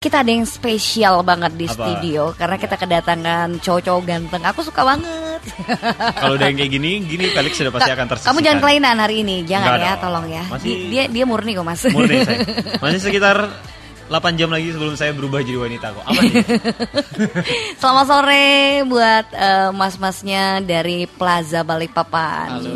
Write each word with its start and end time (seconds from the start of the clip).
Kita 0.00 0.24
ada 0.24 0.32
yang 0.32 0.48
spesial 0.48 1.20
banget 1.20 1.60
di 1.60 1.68
Apa? 1.68 1.76
studio 1.76 2.32
karena 2.32 2.56
kita 2.56 2.80
kedatangan 2.80 3.60
cowok-cowok 3.60 4.02
ganteng. 4.08 4.40
Aku 4.48 4.64
suka 4.64 4.80
banget. 4.80 5.40
Kalau 6.24 6.40
udah 6.40 6.46
yang 6.48 6.56
kayak 6.56 6.72
gini, 6.72 7.04
gini 7.04 7.28
Felix 7.28 7.52
sudah 7.52 7.68
pasti 7.68 7.92
akan 7.92 8.06
tersisihkan. 8.08 8.32
Kamu 8.32 8.40
jangan 8.40 8.58
kelainan 8.64 8.96
hari 8.96 9.20
ini, 9.20 9.44
jangan 9.44 9.76
Enggak 9.76 9.84
ya, 9.84 9.92
dong. 9.92 10.00
tolong 10.00 10.26
ya. 10.32 10.44
Masih- 10.48 10.64
Di- 10.64 10.88
Dia 10.88 11.04
dia 11.04 11.24
murni 11.28 11.52
kok 11.52 11.66
mas. 11.68 11.84
Murni 11.84 12.16
saya. 12.24 12.40
Masih 12.80 12.96
sekitar 12.98 13.36
8 14.08 14.40
jam 14.40 14.48
lagi 14.48 14.72
sebelum 14.72 14.96
saya 14.96 15.12
berubah 15.12 15.44
jadi 15.44 15.58
wanita 15.60 15.86
kok. 15.92 16.04
Apa 16.08 16.20
nih? 16.24 16.34
Selamat 17.84 18.06
sore 18.08 18.48
buat 18.88 19.26
eh, 19.36 19.68
mas-masnya 19.68 20.64
dari 20.64 21.04
Plaza 21.04 21.60
Balikpapan. 21.60 22.48
Halo, 22.56 22.72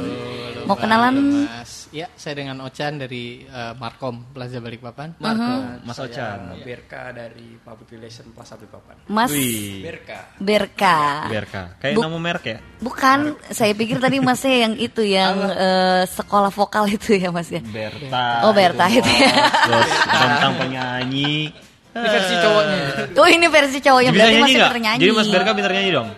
Mau 0.69 0.77
kenalan? 0.77 1.49
Mas. 1.49 1.73
Ya, 1.95 2.11
saya 2.19 2.43
dengan 2.43 2.59
Ochan 2.67 2.99
dari 2.99 3.47
eh, 3.47 3.73
Markom 3.79 4.35
Plaza 4.35 4.59
Balikpapan. 4.59 5.15
Uh-huh. 5.15 5.79
Mas 5.87 5.95
Ochan. 5.95 6.59
Berka 6.67 7.15
dari 7.15 7.55
Public 7.63 7.95
Relation 7.95 8.35
Plaza 8.35 8.59
Balikpapan. 8.59 9.07
Mas 9.07 9.31
Wih. 9.31 9.79
Berka. 9.79 10.35
Berka. 10.43 10.99
BRK. 11.31 11.55
Kayak 11.79 11.95
Bu- 11.95 12.03
nama 12.03 12.19
merek 12.19 12.45
ya? 12.51 12.59
Bukan, 12.83 13.39
saya 13.47 13.71
pikir 13.79 14.03
tadi 14.03 14.19
masnya 14.19 14.67
yang 14.67 14.75
itu 14.75 15.07
yang 15.07 15.39
eh, 15.55 16.03
sekolah 16.11 16.51
vokal 16.51 16.91
itu 16.91 17.15
ya 17.15 17.31
mas 17.31 17.47
ya. 17.47 17.63
Berta. 17.63 18.43
Oh 18.43 18.51
Berta 18.51 18.91
itu 18.91 19.07
ya. 19.15 19.35
Bos, 19.71 19.91
tentang 20.03 20.53
penyanyi. 20.59 21.55
Ini 21.95 22.09
versi 22.11 22.35
cowoknya. 22.43 22.79
Oh 23.23 23.29
ini 23.31 23.47
versi 23.47 23.79
cowoknya 23.79 24.11
bisa 24.11 24.19
berarti 24.19 24.35
nyanyi 24.35 24.43
masih 24.43 24.59
nggak? 24.59 24.67
pinter 24.67 24.81
nyanyi. 24.83 24.99
Jadi 25.07 25.13
Mas 25.15 25.29
Berka 25.31 25.51
pinter 25.55 25.73
nyanyi 25.79 25.91
dong? 25.95 26.09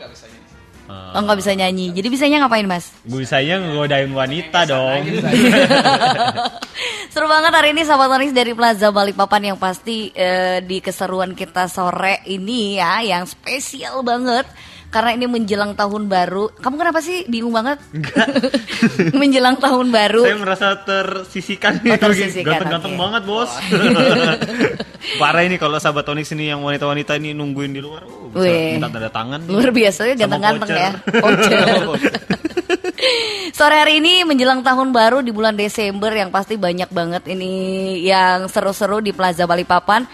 Oh 0.86 1.20
nggak 1.22 1.38
bisa 1.42 1.52
nyanyi. 1.58 1.90
Jadi 1.90 2.06
bisanya 2.06 2.46
ngapain 2.46 2.66
mas? 2.66 2.94
Bisanya 3.02 3.58
ngegodain 3.58 4.10
wanita 4.14 4.70
dong. 4.70 5.02
Seru 7.12 7.26
banget 7.26 7.50
hari 7.50 7.72
ini 7.72 7.82
sahabat 7.82 8.12
Onyx 8.12 8.30
dari 8.36 8.52
Plaza 8.52 8.92
Balikpapan 8.92 9.54
yang 9.54 9.58
pasti 9.58 10.12
eh, 10.12 10.60
di 10.62 10.78
keseruan 10.78 11.34
kita 11.34 11.66
sore 11.66 12.22
ini 12.28 12.76
ya 12.76 13.02
yang 13.02 13.24
spesial 13.24 14.04
banget 14.06 14.46
karena 14.88 15.10
ini 15.12 15.26
menjelang 15.26 15.74
tahun 15.74 16.06
baru. 16.06 16.48
Kamu 16.56 16.76
kenapa 16.76 17.00
sih 17.00 17.26
bingung 17.26 17.52
banget? 17.52 17.78
menjelang 19.20 19.58
tahun 19.58 19.92
baru. 19.92 20.22
Saya 20.24 20.38
merasa 20.38 20.68
tersisihkan 20.80 21.72
Oh, 21.86 21.98
tersisihkan, 21.98 22.62
Ganteng-ganteng 22.64 22.94
oke. 22.96 23.00
banget 23.00 23.22
bos 23.24 23.50
Parah 25.20 25.42
ini 25.44 25.56
kalau 25.56 25.78
sahabat 25.78 26.08
Onyx 26.08 26.34
ini 26.34 26.50
yang 26.50 26.64
wanita-wanita 26.64 27.14
ini 27.20 27.30
nungguin 27.30 27.70
di 27.70 27.80
luar 27.80 28.02
oh, 28.08 28.32
bisa 28.32 28.42
Wih. 28.42 28.74
minta 28.80 28.90
tanda 28.90 29.10
tangan 29.12 29.40
Luar 29.46 29.70
biasa 29.70 30.00
ya 30.08 30.14
ganteng-ganteng 30.20 30.70
ya. 30.70 30.90
Sore 33.52 33.76
hari 33.78 34.02
ini 34.02 34.26
menjelang 34.26 34.60
tahun 34.60 34.90
baru 34.90 35.22
di 35.22 35.30
bulan 35.30 35.54
Desember 35.54 36.10
yang 36.12 36.28
pasti 36.28 36.58
banyak 36.58 36.90
banget 36.90 37.22
ini 37.30 37.52
yang 38.02 38.50
seru-seru 38.50 39.00
di 39.00 39.14
Plaza 39.16 39.46
Balikpapan. 39.46 40.04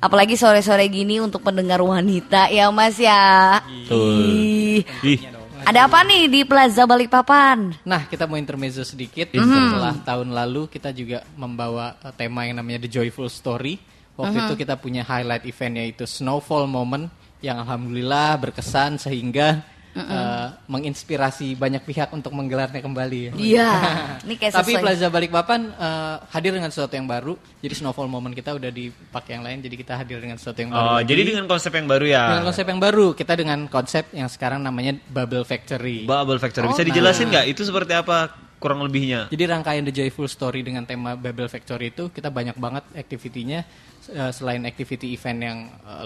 Apalagi 0.00 0.32
sore-sore 0.32 0.88
gini 0.88 1.20
untuk 1.20 1.44
pendengar 1.44 1.84
wanita 1.84 2.48
ya 2.48 2.72
Mas 2.72 2.96
ya. 2.96 3.60
Ih. 3.92 4.80
Ih, 5.04 5.20
Ada 5.60 5.84
apa 5.84 6.00
nih 6.08 6.24
di 6.24 6.40
Plaza 6.48 6.88
Balikpapan? 6.88 7.84
Nah, 7.84 8.08
kita 8.08 8.24
mau 8.24 8.40
intermezzo 8.40 8.80
sedikit. 8.80 9.28
Mhm. 9.36 9.44
Setelah 9.44 9.94
tahun 10.00 10.32
lalu 10.32 10.72
kita 10.72 10.88
juga 10.96 11.20
membawa 11.36 12.00
eh, 12.00 12.16
tema 12.16 12.48
yang 12.48 12.56
namanya 12.56 12.88
The 12.88 12.96
Joyful 12.96 13.28
Story. 13.28 13.76
Waktu 14.16 14.40
Mhm. 14.40 14.46
itu 14.48 14.54
kita 14.56 14.74
punya 14.80 15.04
highlight 15.04 15.44
event 15.44 15.74
yaitu 15.76 16.08
Snowfall 16.08 16.64
Moment 16.64 17.12
yang 17.44 17.60
alhamdulillah 17.60 18.40
berkesan 18.40 18.96
sehingga 18.96 19.60
Mhm. 19.90 20.06
eh, 20.06 20.48
menginspirasi 20.66 21.54
banyak 21.54 21.82
pihak 21.82 22.08
untuk 22.10 22.30
menggelarnya 22.30 22.78
kembali. 22.78 23.18
ya. 23.20 23.32
Iya, 23.34 23.70
ini 24.24 24.34
kayak 24.34 24.54
Tapi 24.54 24.72
sesuai. 24.72 24.82
Plaza 24.86 25.06
Balikpapan 25.08 25.60
eh, 25.68 26.16
hadir 26.30 26.54
dengan 26.54 26.70
sesuatu 26.70 26.94
yang 26.94 27.04
baru. 27.04 27.34
Jadi 27.58 27.74
Snowfall 27.74 28.06
Moment 28.06 28.30
kita 28.30 28.54
udah 28.54 28.70
dipakai 28.70 29.34
yang 29.34 29.42
lain, 29.42 29.58
jadi 29.58 29.74
kita 29.74 29.98
hadir 29.98 30.22
dengan 30.22 30.38
sesuatu 30.38 30.58
yang 30.58 30.70
baru. 30.70 30.80
Oh, 30.80 30.94
lagi. 30.96 31.10
jadi 31.10 31.22
dengan 31.26 31.44
konsep 31.44 31.72
yang 31.72 31.86
baru 31.86 32.06
ya 32.06 32.22
dengan 32.30 32.46
konsep 32.46 32.66
yang 32.66 32.80
baru, 32.80 33.06
kita 33.12 33.32
dengan 33.34 33.58
konsep 33.66 34.04
yang 34.10 34.28
sekarang 34.28 34.60
namanya 34.60 34.94
Bubble 35.06 35.42
Factory. 35.42 36.06
Bubble 36.06 36.38
Factory 36.38 36.64
Oh, 36.64 36.70
Bisa 36.70 36.86
dijelasin 36.86 37.26
nggak 37.26 37.46
itu 37.48 37.62
seperti 37.62 37.90
apa 37.92 38.30
kurang 38.60 38.84
lebihnya 38.84 39.26
Jadi 39.26 39.42
rangkaian 39.42 39.80
The 39.82 39.90
Joyful 39.90 40.28
Story 40.28 40.60
dengan 40.60 40.84
tema 40.84 41.16
Bubble 41.16 41.48
Factory 41.48 41.90
itu 41.90 42.08
kita 42.08 42.28
banyak 42.28 42.54
banget 42.54 42.84
aktivitinya. 42.94 43.64
Eh, 44.06 44.30
Selain 44.30 44.62
activity 44.62 45.10
event 45.10 45.38
yang 45.38 45.58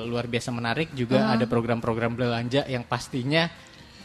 luar 0.05 0.25
biasa 0.25 0.51
menarik, 0.51 0.91
juga 0.93 1.31
ada 1.31 1.45
program-program 1.45 2.15
belanja 2.15 2.65
yang 2.65 2.83
pastinya 2.83 3.47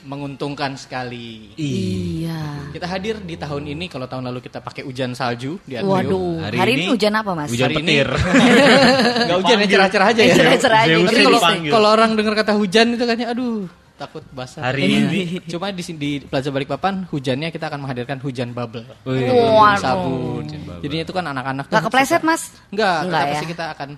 menguntungkan 0.10 0.74
sekali. 0.74 1.54
Iya. 1.54 2.74
Kita 2.74 2.90
hadir 2.90 3.22
di 3.22 3.38
tahun 3.38 3.70
ini, 3.70 3.86
kalau 3.86 4.10
tahun 4.10 4.26
lalu 4.26 4.42
kita 4.42 4.58
pakai 4.58 4.82
hujan 4.82 5.14
salju 5.14 5.62
di 5.62 5.78
Atrium. 5.78 5.94
Waduh, 5.94 6.50
hari, 6.50 6.82
ini, 6.82 6.86
hujan 6.90 7.14
apa 7.14 7.32
Mas? 7.38 7.54
Hujan 7.54 7.70
Hari 7.70 7.76
ini- 7.78 7.86
petir 8.02 8.10
Nggak 9.30 9.38
hujan 9.38 9.56
ya, 9.56 9.68
cerah-cerah 9.70 10.08
aja 10.10 10.22
ya. 10.22 10.36
Cerah-cerah 10.36 10.80
aja. 10.82 10.96
Tapi 11.06 11.22
kalau 11.22 11.40
kalau 11.70 11.88
orang 11.94 12.10
dengar 12.18 12.34
kata 12.34 12.58
hujan 12.58 12.98
itu 12.98 13.04
kayaknya 13.06 13.30
aduh 13.30 13.70
takut 13.96 14.24
basah. 14.32 14.64
Hari 14.64 14.82
ini 14.82 15.22
Cuma 15.46 15.70
di 15.70 15.84
sini 15.84 15.98
di 16.00 16.12
Plaza 16.24 16.50
Balikpapan 16.50 17.06
hujannya 17.06 17.52
kita 17.52 17.70
akan 17.70 17.84
menghadirkan 17.84 18.18
hujan 18.18 18.50
bubble. 18.50 18.88
Waduh. 19.06 19.78
Sabun. 19.78 20.44
Jadinya 20.82 21.04
itu 21.04 21.14
kan 21.14 21.26
anak-anak 21.28 21.70
Nggak 21.70 21.78
tuh 21.78 21.88
kepleset 21.92 22.18
suka- 22.18 22.26
Mas? 22.26 22.42
Enggak, 22.72 22.98
Enggak 23.06 23.22
ya? 23.22 23.30
pasti 23.30 23.46
kita 23.46 23.66
akan 23.76 23.90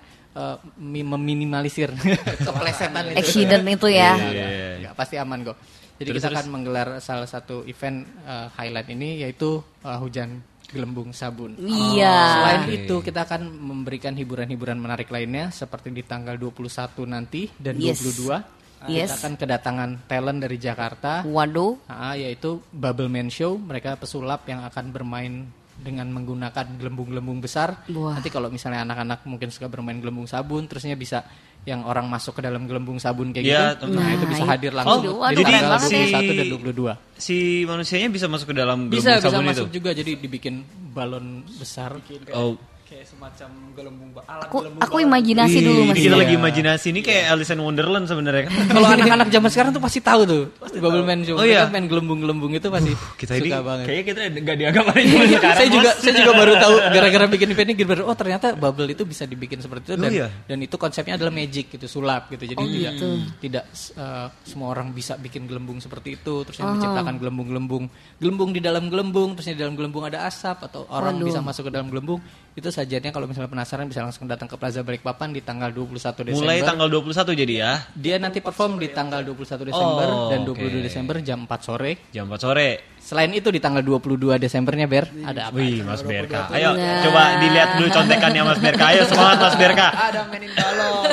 mi- 0.76 1.06
meminimalisir 1.06 1.92
keplesetan 2.48 3.12
itu. 3.12 3.18
Accident 3.20 3.64
itu 3.64 3.86
ya. 3.88 4.12
Iya. 4.18 4.46
Enggak, 4.82 4.92
pasti 4.98 5.14
aman 5.16 5.38
kok. 5.46 5.56
Jadi 6.02 6.10
Terus, 6.10 6.18
kita 6.18 6.28
terus. 6.28 6.38
akan 6.42 6.48
menggelar 6.50 6.88
salah 6.98 7.24
satu 7.24 7.62
event 7.64 8.02
eh, 8.26 8.46
highlight 8.52 8.90
ini 8.90 9.22
yaitu 9.22 9.62
eh, 9.80 9.96
hujan 9.96 10.42
gelembung 10.66 11.12
sabun. 11.12 11.54
Iya. 11.56 12.16
Selain 12.34 12.64
itu 12.74 12.94
kita 12.98 13.22
akan 13.22 13.44
memberikan 13.46 14.12
hiburan-hiburan 14.12 14.74
menarik 14.74 15.06
lainnya 15.06 15.48
seperti 15.48 15.92
di 15.92 16.02
tanggal 16.02 16.34
21 16.34 16.58
nanti 17.06 17.46
dan 17.54 17.76
Yes. 17.76 18.02
22 18.02 18.60
Yes. 18.82 19.14
kita 19.14 19.22
akan 19.22 19.34
kedatangan 19.38 19.90
talent 20.10 20.42
dari 20.42 20.58
Jakarta 20.58 21.22
Waduh. 21.22 21.86
ah, 21.86 22.18
yaitu 22.18 22.58
Bubble 22.74 23.06
Man 23.06 23.30
Show. 23.30 23.54
Mereka 23.54 23.94
pesulap 23.94 24.42
yang 24.44 24.66
akan 24.66 24.90
bermain 24.90 25.46
dengan 25.82 26.06
menggunakan 26.14 26.78
gelembung-gelembung 26.78 27.42
besar. 27.42 27.82
Wah. 27.90 28.14
Nanti 28.16 28.30
kalau 28.30 28.48
misalnya 28.48 28.86
anak-anak 28.86 29.26
mungkin 29.26 29.50
suka 29.50 29.66
bermain 29.66 29.98
gelembung 29.98 30.30
sabun, 30.30 30.70
terusnya 30.70 30.94
bisa 30.94 31.26
yang 31.62 31.86
orang 31.86 32.10
masuk 32.10 32.38
ke 32.38 32.42
dalam 32.42 32.66
gelembung 32.66 32.98
sabun 32.98 33.30
kayak 33.30 33.46
Iya, 33.46 33.62
gitu. 33.78 33.86
teman. 33.86 34.02
Nah, 34.02 34.10
itu 34.14 34.26
bisa 34.26 34.42
Nah, 34.42 34.50
hadir 34.50 34.72
langsung 34.74 35.02
Oh, 35.14 35.26
Jadi 35.30 35.42
tanggal 35.46 35.62
ya. 35.62 35.78
21 35.78 36.32
dan 36.34 36.46
22. 36.50 36.92
Si 37.14 37.36
manusianya 37.62 38.08
bisa 38.10 38.26
masuk 38.26 38.46
ke 38.50 38.56
dalam 38.58 38.78
Bisa 38.90 39.18
gelembung 39.18 39.22
bisa 39.22 39.30
sabun 39.30 39.46
masuk 39.46 39.66
itu 39.70 39.74
juga 39.78 39.90
jadi 39.94 40.10
dibikin 40.18 40.54
balon 40.90 41.46
besar. 41.58 41.94
Oh 42.34 42.58
Kayak 42.92 43.08
semacam 43.08 43.48
gelembung 43.72 44.10
alat 44.20 44.44
Aku 44.44 44.56
gelembung 44.60 44.82
aku 44.84 44.96
imajinasi 45.00 45.56
Wih, 45.56 45.64
dulu 45.64 45.80
Mas. 45.82 45.96
Kita 45.96 46.04
Iya. 46.04 46.20
lagi 46.20 46.34
imajinasi 46.36 46.86
ini 46.92 47.00
kayak 47.00 47.24
Alice 47.32 47.48
in 47.48 47.60
Wonderland 47.64 48.04
sebenarnya 48.04 48.42
kan. 48.44 48.52
Kalau 48.76 48.88
anak-anak 48.92 49.28
zaman 49.32 49.48
sekarang 49.48 49.70
tuh 49.72 49.80
pasti 49.80 50.00
tahu 50.04 50.20
tuh. 50.28 50.42
Bubble 50.76 51.00
Man 51.00 51.24
Show. 51.24 51.40
Oh, 51.40 51.46
iya. 51.48 51.64
Main 51.72 51.88
gelembung-gelembung 51.88 52.52
itu 52.52 52.68
pasti 52.68 52.92
Kita 53.16 53.32
ini 53.34 53.48
suka 53.48 53.64
banget. 53.64 53.84
kayaknya 53.88 54.04
kita 54.04 54.20
nggak 54.36 54.56
di 54.60 54.64
agama 54.68 54.92
ini 54.94 55.14
sekarang. 55.32 55.56
saya 55.56 55.68
juga 55.72 55.88
Bos. 55.88 56.02
saya 56.04 56.12
juga 56.12 56.32
baru 56.36 56.52
tahu 56.60 56.74
gara-gara 56.94 57.24
bikin 57.32 57.48
event 57.48 57.70
ini 57.72 57.84
baru 57.88 58.02
oh 58.04 58.12
ternyata 58.12 58.46
bubble 58.52 58.84
itu 58.86 59.02
bisa 59.02 59.24
dibikin 59.24 59.58
seperti 59.58 59.84
itu 59.88 59.92
Oh, 59.92 60.02
dan 60.02 60.12
iya? 60.12 60.28
dan 60.44 60.58
itu 60.60 60.76
konsepnya 60.76 61.16
adalah 61.16 61.32
magic 61.32 61.72
gitu 61.72 61.86
sulap 61.86 62.28
gitu 62.28 62.44
jadi 62.44 62.60
Oh, 62.60 62.68
tidak 62.68 62.92
gitu. 62.92 63.08
tidak 63.40 63.64
uh, 63.96 64.28
semua 64.44 64.68
orang 64.68 64.92
bisa 64.92 65.16
bikin 65.16 65.48
gelembung 65.48 65.80
seperti 65.80 66.18
itu 66.18 66.44
terus 66.44 66.60
yang 66.60 66.76
menciptakan 66.76 67.16
gelembung-gelembung 67.16 67.88
gelembung 68.18 68.50
di 68.52 68.60
dalam 68.60 68.92
gelembung 68.92 69.32
terusnya 69.32 69.56
di 69.56 69.62
dalam 69.62 69.74
gelembung 69.74 70.04
ada 70.04 70.26
asap 70.26 70.60
atau 70.62 70.84
orang 70.88 71.16
Waduh. 71.16 71.26
bisa 71.26 71.40
masuk 71.40 71.62
ke 71.68 71.72
dalam 71.72 71.88
gelembung 71.88 72.20
itu 72.52 72.68
sajiannya 72.68 73.10
kalau 73.10 73.24
misalnya 73.24 73.48
penasaran 73.48 73.86
bisa 73.86 74.00
langsung 74.00 74.24
datang 74.24 74.44
ke 74.44 74.54
Plaza 74.54 74.80
Balikpapan 74.80 75.32
di 75.32 75.40
tanggal 75.40 75.72
21 75.72 75.96
Desember 76.22 76.36
Mulai 76.38 76.60
tanggal 76.60 76.84
21 76.86 77.32
jadi 77.34 77.54
ya. 77.56 77.72
dia 77.90 78.16
nanti 78.16 78.38
perform 78.38 78.76
di 78.76 78.88
tanggal 78.88 79.24
21 79.24 79.40
Desember 79.64 80.06
Oh, 80.06 80.28
dan 80.28 80.44
oke. 80.44 80.60
22 80.60 80.82
Desember 80.82 81.16
jam 81.18 81.38
4 81.42 81.48
sore 81.58 81.92
Jam 82.10 82.24
4 82.26 82.36
sore. 82.38 82.68
selain 82.98 83.32
itu 83.32 83.48
di 83.48 83.56
tanggal 83.56 83.80
22 83.80 84.36
Desembernya 84.36 84.84
Ber 84.84 85.08
ada 85.22 85.48
apa 85.48 85.56
Wih, 85.56 85.80
Mas 85.80 86.00
Berka. 86.02 86.46
Ayo 86.50 86.70
Nah. 86.72 87.00
coba 87.00 87.22
dilihat 87.38 87.68
dulu 87.74 87.88
contekannya 87.88 88.42
Mas 88.44 88.60
Berka. 88.60 88.84
Ayo 88.86 89.02
semangat 89.06 89.38
Mas 89.40 89.56
Berka. 89.56 89.86
ada 89.88 90.20
mainin 90.26 90.52
balon 90.52 91.08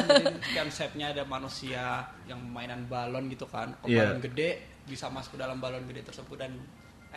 konsepnya 0.52 1.06
ada 1.10 1.24
manusia 1.24 1.84
yang 2.26 2.44
mainan 2.44 2.84
balon 2.86 3.26
gitu 3.28 3.46
kan 3.46 3.72
Kalau 3.76 3.88
Iya. 3.88 4.12
balon 4.12 4.20
gede 4.22 4.50
bisa 4.84 5.08
masuk 5.08 5.34
ke 5.34 5.40
dalam 5.40 5.58
balon 5.58 5.82
gede 5.86 6.04
tersebut 6.04 6.36
dan 6.36 6.52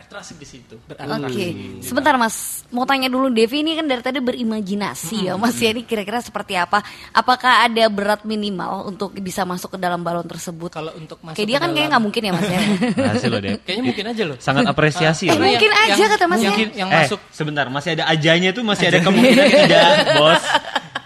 atraksi 0.03 0.33
di 0.33 0.43
situ 0.43 0.75
Oke, 0.83 1.47
sebentar 1.79 2.15
Mas, 2.15 2.67
mau 2.69 2.83
tanya 2.83 3.07
dulu 3.07 3.27
Devi 3.27 3.59
ini 3.59 3.73
kan 3.73 3.85
dari 3.85 3.99
tadi 3.99 4.19
berimajinasi 4.19 5.25
ya 5.25 5.33
Mas 5.35 5.55
ya 5.55 5.69
ini 5.69 5.83
kira-kira 5.83 6.19
seperti 6.19 6.53
apa? 6.53 6.83
Apakah 7.11 7.63
ada 7.63 7.87
berat 7.87 8.21
minimal 8.23 8.85
untuk 8.85 9.15
bisa 9.15 9.43
masuk 9.43 9.73
ke 9.73 9.77
dalam 9.77 9.99
balon 9.99 10.23
tersebut? 10.23 10.69
Kalau 10.69 10.91
untuk 10.93 11.17
masuk 11.19 11.35
Kayak 11.35 11.47
dia 11.47 11.57
kan 11.57 11.61
kayaknya 11.65 11.79
dalam- 11.79 11.89
nggak 11.89 12.03
mungkin 12.03 12.21
ya 12.21 12.31
Mas 12.31 12.45
ya. 12.45 12.59
Berhasil 12.99 13.27
loh, 13.27 13.39
Dep. 13.39 13.59
Kayaknya 13.61 13.83
mungkin 13.85 14.05
aja 14.05 14.23
loh. 14.25 14.37
Sangat 14.37 14.63
apresiasi 14.73 15.23
Eh, 15.25 15.31
loh. 15.31 15.41
Mungkin 15.41 15.71
aja 15.71 16.03
kata 16.09 16.25
Mas 16.25 16.39
ya. 16.39 16.49
Mungkin 16.49 16.69
yang 16.73 16.89
eh, 16.89 16.97
masuk 17.01 17.19
sebentar, 17.29 17.65
masih 17.67 17.89
ada 17.93 18.03
ajanya 18.07 18.49
tuh 18.51 18.63
masih 18.63 18.85
ada 18.87 18.99
kemungkinan 18.99 19.47
tidak, 19.63 19.87
Bos. 20.15 20.43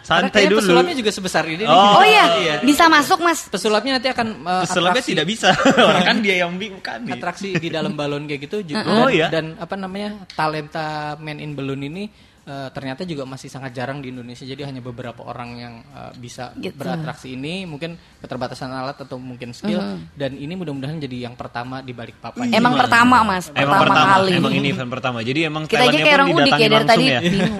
Santai 0.08 0.48
dulu. 0.48 0.64
Pesulapnya 0.64 0.96
juga 0.96 1.12
sebesar 1.12 1.44
ini. 1.52 1.64
nih. 1.64 1.68
Oh, 1.68 2.00
Oh 2.00 2.06
iya, 2.08 2.64
bisa 2.64 2.88
masuk 2.88 3.20
Mas. 3.20 3.52
Pesulapnya 3.52 4.00
nanti 4.00 4.08
akan 4.08 4.28
uh, 4.48 4.64
Pesulapnya 4.64 5.04
atraksi, 5.04 5.12
tidak 5.12 5.28
bisa. 5.28 5.50
Orang 5.92 6.04
kan 6.08 6.18
dia 6.24 6.36
yang 6.48 6.56
bingung 6.56 6.80
kan. 6.80 7.04
atraksi 7.04 7.60
di 7.60 7.68
dalam 7.68 7.92
balon 8.00 8.24
kayak 8.24 8.48
gitu 8.48 8.64
juga. 8.64 8.88
Oh, 8.88 9.12
dan, 9.12 9.16
iya? 9.16 9.28
dan 9.28 9.46
apa 9.60 9.76
namanya 9.76 10.24
talenta 10.32 11.20
man 11.20 11.44
in 11.44 11.60
balloon 11.60 11.84
ini 11.84 12.08
eh, 12.48 12.70
ternyata 12.72 13.04
juga 13.04 13.24
masih 13.24 13.48
sangat 13.48 13.72
jarang 13.72 14.00
di 14.00 14.10
Indonesia. 14.10 14.42
Jadi 14.42 14.64
hanya 14.64 14.80
beberapa 14.80 15.22
orang 15.22 15.50
yang 15.54 15.74
eh, 15.84 16.12
bisa 16.16 16.56
Gitu. 16.56 16.74
beratraksi 16.74 17.36
ini, 17.36 17.64
mungkin 17.64 17.94
keterbatasan 18.18 18.72
alat 18.72 18.98
atau 18.98 19.20
mungkin 19.20 19.52
skill. 19.52 19.84
Dan 20.14 20.34
ini 20.34 20.56
mudah-mudahan 20.56 20.96
jadi 20.98 21.28
yang 21.28 21.36
pertama 21.36 21.80
di 21.80 21.92
balik 21.92 22.16
papan. 22.18 22.48
Emang 22.50 22.74
pertama 22.74 23.22
mas, 23.22 23.52
Emang 23.52 23.78
pertama, 23.78 23.84
pertama, 23.84 24.14
kali. 24.18 24.32
emang 24.34 24.54
ini 24.56 24.68
event 24.72 24.90
pertama. 24.90 25.20
Jadi 25.20 25.40
emang 25.44 25.64
Kita 25.68 25.84
aja 25.84 25.98
kayak 25.98 26.16
orang 26.16 26.30
udik 26.32 26.54
ya 26.54 26.68
dari 26.68 26.86
tadi 26.88 27.06
ya. 27.06 27.20
bingung. 27.20 27.54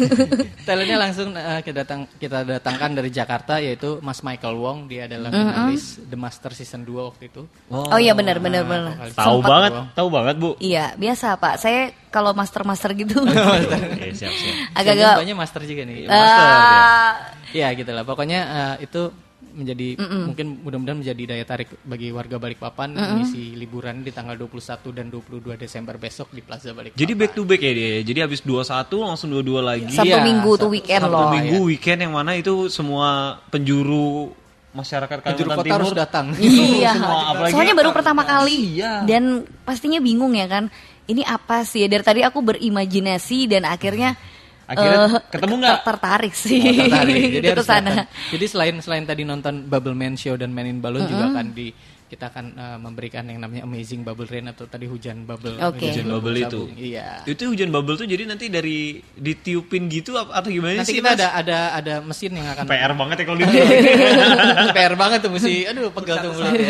Talentnya 0.66 0.98
langsung 0.98 1.28
eh, 1.32 1.60
kita 1.62 1.76
datang 1.82 2.00
kita 2.12 2.38
datangkan 2.42 2.90
dari 2.92 3.10
Jakarta 3.10 3.58
yaitu 3.58 4.02
Mas 4.02 4.20
Michael 4.20 4.56
Wong. 4.56 4.78
Dia 4.86 5.06
adalah 5.06 5.30
finalis 5.30 6.02
The 6.02 6.18
Master 6.18 6.50
Season 6.50 6.82
2 6.82 7.08
waktu 7.08 7.30
itu. 7.30 7.42
Oh 7.70 7.96
iya 7.96 8.12
benar 8.12 8.38
benar 8.38 8.66
benar. 8.66 8.96
Tahu 9.12 9.38
banget, 9.40 9.72
tahu 9.94 10.08
banget 10.08 10.34
bu. 10.36 10.50
Iya 10.58 10.96
biasa 10.96 11.36
pak. 11.36 11.54
Saya 11.56 11.92
kalau 12.16 12.32
master 12.32 12.62
master 12.62 12.90
gitu 12.92 13.20
Oke, 13.20 14.08
siap 14.18 14.32
siap. 14.32 14.54
agak-agak 14.72 15.14
banyak 15.18 15.36
master 15.36 15.60
juga 15.62 15.82
nih. 15.84 16.08
Master, 16.08 16.46
eh, 16.48 17.12
Ya 17.54 17.68
gitu 17.70 17.90
lah. 17.90 18.02
Pokoknya 18.02 18.40
eh, 18.40 18.84
itu 18.84 19.12
menjadi 19.52 19.96
mungkin 19.96 20.60
mudah-mudahan 20.60 20.98
menjadi 20.98 21.22
daya 21.26 21.44
tarik 21.44 21.72
bagi 21.82 22.08
warga 22.10 22.36
Balikpapan 22.36 22.92
mengisi 22.92 23.52
liburan 23.52 24.00
di 24.00 24.10
tanggal 24.10 24.32
21 24.34 24.52
dan 24.92 25.08
22 25.08 25.56
Desember 25.56 25.96
besok 25.96 26.28
di 26.30 26.40
Plaza 26.40 26.70
Balikpapan. 26.70 26.96
Jadi 26.98 27.12
back 27.12 27.32
to 27.32 27.42
back 27.42 27.60
ya 27.60 27.72
dia. 27.72 27.92
Jadi 28.02 28.18
habis 28.22 28.40
21 28.40 28.68
langsung 28.98 29.28
22 29.30 29.60
lagi. 29.60 29.88
Sabtu 29.90 30.08
Iya, 30.08 30.20
minggu 30.22 30.50
tuh 30.50 30.60
Sabtu- 30.62 30.72
weekend 30.74 31.02
Sabtu 31.02 31.14
loh. 31.14 31.30
minggu 31.30 31.58
weekend 31.64 31.98
yang 32.00 32.12
mana 32.12 32.32
itu 32.34 32.68
semua 32.68 33.08
penjuru 33.48 34.32
masyarakat 34.70 35.24
Kalimantan 35.24 35.48
kota 35.50 35.64
Timur 35.64 35.76
harus 35.78 35.92
datang. 35.94 36.26
Iya. 36.36 36.92
Semua, 36.92 37.20
apalagi- 37.26 37.52
Soalnya 37.56 37.74
baru 37.74 37.90
pertama 37.92 38.22
kali 38.22 38.76
Iya. 38.76 38.92
dan 39.04 39.22
pastinya 39.62 39.96
bingung 39.98 40.32
ya 40.32 40.44
kan. 40.46 40.68
Ini 41.06 41.22
apa 41.22 41.62
sih? 41.62 41.86
Dari 41.86 42.02
tadi 42.02 42.20
aku 42.22 42.42
berimajinasi 42.42 43.46
dan 43.46 43.62
akhirnya 43.64 44.18
Akhirnya 44.66 45.22
eh, 45.22 45.30
ketemu 45.30 45.54
nggak? 45.62 45.76
ter- 45.78 45.84
Tertarik 45.94 46.34
sih. 46.34 46.58
Oh, 46.58 46.74
tertarik. 46.90 47.22
Jadi 47.38 47.46
harus 47.54 47.66
sana. 47.66 47.86
datang. 47.86 48.06
Jadi 48.34 48.44
selain 48.50 48.74
selain 48.82 49.04
tadi 49.06 49.22
nonton 49.22 49.54
Bubble 49.70 49.94
Man 49.94 50.18
Show 50.18 50.34
dan 50.34 50.50
Mainin 50.50 50.82
Balon 50.82 51.06
juga 51.06 51.30
akan 51.30 51.54
di 51.54 51.70
kita 52.06 52.30
akan 52.30 52.44
eh, 52.54 52.78
memberikan 52.78 53.26
yang 53.26 53.38
namanya 53.38 53.66
Amazing 53.66 54.02
Bubble 54.02 54.24
Rain 54.24 54.46
atau 54.46 54.64
tadi 54.64 54.86
hujan 54.86 55.22
bubble. 55.22 55.58
Oke. 55.58 55.90
Hujan 55.90 56.06
bubble 56.08 56.36
itu. 56.38 56.60
sabung. 56.64 56.72
Iya. 56.78 57.06
Itu 57.26 57.50
hujan 57.50 57.68
bubble 57.68 57.94
tuh 57.94 58.06
jadi 58.06 58.22
nanti 58.24 58.46
dari 58.46 59.02
ditiupin 59.12 59.86
gitu 59.86 60.14
atau 60.16 60.46
gimana 60.46 60.80
Nanti 60.80 60.94
sih? 60.94 60.98
kita 60.98 61.12
Mas? 61.12 61.18
ada 61.18 61.26
ada 61.34 61.58
ada 61.74 61.94
mesin 62.00 62.32
yang 62.32 62.46
akan 62.46 62.64
PR 62.64 62.92
banget 62.92 63.16
ya 63.18 63.24
kalau 63.26 63.38
di 63.38 63.46
PR 64.76 64.94
banget 64.94 65.18
tuh 65.20 65.30
mesti 65.30 65.52
aduh 65.66 65.90
pegel 65.90 66.16
tuh 66.16 66.30
mulutnya. 66.32 66.68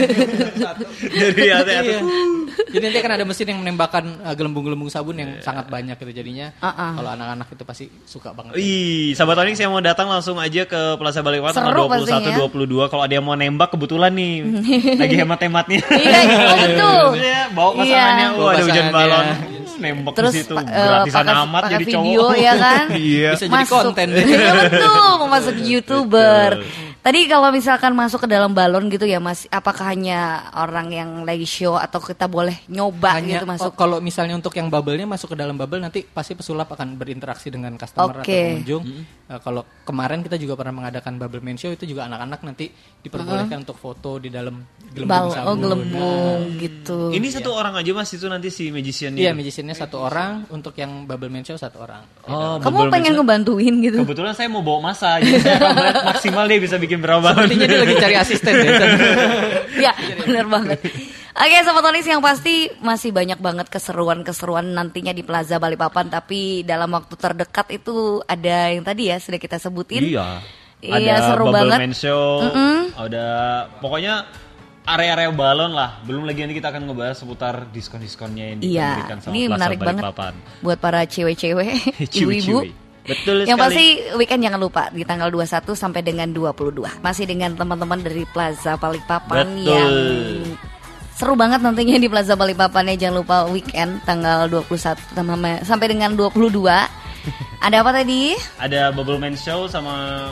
dari 1.13 1.45
hati 1.49 1.73
Iya. 1.77 2.01
Jadi 2.67 2.83
nanti 2.83 2.99
akan 2.99 3.13
ada 3.15 3.25
mesin 3.25 3.47
yang 3.47 3.61
menembakkan 3.61 4.05
uh, 4.25 4.33
gelembung-gelembung 4.33 4.89
sabun 4.89 5.17
yang 5.17 5.39
sangat 5.39 5.69
banyak 5.69 5.93
gitu 5.95 6.13
jadinya. 6.13 6.51
Uh-uh. 6.57 6.93
Kalau 6.97 7.11
anak-anak 7.13 7.47
itu 7.53 7.65
pasti 7.65 7.85
suka 8.05 8.33
banget. 8.33 8.57
Ih, 8.57 9.13
sahabat 9.13 9.39
Onyx 9.39 9.61
yang 9.61 9.71
mau 9.71 9.81
datang 9.81 10.09
langsung 10.09 10.41
aja 10.41 10.65
ke 10.65 10.81
Plaza 10.97 11.21
Balikpapan 11.21 11.53
tanggal 11.55 11.85
21 11.85 12.09
pastinya. 12.09 12.37
22 12.49 12.91
kalau 12.91 13.03
ada 13.05 13.13
yang 13.13 13.25
mau 13.25 13.37
nembak 13.37 13.69
kebetulan 13.71 14.11
nih 14.11 14.33
lagi 15.03 15.15
hemat-hematnya. 15.27 15.81
Iya, 15.91 16.21
oh 16.23 16.57
betul. 16.57 17.05
Iya, 17.19 17.41
bawa 17.51 17.71
Iya. 17.71 17.79
pasangannya, 17.83 18.27
wah 18.27 18.39
Bawa 18.39 18.51
ada 18.51 18.63
hujan 18.63 18.87
balon. 18.89 19.27
Nembak 19.77 20.15
Terus 20.17 20.33
di 20.33 20.41
situ 20.41 20.55
eh, 20.57 20.65
gratisan 20.65 21.21
pakai- 21.21 21.37
amat 21.45 21.61
pakai 21.61 21.75
jadi 21.75 21.85
video 21.85 22.01
cowok. 22.25 22.33
ya 22.39 22.53
kan? 22.57 22.85
iya. 23.13 23.31
Bisa 23.35 23.45
jadi 23.45 23.67
konten. 23.69 24.07
Iya 24.09 24.51
betul, 24.57 25.05
mau 25.19 25.29
masuk 25.29 25.55
youtuber. 25.61 26.51
Tadi 27.07 27.31
kalau 27.31 27.55
misalkan 27.55 27.95
masuk 27.95 28.27
ke 28.27 28.29
dalam 28.35 28.51
balon 28.51 28.91
gitu 28.91 29.07
ya 29.07 29.23
mas, 29.23 29.47
apakah 29.47 29.95
hanya 29.95 30.51
orang 30.59 30.91
yang 30.91 31.11
lagi 31.23 31.47
show 31.47 31.79
atau 31.79 32.03
kita 32.03 32.27
boleh 32.27 32.67
nyoba 32.67 33.23
Hanya 33.23 33.39
gitu 33.39 33.47
masuk? 33.47 33.71
oh, 33.71 33.75
kalau 33.79 34.03
misalnya 34.03 34.35
untuk 34.35 34.51
yang 34.59 34.67
bubble-nya 34.67 35.07
masuk 35.07 35.31
ke 35.31 35.37
dalam 35.39 35.55
bubble 35.55 35.79
nanti 35.79 36.03
pasti 36.03 36.35
pesulap 36.35 36.67
akan 36.67 36.99
berinteraksi 36.99 37.47
dengan 37.55 37.79
customer 37.79 38.11
atau 38.11 38.27
Oke. 38.27 38.59
pengunjung. 38.59 38.83
Uh, 39.31 39.39
kalau 39.39 39.63
kemarin 39.87 40.27
kita 40.27 40.35
juga 40.35 40.59
pernah 40.59 40.83
mengadakan 40.83 41.15
bubble 41.15 41.47
man 41.47 41.55
show 41.55 41.71
itu 41.71 41.87
juga 41.87 42.11
anak-anak 42.11 42.43
nanti 42.43 42.75
diperbolehkan 42.75 43.63
untuk 43.63 43.79
foto 43.79 44.19
di 44.19 44.27
dalam 44.27 44.67
gelembung 44.91 45.31
Bal 45.31 45.31
sabun. 45.31 45.47
oh 45.47 45.57
gelembung 45.63 46.41
gitu. 46.59 46.99
Ini 47.15 47.27
satu 47.31 47.55
orang 47.55 47.79
aja 47.79 47.91
Mas 47.95 48.11
itu 48.11 48.27
nanti 48.27 48.51
si 48.51 48.75
magician 48.75 49.15
Iya, 49.15 49.31
magiciannya 49.31 49.79
satu 49.79 50.03
orang, 50.03 50.51
untuk 50.51 50.75
yang 50.75 51.07
bubble 51.07 51.31
man 51.31 51.47
show 51.47 51.55
satu 51.55 51.87
orang. 51.87 52.03
Oh, 52.27 52.59
Kamu 52.59 52.91
pengen 52.91 53.15
ngebantuin 53.15 53.75
gitu? 53.79 54.03
Kebetulan 54.03 54.35
saya 54.35 54.51
mau 54.51 54.67
bawa 54.67 54.91
masa, 54.91 55.23
jadi 55.23 55.39
saya 55.39 55.55
akan 55.63 55.75
maksimal 56.11 56.45
dia 56.51 56.59
bisa 56.59 56.77
bikin 56.83 56.96
berapa 56.99 57.21
balon. 57.21 57.47
Sepertinya 57.49 57.67
dia 57.69 57.79
lagi 57.83 57.95
cari 57.99 58.15
asisten 58.17 58.53
deh. 58.53 58.73
ya 59.79 59.93
bener 60.25 60.47
banget. 60.47 60.79
Oke 61.37 61.57
Sobat 61.69 61.85
Onyx 61.85 62.05
yang 62.09 62.25
pasti 62.25 62.73
masih 62.81 63.13
banyak 63.13 63.37
banget 63.37 63.69
keseruan-keseruan 63.69 64.73
nantinya 64.73 65.13
di 65.13 65.21
Plaza 65.21 65.61
Balikpapan 65.61 66.09
Tapi 66.09 66.65
dalam 66.65 66.89
waktu 66.97 67.13
terdekat 67.13 67.77
itu 67.77 68.25
ada 68.25 68.73
yang 68.73 68.81
tadi 68.81 69.13
ya 69.13 69.21
sudah 69.21 69.37
kita 69.37 69.61
sebutin 69.61 70.01
Iya. 70.01 70.41
Iya 70.77 70.97
ada 70.97 71.15
seru 71.33 71.45
Bubble 71.49 71.73
banget 71.73 71.79
Man 71.89 71.95
Show, 71.97 72.45
ada 73.01 73.27
pokoknya 73.81 74.29
area-area 74.87 75.33
balon 75.33 75.73
lah. 75.73 75.99
Belum 76.05 76.29
lagi 76.29 76.45
nanti 76.45 76.57
kita 76.57 76.69
akan 76.69 76.85
ngebahas 76.87 77.17
seputar 77.17 77.55
diskon-diskonnya 77.73 78.45
yang 78.55 78.59
Iya 78.61 78.89
diberikan 78.93 79.19
sama 79.19 79.33
ini 79.35 79.41
Plaza 79.45 79.55
menarik 79.57 79.79
banget 79.81 80.03
Balikpapan. 80.05 80.35
buat 80.61 80.79
para 80.79 81.01
cewek-cewek, 81.05 81.69
ibu-ibu. 82.23 82.57
Betul 83.07 83.37
Yang 83.43 83.55
sekali. 83.55 83.63
pasti 83.63 83.87
weekend 84.15 84.43
jangan 84.43 84.61
lupa 84.61 84.83
di 84.91 85.03
tanggal 85.03 85.31
21 85.31 85.73
sampai 85.73 86.03
dengan 86.03 86.29
22 86.29 87.01
Masih 87.01 87.25
dengan 87.25 87.55
teman-teman 87.55 87.99
dari 87.99 88.27
Plaza 88.27 88.75
Balikpapan 88.75 89.47
Betul. 89.47 89.65
yang 89.65 89.93
seru 91.17 91.33
banget 91.33 91.63
nantinya 91.63 91.97
di 91.97 92.07
Plaza 92.07 92.35
Balikpapan 92.35 92.93
ya 92.93 93.09
Jangan 93.09 93.17
lupa 93.17 93.37
weekend 93.47 94.03
tanggal 94.03 94.45
21 94.47 94.99
sama- 95.15 95.63
sampai 95.63 95.87
dengan 95.89 96.13
22 96.13 96.85
Ada 97.59 97.83
apa 97.83 97.91
tadi? 97.91 98.39
Ada 98.57 98.91
Bubble 98.91 99.19
Man 99.19 99.35
Show 99.35 99.67
sama 99.67 100.31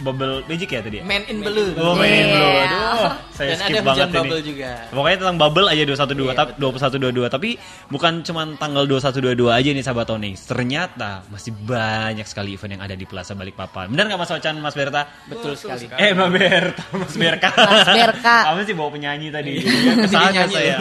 Bubble 0.00 0.42
Magic 0.44 0.68
ya 0.68 0.80
tadi 0.80 0.96
ya? 0.98 1.04
Man 1.04 1.22
in 1.24 1.38
Balloon. 1.40 1.72
Oh, 1.76 1.94
main 1.94 2.10
Iya. 2.10 2.28
dulu. 2.30 2.48
Aduh, 2.50 3.10
saya 3.30 3.48
Dan 3.48 3.58
skip 3.58 3.70
ada 3.70 3.80
banget 3.82 3.96
hujan 4.00 4.08
ini. 4.08 4.16
bubble 4.16 4.40
juga. 4.42 4.70
Pokoknya 4.90 5.16
tentang 5.18 5.36
bubble 5.36 5.66
aja 5.66 5.82
212 5.82 6.34
tapi 6.34 6.50
2122 6.56 7.28
tapi 7.28 7.50
bukan 7.86 8.12
cuma 8.20 8.42
tanggal 8.54 8.84
2122 8.84 9.20
aja 9.50 9.70
nih 9.70 9.82
sahabat 9.82 10.08
Onyx. 10.10 10.36
Ternyata 10.46 11.10
masih 11.26 11.52
banyak 11.54 12.24
sekali 12.24 12.52
event 12.52 12.72
yang 12.72 12.82
ada 12.82 12.92
di 12.92 13.04
Plaza 13.04 13.32
Balikpapan. 13.32 13.88
Benar 13.88 14.04
nggak 14.06 14.18
Mas 14.18 14.30
Ocan, 14.30 14.54
Mas 14.58 14.72
Berta? 14.72 15.02
Betul 15.24 15.52
sekali. 15.54 15.86
Eh, 15.94 16.10
Mas 16.10 16.30
Berta, 16.30 16.82
Mas 16.92 17.14
Berka. 17.14 17.48
Mas 17.54 17.86
Berka. 17.86 18.36
Kamu 18.46 18.60
sih 18.62 18.74
bawa 18.74 18.90
penyanyi 18.90 19.28
tadi. 19.28 19.52
Ke 19.60 20.06
sana 20.06 20.30
nyanyi. 20.30 20.54
saya. 20.54 20.76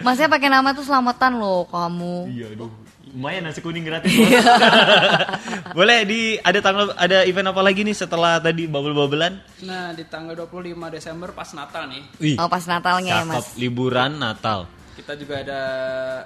Masnya 0.00 0.26
pakai 0.26 0.48
nama 0.48 0.70
tuh 0.70 0.82
selamatan 0.82 1.36
loh 1.36 1.66
kamu 1.66 2.16
Iya, 2.28 2.46
aduh. 2.52 2.70
Lumayan 3.14 3.46
nasi 3.46 3.62
kuning 3.62 3.86
gratis. 3.86 4.10
Boleh 5.78 6.02
di 6.02 6.20
ada 6.36 6.58
tanggal 6.58 6.90
ada 6.94 7.22
event 7.22 7.54
apa 7.54 7.62
lagi 7.62 7.86
nih 7.86 7.94
setelah 7.94 8.42
tadi 8.42 8.66
bubble-bubblean? 8.66 9.62
Nah, 9.62 9.94
di 9.94 10.02
tanggal 10.04 10.34
25 10.34 10.50
Desember 10.90 11.30
pas 11.30 11.46
Natal 11.54 11.86
nih, 11.86 12.02
Wih. 12.18 12.36
Oh 12.36 12.50
pas 12.50 12.66
Natalnya 12.66 13.22
ya 13.22 13.24
mas 13.24 13.54
liburan 13.54 14.18
Natal. 14.18 14.66
kita 14.94 15.14
juga 15.14 15.42
ada 15.42 15.60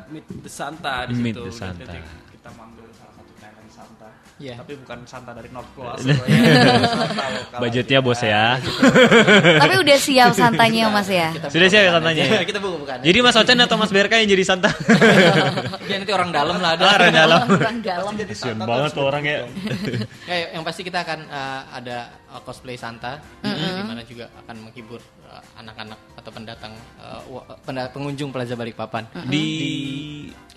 Meet 0.08 0.40
the 0.40 0.48
Santa 0.48 1.04
di 1.04 1.16
Meet 1.16 1.36
situ. 1.36 1.44
the 1.44 1.52
Santa. 1.52 1.88
Jadi 1.88 1.98
kita 2.32 2.48
talent 2.52 2.77
Iya. 4.38 4.54
Tapi 4.62 4.78
bukan 4.78 5.02
Santa 5.02 5.34
dari 5.34 5.50
North 5.50 5.66
Pole 5.74 5.98
asli, 5.98 6.14
ya. 6.14 6.22
Santa 6.86 7.26
lokal 7.26 7.58
Budgetnya 7.58 7.98
bos 7.98 8.22
ya. 8.22 8.44
Tapi 9.58 9.74
udah 9.82 9.98
siap 9.98 10.30
santanya 10.38 10.84
mas 10.94 11.10
ya 11.10 11.34
Sudah 11.50 11.66
siap 11.66 11.82
ya 11.82 11.90
santanya? 11.98 12.22
ya? 12.22 12.46
kita 12.46 12.62
buka 12.62 12.76
bukan. 12.78 12.96
Jadi 13.02 13.18
Mas 13.18 13.34
Ocan 13.34 13.58
atau 13.58 13.76
Mas 13.76 13.90
Berka 13.90 14.14
yang 14.22 14.30
jadi 14.30 14.44
Santa? 14.46 14.70
ya 15.90 15.96
nanti 15.98 16.12
orang 16.14 16.30
dalam 16.30 16.56
lah 16.62 16.78
ada. 16.78 16.82
Orang 16.86 17.10
dalam. 17.10 17.40
Orang 17.50 17.78
dalam 17.82 18.14
banget 18.62 18.92
orang 18.94 19.22
ya. 19.26 19.38
Ya, 20.28 20.54
yang 20.54 20.62
pasti 20.62 20.84
kita 20.84 21.02
akan 21.02 21.24
uh, 21.26 21.62
ada 21.72 22.12
uh, 22.32 22.40
cosplay 22.44 22.76
Santa, 22.76 23.20
di 23.42 23.82
mana 23.84 24.02
juga 24.04 24.28
akan 24.44 24.68
menghibur 24.68 25.00
uh, 25.28 25.42
anak-anak 25.60 25.98
atau 26.18 26.30
pendatang 26.32 26.72
uh, 27.00 27.88
pengunjung 27.92 28.30
Plaza 28.32 28.54
Balikpapan 28.54 29.08
Di 29.28 29.46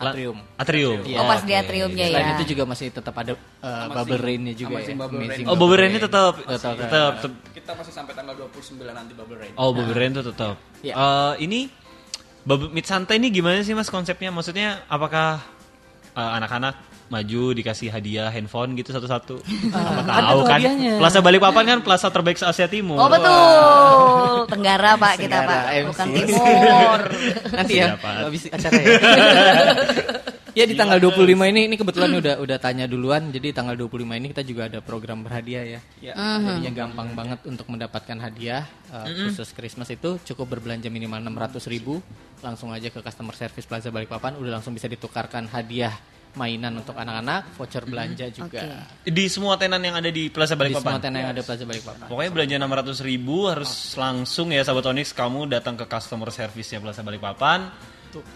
atrium. 0.01 0.37
Atrium. 0.57 0.99
Iya. 1.05 1.17
Oh 1.21 1.25
pas 1.29 1.41
di 1.45 1.53
atriumnya 1.53 2.05
ya 2.09 2.17
Selain 2.17 2.31
itu 2.37 2.45
juga 2.57 2.63
masih 2.65 2.87
tetap 2.89 3.15
ada 3.17 3.33
uh, 3.61 3.87
bubble 3.93 4.19
rain-nya 4.19 4.53
juga. 4.57 4.81
Amazing 4.81 4.97
ya. 4.97 5.01
Bubble 5.05 5.25
Rain. 5.27 5.45
Oh, 5.47 5.55
Bubble 5.55 5.77
Rain 5.77 5.91
ini 5.93 6.01
tetap 6.01 6.33
Tetap. 6.41 6.73
tetap. 6.77 7.11
tetap. 7.21 7.31
Kita 7.53 7.71
masih 7.77 7.93
sampai 7.93 8.13
tanggal 8.17 8.35
29 8.35 8.81
nanti 8.91 9.13
Bubble 9.13 9.37
Rain. 9.39 9.53
Oh, 9.55 9.69
Bubble 9.71 9.95
Rain 9.95 10.11
itu 10.11 10.23
tetap. 10.25 10.55
Iya. 10.81 10.93
Eh, 10.97 11.33
ini 11.45 11.69
Bubble 12.41 12.73
Mid 12.73 12.85
Santa 12.89 13.13
ini 13.13 13.29
gimana 13.29 13.61
sih 13.61 13.77
Mas 13.77 13.87
konsepnya? 13.93 14.33
Maksudnya 14.33 14.81
apakah 14.89 15.39
eh, 16.17 16.31
anak-anak 16.41 16.90
maju 17.11 17.51
dikasih 17.51 17.91
hadiah 17.91 18.31
handphone 18.31 18.79
gitu 18.79 18.95
satu-satu? 18.95 19.43
Ada 20.07 20.31
tahu 20.31 20.39
kan? 20.47 20.57
hadiahnya. 20.63 20.95
Plaza 20.95 21.19
Balikpapan 21.19 21.63
kan 21.67 21.79
plaza 21.83 22.07
terbaik 22.07 22.39
se 22.39 22.47
Asia 22.47 22.71
Timur. 22.71 22.95
Oh 22.95 23.11
betul 23.11 24.47
Tenggara 24.47 24.95
pak 24.95 25.19
kita 25.19 25.37
pak 25.43 25.63
MC. 25.75 25.87
Bukan 25.91 26.07
Timur 26.15 26.99
Nanti 27.51 27.73
ya, 27.75 27.99
habis 27.99 28.47
acara 28.47 28.79
ya. 28.79 28.87
ya 30.59 30.63
di 30.67 30.75
tanggal 30.75 30.99
25 30.99 31.51
ini 31.51 31.61
ini 31.67 31.75
kebetulan 31.75 32.11
udah 32.15 32.35
udah 32.39 32.57
tanya 32.63 32.87
duluan. 32.87 33.27
Jadi 33.27 33.51
tanggal 33.51 33.75
25 33.75 34.07
ini 34.07 34.27
kita 34.31 34.43
juga 34.47 34.71
ada 34.71 34.79
program 34.79 35.27
berhadiah 35.27 35.67
ya. 35.67 35.79
Ya. 35.99 36.13
Jadinya 36.15 36.87
gampang 36.87 37.11
banget 37.11 37.43
untuk 37.43 37.67
mendapatkan 37.67 38.17
hadiah 38.23 38.63
uh, 38.95 39.03
khusus 39.27 39.51
Christmas 39.51 39.91
itu 39.91 40.15
cukup 40.31 40.55
berbelanja 40.55 40.87
minimal 40.87 41.19
600 41.27 41.59
ribu 41.67 41.99
langsung 42.39 42.73
aja 42.73 42.89
ke 42.89 42.99
customer 43.03 43.35
service 43.37 43.69
Plaza 43.69 43.93
Balikpapan 43.93 44.33
udah 44.39 44.59
langsung 44.59 44.73
bisa 44.73 44.89
ditukarkan 44.89 45.45
hadiah 45.51 45.93
mainan 46.35 46.71
untuk 46.79 46.95
anak-anak, 46.95 47.55
voucher 47.59 47.83
belanja 47.83 48.27
juga. 48.31 48.63
Oke. 49.03 49.11
Di 49.11 49.25
semua 49.27 49.59
tenan 49.59 49.83
yang 49.83 49.99
ada 49.99 50.07
di 50.07 50.31
Plaza 50.31 50.55
Di 50.55 50.71
semua 50.71 50.79
Balikpapan. 50.79 51.01
tenan 51.03 51.19
yang 51.23 51.31
ada 51.35 51.41
Plaza 51.43 51.63
Balikpapan. 51.67 52.07
Pokoknya 52.07 52.31
belanja 52.31 52.55
600 52.59 53.07
ribu 53.07 53.35
harus 53.51 53.71
langsung 53.99 54.47
ya 54.51 54.61
sahabat 54.63 54.85
Onyx 54.91 55.11
kamu 55.11 55.51
datang 55.51 55.75
ke 55.75 55.85
customer 55.85 56.29
service 56.31 56.69
ya 56.71 56.79
Plaza 56.79 57.03
Balikpapan. 57.03 57.59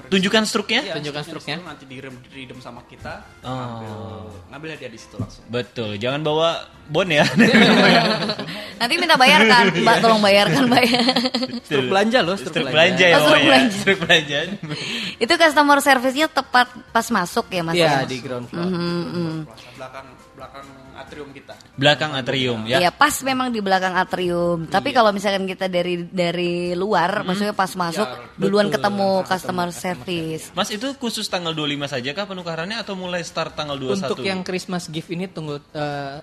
Tunjukkan 0.08 0.44
struknya. 0.48 0.80
Iya, 0.82 0.94
Tunjukkan 0.96 1.24
struknya 1.28 1.56
Nanti 1.60 1.84
di 1.84 1.98
rem, 2.00 2.16
redem 2.32 2.60
sama 2.60 2.82
kita. 2.88 3.28
Oh. 3.44 3.52
Ngambil, 3.52 3.92
ngambil 4.52 4.70
hadiah 4.78 4.92
di 4.92 5.00
situ 5.00 5.16
langsung. 5.20 5.44
Betul, 5.52 6.00
jangan 6.00 6.24
bawa 6.24 6.64
bon 6.88 7.10
ya. 7.10 7.28
Nanti 8.80 8.94
minta 9.00 9.16
bayar 9.16 9.42
kan, 9.48 9.66
Mbak 9.72 9.96
tolong 10.00 10.22
bayarkan 10.22 10.64
Mbak 10.68 10.84
ya. 10.84 11.02
Struk 11.64 11.86
belanja 11.90 12.20
loh, 12.22 12.36
struk, 12.36 12.54
Struk 12.56 12.68
belanja 12.70 13.06
ya 13.08 13.16
Oh, 13.16 13.20
struk 13.20 13.32
pokoknya. 13.32 13.48
belanja. 13.48 13.76
Struk 13.80 14.00
belanja. 14.04 14.38
Itu 15.20 15.34
customer 15.36 15.78
service-nya 15.80 16.28
tepat 16.28 16.68
pas 16.92 17.08
masuk 17.10 17.46
ya 17.50 17.62
Mas? 17.64 17.74
Iya, 17.76 17.88
ya? 17.88 18.00
di 18.04 18.18
ground 18.20 18.46
floor. 18.52 18.68
Plaza 19.48 19.70
belakang 19.76 20.08
belakang 20.36 20.66
atrium 21.16 21.32
kita. 21.32 21.56
Belakang 21.76 22.12
atrium 22.12 22.60
ya. 22.68 22.78
Iya 22.78 22.92
pas 22.92 23.16
memang 23.24 23.48
di 23.48 23.64
belakang 23.64 23.96
atrium. 23.96 24.68
Tapi 24.68 24.92
kalau 24.92 25.16
misalkan 25.16 25.48
kita 25.48 25.66
dari 25.66 26.04
dari 26.04 26.76
luar, 26.76 27.24
maksudnya 27.24 27.56
pas 27.56 27.72
masuk 27.72 28.04
duluan 28.36 28.68
ketemu 28.68 29.24
customer 29.24 29.72
service. 29.72 30.52
Mas 30.52 30.68
itu 30.70 30.92
khusus 30.96 31.24
tanggal 31.26 31.56
25 31.56 31.88
saja 31.90 32.12
kah 32.12 32.28
penukarannya 32.28 32.76
atau 32.78 32.94
mulai 32.94 33.24
start 33.24 33.56
tanggal 33.56 33.80
21? 33.80 33.96
Untuk 34.06 34.20
yang 34.22 34.44
Christmas 34.44 34.92
gift 34.92 35.08
ini 35.08 35.26
tunggu 35.26 35.64
eh, 35.72 36.20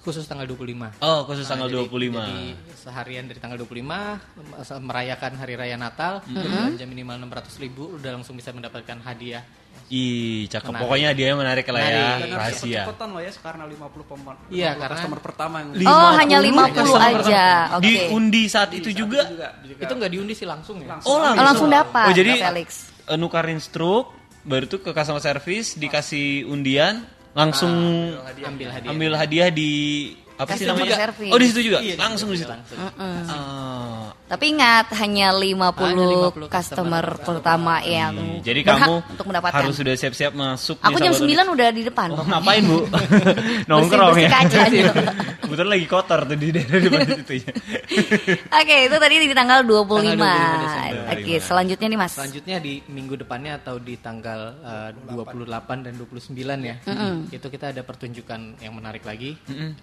khusus 0.00 0.24
tanggal 0.24 0.48
25. 0.48 0.96
Oh, 0.98 1.28
khusus 1.28 1.44
tanggal 1.44 1.68
Nah, 1.68 1.76
25. 1.76 2.24
jadi- 2.24 2.56
Jadi 2.56 2.72
seharian 2.74 3.24
dari 3.28 3.36
tanggal 3.36 3.60
25 3.60 4.16
mem- 4.34 4.56
merayakan 4.80 5.32
hari 5.36 5.54
raya 5.54 5.76
Natal, 5.76 6.24
belanja 6.24 6.88
minimal 6.88 7.20
600 7.20 7.60
ribu 7.60 8.00
udah 8.00 8.16
langsung 8.16 8.32
bisa 8.32 8.48
mendapatkan 8.48 8.96
hadiah. 9.04 9.44
Ih, 9.90 10.46
cakep. 10.46 10.70
Menarik. 10.70 10.82
Pokoknya 10.86 11.10
dia 11.12 11.28
menarik 11.34 11.66
lah 11.66 11.80
ya, 11.80 11.90
Menarik. 11.90 12.30
Rahasia. 12.30 12.62
cepet-cepetan 12.62 13.08
loh 13.10 13.20
ya 13.20 13.30
karena 13.34 13.64
50 13.66 14.04
pemon. 14.06 14.34
Iya, 14.46 14.70
50 14.70 14.78
karena- 14.78 14.94
customer 14.94 15.18
pertama 15.18 15.56
yang 15.58 15.68
Oh, 15.82 16.10
hanya 16.14 16.36
50 16.38 16.70
customer 16.72 17.10
aja. 17.18 17.44
Oke. 17.74 17.82
Diundi 17.82 18.42
saat 18.46 18.70
itu 18.70 18.88
juga. 18.94 19.26
juga. 19.26 19.48
Juga. 19.60 19.82
Itu 19.82 19.92
nggak 19.92 20.10
diundi 20.10 20.32
sih 20.32 20.46
langsung 20.46 20.78
ya. 20.78 20.94
Langsung. 20.94 21.10
Oh, 21.10 21.18
Oh, 21.20 21.34
langsung 21.34 21.66
dapat. 21.68 22.06
Oh, 22.06 22.14
jadi 22.14 22.32
Felix. 22.38 22.68
eh, 23.02 23.18
nukarin 23.18 23.58
struk, 23.58 24.14
baru 24.40 24.64
tuh 24.64 24.78
ke 24.78 24.90
customer 24.90 25.18
service 25.18 25.74
dikasih 25.74 26.46
undian, 26.46 27.02
langsung 27.32 27.74
Ambil 28.40 28.70
hadiah. 28.70 28.90
ambil 28.94 29.12
hadiah 29.16 29.50
di 29.50 29.70
apa 30.40 30.52
sih 30.56 30.64
namanya? 30.64 30.96
service. 30.96 31.32
Oh, 31.32 31.38
di 31.38 31.46
situ 31.52 31.60
juga. 31.68 31.78
Iya, 31.84 31.94
langsung 32.00 32.28
di 32.32 32.38
situ, 32.40 32.48
langsung. 32.48 32.78
Ah. 32.96 34.10
Tapi 34.30 34.44
ingat 34.54 34.94
hanya 35.02 35.34
50, 35.34 35.50
50 36.38 36.46
customer 36.46 36.80
customer 36.80 37.04
pertama 37.18 37.74
yang 37.82 38.14
Iya, 38.14 38.42
Jadi 38.46 38.60
berhak 38.62 38.78
kamu 38.86 38.94
untuk 39.10 39.26
mendapatkan. 39.26 39.58
harus 39.58 39.74
sudah 39.74 39.94
siap-siap 39.98 40.32
masuk. 40.38 40.76
Aku 40.78 40.96
nih, 40.96 41.04
jam 41.10 41.12
sahabat 41.18 41.46
9 41.50 41.54
udah 41.58 41.68
di 41.74 41.82
depan. 41.82 42.08
Oh, 42.14 42.24
ngapain 42.26 42.62
bu? 42.62 42.78
Nongkrong 43.70 44.16
ya. 44.16 44.30
gitu. 44.70 44.92
Lagi 45.70 45.86
kotor 45.90 46.30
tuh 46.30 46.38
di 46.38 46.54
daerah 46.54 46.78
depan 46.78 47.00
situ 47.10 47.42
ya. 47.42 47.52
Oke, 48.54 48.76
itu 48.86 48.96
tadi 48.96 49.14
di 49.18 49.34
tanggal 49.34 49.60
25. 49.66 49.90
Tanggal 49.90 50.14
25 50.14 50.62
Desember. 50.62 51.10
Oke, 51.10 51.34
selanjutnya 51.42 51.86
nih 51.90 51.98
Mas. 51.98 52.12
Selanjutnya 52.14 52.56
di 52.62 52.72
minggu 52.86 53.14
depannya 53.18 53.52
atau 53.58 53.74
di 53.82 53.94
tanggal 53.98 54.40
eh, 54.62 54.90
28 55.10 55.86
dan 55.90 55.92
29 55.98 56.70
ya. 56.70 56.76
Itu 57.34 57.46
kita 57.50 57.74
ada 57.74 57.82
pertunjukan 57.82 58.62
yang 58.62 58.72
menarik 58.78 59.02
lagi. 59.02 59.34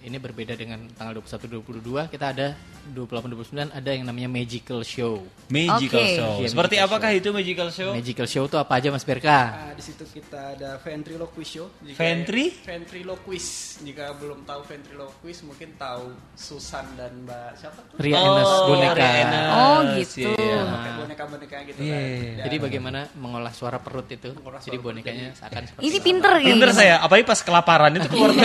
Ini 0.01 0.17
berbeda 0.23 0.46
dengan 0.53 0.79
tanggal 0.93 1.17
21 1.17 1.59
22 1.81 2.07
kita 2.07 2.25
ada 2.29 2.47
28 2.87 3.35
29 3.67 3.67
ada 3.73 3.89
yang 3.91 4.05
namanya 4.05 4.31
magical 4.31 4.79
show. 4.79 5.19
Magical 5.49 5.99
Oke. 5.99 6.15
show. 6.15 6.31
Iya, 6.39 6.47
Seperti 6.47 6.75
magical 6.75 6.87
apakah 6.87 7.09
itu 7.11 7.29
magical 7.31 7.67
show? 7.67 7.91
Magical 7.91 8.27
show 8.27 8.43
itu 8.45 8.55
apa 8.55 8.73
aja 8.73 8.87
Mas 8.87 9.03
Berka? 9.03 9.39
Nah, 9.49 9.75
di 9.75 9.83
situ 9.83 10.03
kita 10.05 10.55
ada 10.55 10.79
ventriloquist 10.79 11.51
show. 11.51 11.67
Jika 11.81 11.99
Ventri? 11.99 12.45
Ventriloquist. 12.63 13.51
Jika 13.81 14.15
belum 14.15 14.43
tahu 14.43 14.61
ventriloquist 14.63 15.43
mungkin 15.43 15.75
tahu 15.75 16.15
Susan 16.33 16.87
dan 16.95 17.11
Mbak 17.21 17.49
siapa 17.55 17.79
tuh? 17.83 17.95
Ria 17.99 18.15
Enes 18.17 18.51
boneka. 18.63 18.95
Ria 18.95 19.11
Enes, 19.19 19.47
Oh, 19.51 19.79
gitu. 19.95 20.31
iya. 20.31 20.59
Pakai 20.63 20.91
boneka-boneka 20.97 21.57
gitu 21.65 21.79
Iya. 21.81 21.99
kan. 21.99 22.43
Jadi 22.47 22.55
bagaimana 22.57 22.99
mengolah 23.13 23.51
suara 23.51 23.77
perut 23.77 24.07
itu? 24.07 24.31
Mengolah 24.33 24.59
Jadi 24.59 24.71
suara 24.71 24.79
perut, 24.79 24.95
bonekanya 24.95 25.27
akan 25.37 25.61
seperti 25.65 25.83
Ini 25.83 25.97
pinter 25.99 26.31
nih. 26.33 26.45
Pinter 26.47 26.69
saya, 26.71 26.95
apalagi 26.99 27.25
pas 27.25 27.39
kelaparan 27.41 27.91
itu 27.93 28.07
keluar 28.07 28.31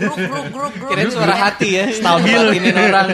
grup, 0.00 0.16
grup, 0.48 0.72
grup. 0.74 0.85
Kirain 0.88 1.10
suara 1.10 1.34
hati 1.36 1.68
ya. 1.76 1.84
Stabil. 1.90 2.42
ini 2.58 2.70
orang. 2.90 3.08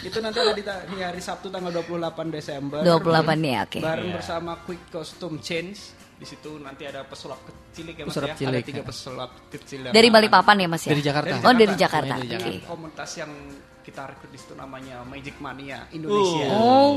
itu 0.00 0.18
nanti 0.24 0.38
ada 0.40 0.52
di, 0.56 0.62
hari 1.00 1.20
Sabtu 1.20 1.52
tanggal 1.52 1.72
28 1.84 2.32
Desember. 2.32 2.80
28 2.80 3.36
nih, 3.36 3.54
oke. 3.64 3.78
Bareng 3.84 4.10
bersama 4.16 4.52
Quick 4.64 4.88
Costume 4.92 5.38
Change. 5.40 5.98
Di 6.20 6.28
situ 6.28 6.60
nanti 6.60 6.84
ada 6.84 7.00
pesulap 7.08 7.40
kecil 7.48 7.96
ya 7.96 8.04
Mas 8.04 8.12
Pesulap 8.12 8.28
ya. 8.28 8.36
cilik, 8.36 8.52
ada 8.52 8.68
tiga 8.68 8.82
ya. 8.84 8.86
pesulap 8.92 9.30
kecil 9.48 9.80
yang 9.88 9.94
Dari 9.96 10.08
Balikpapan 10.12 10.56
ya 10.60 10.68
Mas 10.68 10.82
ya? 10.84 10.92
Dari 10.92 11.00
Jakarta. 11.00 11.34
Oh, 11.48 11.54
dari 11.56 11.74
Jakarta. 11.80 12.14
Dari. 12.20 12.28
Jakarta. 12.28 12.68
komunitas 12.68 13.10
yang 13.16 13.32
kita 13.80 14.06
rekrut 14.12 14.30
di 14.30 14.38
situ 14.38 14.52
namanya 14.52 15.00
Magic 15.08 15.36
Mania 15.40 15.88
Indonesia. 15.90 16.46
Oh. 16.52 16.94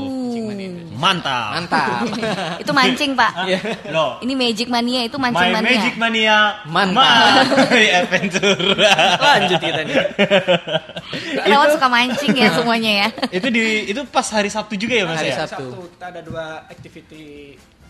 Mantap. 0.94 1.50
Mantap. 1.58 2.04
itu 2.62 2.72
mancing, 2.72 3.12
Pak. 3.16 3.32
Loh. 3.90 4.20
Ini 4.20 4.32
Magic 4.36 4.68
Mania, 4.68 5.00
itu 5.08 5.16
mancing 5.16 5.50
My 5.50 5.56
mania. 5.60 5.70
Magic 5.72 5.94
Mania 5.96 6.36
Mantap. 6.68 7.48
Adventure 8.04 8.58
Lanjut 9.18 9.60
kita 9.60 9.80
nih. 9.84 9.96
Lewat 11.48 11.68
suka 11.76 11.86
mancing 11.88 12.32
ya 12.36 12.48
semuanya 12.52 12.92
ya. 13.04 13.08
itu 13.40 13.48
di 13.48 13.64
itu 13.90 14.00
pas 14.08 14.26
hari 14.30 14.50
Sabtu 14.52 14.76
juga 14.76 14.94
ya 14.96 15.04
mas 15.08 15.20
Hari 15.20 15.30
ya? 15.32 15.36
Sabtu. 15.44 15.66
Sabtu 15.72 15.88
kita 15.96 16.06
ada 16.12 16.20
dua 16.20 16.46
activity 16.68 17.24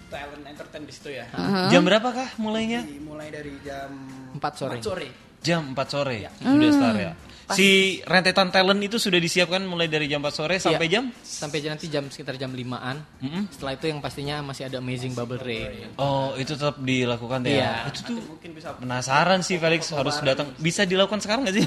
talent 0.09 0.45
entertain 0.47 0.83
di 0.87 0.93
situ 0.95 1.11
ya. 1.11 1.27
Jam 1.71 1.83
berapa 1.83 2.09
kah 2.15 2.29
mulainya? 2.39 2.87
Mulai 3.03 3.29
dari 3.35 3.55
jam 3.67 3.91
4 4.39 4.41
sore. 4.55 4.79
4 4.79 4.87
sore. 4.87 5.09
Jam 5.45 5.63
4 5.77 5.93
sore 5.93 6.17
sudah 6.41 6.73
start 6.73 6.97
ya. 6.97 7.13
Si 7.53 8.01
rentetan 8.09 8.49
talent 8.49 8.81
itu 8.81 8.97
sudah 8.97 9.21
disiapkan 9.21 9.61
mulai 9.69 9.85
dari 9.85 10.09
jam 10.09 10.25
4 10.25 10.33
sore 10.33 10.57
sampai 10.57 10.89
Iya. 10.89 10.93
jam 10.97 11.05
Sampai 11.21 11.61
nanti 11.61 11.93
jam 11.93 12.09
sekitar 12.09 12.41
jam 12.41 12.49
5-an. 12.57 13.05
Setelah 13.53 13.73
itu 13.77 13.85
yang 13.93 14.01
pastinya 14.01 14.41
masih 14.41 14.73
ada 14.73 14.81
Amazing 14.81 15.13
Bubble 15.13 15.37
Rain. 15.37 15.93
Oh, 16.01 16.33
itu 16.41 16.57
tetap 16.57 16.81
dilakukan 16.81 17.45
ya. 17.45 17.53
Iya. 17.53 17.73
Itu 17.93 18.01
tuh 18.09 18.17
Mungkin 18.25 18.51
bisa 18.57 18.73
penasaran 18.81 19.45
sih 19.45 19.61
Felix 19.61 19.93
harus 19.93 20.17
datang. 20.25 20.57
Bisa 20.57 20.89
dilakukan 20.89 21.21
sekarang 21.21 21.45
nggak 21.45 21.57
sih? 21.61 21.65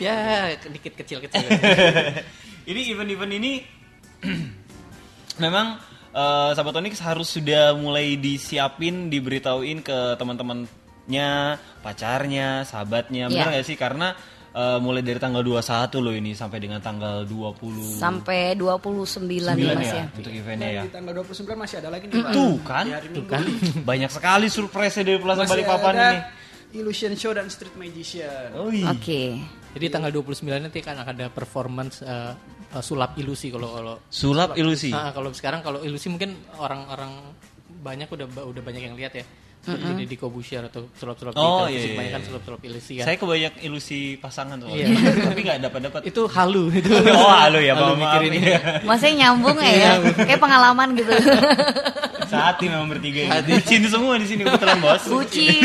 ya, 0.08 0.48
dikit 0.56 0.96
kecil-kecil. 0.96 1.46
ini 2.70 2.80
event-event 2.92 3.32
ini 3.36 3.52
memang 5.44 5.76
eh, 6.12 6.50
sahabat 6.56 6.74
Onyx 6.80 7.00
harus 7.04 7.28
sudah 7.36 7.76
mulai 7.76 8.16
disiapin, 8.16 9.12
diberitauin 9.12 9.84
ke 9.84 10.16
teman-temannya, 11.10 11.30
pacarnya, 11.82 12.48
sahabatnya, 12.62 13.24
benar 13.26 13.46
Iya. 13.46 13.52
nggak 13.52 13.66
sih? 13.66 13.76
Karena 13.76 14.08
eh, 14.50 14.78
mulai 14.78 14.98
dari 15.00 15.18
tanggal 15.18 15.42
21 15.42 15.62
loh 16.00 16.10
ini 16.10 16.34
sampai 16.34 16.58
dengan 16.58 16.78
tanggal 16.78 17.22
20 17.22 17.98
Sampai 17.98 18.58
29 18.58 19.22
nih 19.54 19.70
Mas 19.70 19.86
ya. 19.88 20.04
untuk 20.10 20.26
eventnya 20.28 20.70
ya. 20.72 20.82
di 20.82 20.90
tanggal 20.90 21.12
29 21.16 21.54
masih 21.54 21.76
ada 21.78 21.88
lagi 21.88 22.04
nih 22.06 22.18
Pak. 22.18 22.32
Tuh 22.34 22.54
kan, 22.60 22.84
Minggu 22.86 23.22
kan. 23.26 23.42
banyak 23.86 24.10
sekali 24.10 24.46
surprise 24.48 24.98
dari 24.98 25.18
Plaza 25.18 25.46
Balikpapan 25.46 25.94
ini. 25.94 26.18
Illusion 26.70 27.14
Show 27.14 27.34
dan 27.34 27.46
Street 27.46 27.74
Magician. 27.74 28.54
Oh, 28.54 28.70
iya. 28.70 28.94
Oke. 28.94 29.34
Jadi 29.70 29.86
tanggal 29.86 30.10
29 30.10 30.42
nanti 30.60 30.78
kan 30.78 30.98
akan 30.98 31.14
ada 31.14 31.26
performance 31.26 32.02
eh, 32.02 32.34
eh, 32.70 32.82
sulap 32.82 33.14
ilusi 33.18 33.50
kalau 33.50 33.70
kalau 33.70 33.94
Sulap 34.06 34.54
ilusi. 34.54 34.90
Ah, 34.90 35.10
kalau 35.10 35.30
sekarang 35.30 35.62
kalau 35.62 35.82
ilusi 35.82 36.10
mungkin 36.10 36.34
orang-orang 36.58 37.10
banyak 37.80 38.06
udah 38.06 38.26
udah 38.26 38.62
banyak 38.62 38.82
yang 38.82 38.94
lihat 38.94 39.14
ya. 39.14 39.22
Jadi 39.60 40.08
di 40.08 40.16
Kobusier 40.16 40.64
atau 40.64 40.88
sulap-sulap 40.96 41.36
Oh, 41.36 41.68
di 41.68 41.76
iya, 41.76 41.84
televisi 41.84 41.84
iya, 41.84 41.92
kebanyakan 41.92 42.20
iya. 42.20 42.26
sulap-sulap 42.32 42.60
ilusi 42.64 42.92
kan. 42.96 43.04
Saya 43.04 43.16
kebanyak 43.20 43.54
ilusi 43.60 44.00
pasangan 44.16 44.56
soalnya. 44.56 44.86
Iya. 44.88 45.12
Tapi 45.28 45.40
nggak 45.44 45.58
dapat 45.68 45.80
dapat. 45.84 46.00
itu 46.08 46.22
halu 46.32 46.64
itu. 46.72 46.92
Oh, 47.20 47.28
halo 47.28 47.60
ya, 47.60 47.76
Halu 47.76 48.00
mikirin 48.00 48.30
ini. 48.40 48.50
Masnya 48.88 49.12
nyambung 49.12 49.60
ya, 49.60 49.72
ya? 49.76 49.92
Kayak 50.16 50.40
pengalaman 50.40 50.96
gitu. 50.96 51.12
Sehati 52.24 52.64
memang 52.72 52.88
bertiga 52.88 53.20
ini. 53.20 53.52
Bucin 53.52 53.82
semua 53.84 54.14
di 54.16 54.26
sini 54.32 54.40
kebetulan 54.48 54.78
bos. 54.80 55.04
Bucin. 55.04 55.60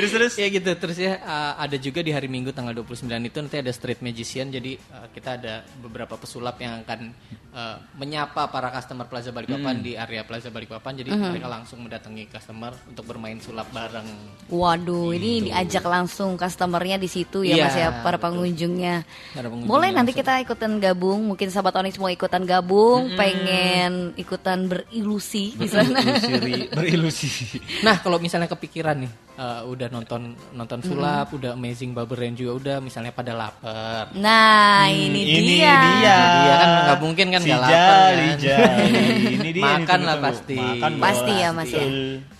Terus 0.00 0.12
terus. 0.16 0.32
Ya 0.40 0.48
gitu 0.48 0.70
terus 0.74 0.96
ya 0.96 1.20
uh, 1.20 1.54
ada 1.60 1.76
juga 1.76 2.00
di 2.00 2.10
hari 2.10 2.26
Minggu 2.26 2.50
tanggal 2.50 2.72
29 2.72 3.04
itu 3.20 3.36
nanti 3.36 3.56
ada 3.60 3.68
Street 3.70 4.00
Magician 4.00 4.48
jadi 4.48 4.80
uh, 4.90 5.06
kita 5.12 5.36
ada 5.36 5.54
beberapa 5.78 6.16
pesulap 6.16 6.56
yang 6.56 6.80
akan 6.80 7.12
uh, 7.52 7.76
menyapa 7.94 8.48
para 8.48 8.72
customer 8.72 9.04
Plaza 9.04 9.28
Balikpapan 9.30 9.76
di 9.78 9.92
area 9.94 10.24
Plaza 10.24 10.48
Balikpapan 10.48 11.04
jadi 11.04 11.12
mereka 11.12 11.46
langsung 11.46 11.84
mendatangi 11.84 12.24
customer 12.26 12.72
untuk 12.88 13.04
bermain 13.04 13.36
sulap 13.38 13.68
bareng. 13.70 14.08
Waduh, 14.48 15.12
ini 15.12 15.50
diajak 15.50 15.84
langsung 15.84 16.40
customernya 16.40 16.96
di 16.96 17.06
situ 17.06 17.44
ya 17.44 17.60
Iya, 17.60 17.64
Mas 17.66 17.76
ya, 17.76 17.88
para 18.00 18.16
pengunjungnya. 18.16 19.04
Para 19.36 19.52
pengunjungnya 19.52 19.68
Boleh 19.68 19.90
nanti 19.92 20.16
kita 20.16 20.40
ikutan 20.40 20.80
gabung, 20.80 21.28
mungkin 21.28 21.52
sahabat 21.52 21.76
Onyx 21.76 22.00
mau 22.00 22.08
ikutan 22.08 22.46
gabung, 22.46 23.12
pengen 23.18 24.14
ikutan 24.16 24.64
berilusi 24.64 25.52
di 25.52 25.68
sana. 25.68 26.00
Berisiri- 26.00 26.70
berilusi. 26.72 27.28
Nah 27.86 28.00
kalau 28.00 28.16
misalnya 28.16 28.46
kepikiran 28.46 28.96
nih 29.02 29.12
eh, 29.36 29.60
udah 29.66 29.88
nonton 29.90 30.38
nonton 30.54 30.80
sulap, 30.86 31.34
udah 31.34 31.58
Amazing 31.58 31.92
Bubble 31.92 32.16
Rain 32.16 32.38
juga 32.38 32.52
udah, 32.56 32.76
misalnya 32.78 33.10
pada 33.10 33.34
lapar. 33.34 34.14
Nah, 34.14 34.86
ini, 34.88 35.26
ini 35.26 35.58
dia. 35.58 35.76
dia. 35.98 36.18
Dia 36.18 36.54
kan 36.54 36.68
nggak 36.86 36.98
mungkin 37.02 37.26
kan 37.34 37.40
Si 37.42 37.48
nggak 37.50 37.60
lapar 37.60 38.10
Jali, 38.10 38.26
kan. 38.26 38.38
Jali. 38.38 38.92
Ini 39.40 39.50
dia 39.50 39.62
Makan 39.62 40.00
lah 40.06 40.16
pasti. 40.22 40.58
Makan 40.58 40.92
Pasti 41.02 41.32
ya, 41.34 41.48
Mas, 41.50 41.70
ya. 41.74 41.86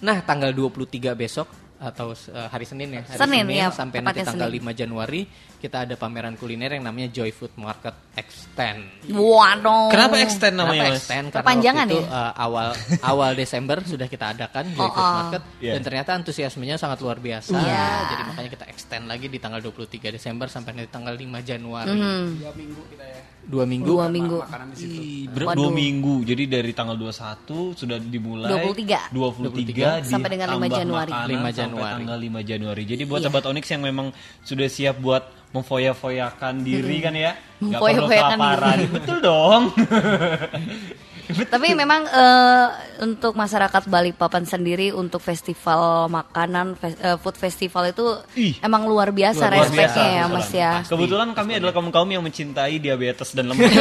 Nah, 0.00 0.19
tanggal 0.23 0.50
23 0.54 1.12
besok 1.19 1.70
atau 1.81 2.13
eh, 2.13 2.47
hari 2.47 2.69
Senin 2.69 2.93
ya. 2.93 3.03
Hari 3.03 3.17
Senin, 3.17 3.45
ya, 3.49 3.73
sampai 3.73 4.05
nanti 4.05 4.21
tanggal 4.21 4.53
Senin. 4.53 4.69
5 4.69 4.81
Januari 4.85 5.21
kita 5.57 5.85
ada 5.85 5.97
pameran 5.97 6.37
kuliner 6.37 6.77
yang 6.77 6.85
namanya 6.85 7.09
Joy 7.09 7.33
Food 7.33 7.57
Market 7.57 7.93
Extend. 8.13 8.85
Waduh. 9.09 9.89
Kenapa 9.89 10.21
extend 10.21 10.57
namanya 10.57 10.89
Kenapa 10.89 10.97
extend? 10.97 11.27
Karena 11.29 11.37
Perpanjangan 11.41 11.87
waktu 11.87 11.97
itu 11.97 12.05
ya? 12.05 12.21
eh, 12.21 12.33
awal 12.37 12.69
awal 13.13 13.31
Desember 13.33 13.77
sudah 13.81 14.07
kita 14.07 14.27
adakan 14.33 14.65
Joy 14.71 14.81
Oh, 14.81 14.89
Food 14.89 15.01
oh. 15.01 15.13
Market 15.17 15.43
Iya. 15.61 15.73
dan 15.77 15.81
ternyata 15.81 16.11
antusiasmenya 16.15 16.77
sangat 16.77 17.01
luar 17.01 17.17
biasa. 17.17 17.57
Iya. 17.57 17.85
Jadi 18.07 18.23
makanya 18.29 18.51
kita 18.53 18.65
extend 18.69 19.05
lagi 19.09 19.27
di 19.27 19.39
tanggal 19.41 19.61
23 19.61 20.13
Desember 20.13 20.47
sampai 20.47 20.71
nanti 20.75 20.89
tanggal 20.89 21.13
5 21.13 21.25
Januari. 21.41 21.93
Hmm. 21.93 22.37
Dua 22.37 22.53
minggu 22.53 22.83
kita 22.93 23.05
ya. 23.05 23.21
Dua 23.41 23.65
minggu. 23.65 23.87
Dua 23.87 24.07
minggu. 24.07 24.37
Makanan 24.39 24.67
di 24.69 24.77
situ. 24.77 25.01
Ih, 25.01 25.25
Waduh. 25.33 25.57
dua 25.57 25.71
minggu 25.71 26.15
jadi 26.23 26.43
dari 26.47 26.71
tanggal 26.71 26.95
21 26.95 27.73
sudah 27.73 27.97
dimulai 27.99 28.47
23. 28.47 29.11
23, 29.11 30.05
Sampai 30.05 30.29
dengan 30.29 30.49
5 30.51 30.59
ditambah 30.61 30.77
Januari. 30.77 31.11
makanan 31.11 31.27
5 31.27 31.35
sampai 31.35 31.53
Januari. 31.57 31.93
tanggal 31.97 32.19
5 32.21 32.41
Januari 32.43 32.83
jadi 32.85 33.03
buat 33.05 33.19
Iya. 33.19 33.27
sahabat 33.27 33.45
Onyx 33.47 33.65
yang 33.69 33.83
memang 33.83 34.07
sudah 34.41 34.67
siap 34.67 34.97
buat 34.99 35.25
memfoya-foyakan 35.51 36.55
diri 36.61 36.97
kan 37.01 37.11
ya 37.13 37.33
nggak 37.59 37.75
perlu 37.75 38.07
Memfoya-foyakan 38.07 38.39
kelaparan 38.39 38.79
betul 38.95 39.19
dong 39.21 39.63
Tapi 41.33 41.69
memang 41.73 42.03
eh, 42.05 42.67
untuk 43.01 43.33
masyarakat 43.33 43.83
Balikpapan 43.85 44.43
sendiri 44.43 44.91
untuk 44.91 45.19
festival 45.19 45.81
makanan 46.07 46.75
fe- 46.75 46.97
eh, 46.97 47.17
food 47.17 47.35
festival 47.35 47.87
itu 47.87 48.05
Ih. 48.35 48.55
emang 48.61 48.85
luar 48.85 49.11
biasa 49.11 49.47
Luar 49.47 49.65
respeknya 49.65 50.09
ya. 50.13 50.25
Mas 50.27 50.51
ya. 50.51 50.73
kebetulan 50.83 51.31
kami 51.31 51.57
adalah 51.57 51.71
kaum 51.71 51.89
kaum 51.89 52.07
yang 52.07 52.21
mencintai 52.21 52.77
diabetes 52.77 53.31
dan 53.31 53.49
lemak 53.49 53.67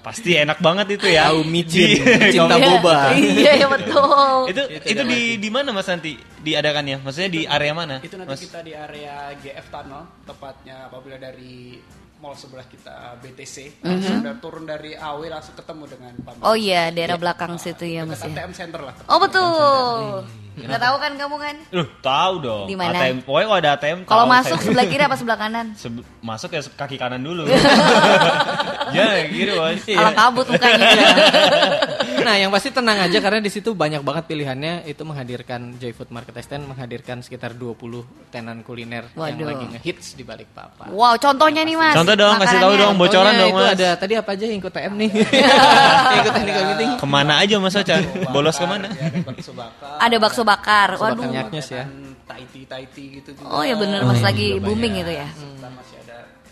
pasti 0.00 0.34
enak 0.34 0.58
banget 0.58 0.96
itu 0.96 1.06
ya 1.06 1.28
Tahu 1.28 1.44
micin, 1.44 2.00
cinta 2.30 2.56
Iya, 2.56 2.64
boba. 2.70 2.98
Iya, 3.12 3.52
iya, 3.54 3.66
betul. 3.68 4.48
itu 4.48 4.62
itu 4.86 5.02
di 5.04 5.20
di 5.36 5.48
mana 5.48 5.68
mas 5.68 5.84
nanti 5.84 6.16
diadakannya 6.38 6.96
maksudnya 6.98 7.28
di 7.28 7.42
area 7.44 7.72
mana 7.72 7.96
Itu 8.00 8.16
nanti 8.16 8.30
mas 8.30 8.40
kita 8.40 8.62
di 8.62 8.72
area 8.72 9.36
GF 9.36 9.66
Tunnel, 9.68 10.08
tepatnya 10.24 10.88
apabila 10.88 11.20
dari 11.20 11.76
mall 12.18 12.34
sebelah 12.34 12.66
kita 12.66 13.14
BTC, 13.22 13.78
langsung 13.78 14.26
udah 14.26 14.34
turun 14.42 14.66
dari 14.66 14.98
AW 14.98 15.22
langsung 15.30 15.54
ketemu 15.54 15.84
dengan 15.86 16.12
pameran. 16.26 16.42
Oh 16.42 16.58
iya, 16.58 16.90
daerah 16.90 17.14
belakang 17.14 17.54
situ 17.62 17.86
ya 17.86 18.02
Mas 18.02 18.18
ya. 18.22 18.30
ATM 18.34 18.52
Center 18.54 18.82
lah. 18.82 18.94
Oh 19.06 19.22
betul. 19.22 20.26
Nggak 20.58 20.82
tahu 20.82 20.96
kan 20.98 21.12
kamu 21.14 21.36
kan? 21.38 21.56
Loh, 21.70 21.86
tahu 22.02 22.34
dong. 22.42 22.66
Di 22.66 22.74
mana? 22.74 22.98
ATM, 22.98 23.22
pokoknya 23.22 23.46
kalau 23.46 23.60
ada 23.62 23.70
ATM 23.78 23.98
Kalau 24.02 24.24
masuk 24.26 24.58
sebelah 24.58 24.86
kiri 24.90 25.02
apa 25.06 25.14
sebelah 25.14 25.38
kanan? 25.38 25.66
Sebe- 25.82 26.06
masuk 26.18 26.50
ya 26.50 26.60
kaki 26.66 26.98
kanan 26.98 27.22
dulu. 27.22 27.46
ya, 28.98 29.06
gitu 29.30 29.54
bos. 29.54 29.86
Alang 29.86 30.16
kabut 30.18 30.46
mukanya. 30.50 30.88
Nah, 32.18 32.36
yang 32.36 32.50
pasti 32.50 32.68
tenang 32.74 32.98
aja 32.98 33.18
karena 33.22 33.38
di 33.38 33.50
situ 33.50 33.72
banyak 33.72 34.02
banget 34.02 34.24
pilihannya. 34.26 34.84
Itu 34.84 35.02
menghadirkan 35.06 35.78
Joy 35.78 35.92
Food 35.94 36.10
Market 36.10 36.34
Extend 36.36 36.66
menghadirkan 36.66 37.22
sekitar 37.22 37.54
20 37.54 37.78
tenan 38.28 38.60
kuliner 38.62 39.08
yang 39.14 39.38
Waduh. 39.38 39.46
lagi 39.46 39.64
ngehits 39.76 40.14
di 40.14 40.22
Balikpapan. 40.26 40.90
wow, 40.92 41.14
contohnya 41.16 41.62
nih 41.64 41.76
Mas. 41.78 41.94
Contoh 41.94 42.14
dong, 42.18 42.36
kasih 42.38 42.58
tahu 42.58 42.74
dong, 42.76 42.94
bocoran 42.98 43.32
dong 43.34 43.50
itu 43.54 43.62
mas. 43.62 43.74
ada 43.78 43.88
tadi 43.96 44.14
apa 44.18 44.30
aja 44.34 44.44
yang 44.44 44.58
ikut 44.60 44.72
TM 44.72 44.92
nih? 44.98 45.10
ikut 46.18 46.32
technical 46.34 46.64
meeting. 46.74 46.90
Ke 46.98 47.06
mana 47.06 47.32
aja 47.40 47.54
mas 47.58 47.74
Ocan? 47.76 48.02
Bolos 48.34 48.56
ke 48.58 48.66
mana? 48.66 48.86
Ya, 48.92 49.06
ada 49.08 49.20
bakso 49.24 49.52
bakar. 49.54 49.96
Ada 49.98 50.16
bakso 50.18 50.42
bakar. 50.42 50.88
Bakso 50.94 51.04
bakar 51.04 51.16
Waduh. 51.16 51.32
nyaknyus 51.32 51.68
ya. 51.70 51.84
Taiti 52.28 52.60
taiti 52.68 53.04
gitu 53.20 53.30
juga. 53.32 53.48
Oh 53.48 53.64
ya 53.64 53.72
bener 53.72 54.04
Mas 54.04 54.20
lagi 54.20 54.60
booming 54.60 55.00
itu 55.00 55.12
ya. 55.16 55.28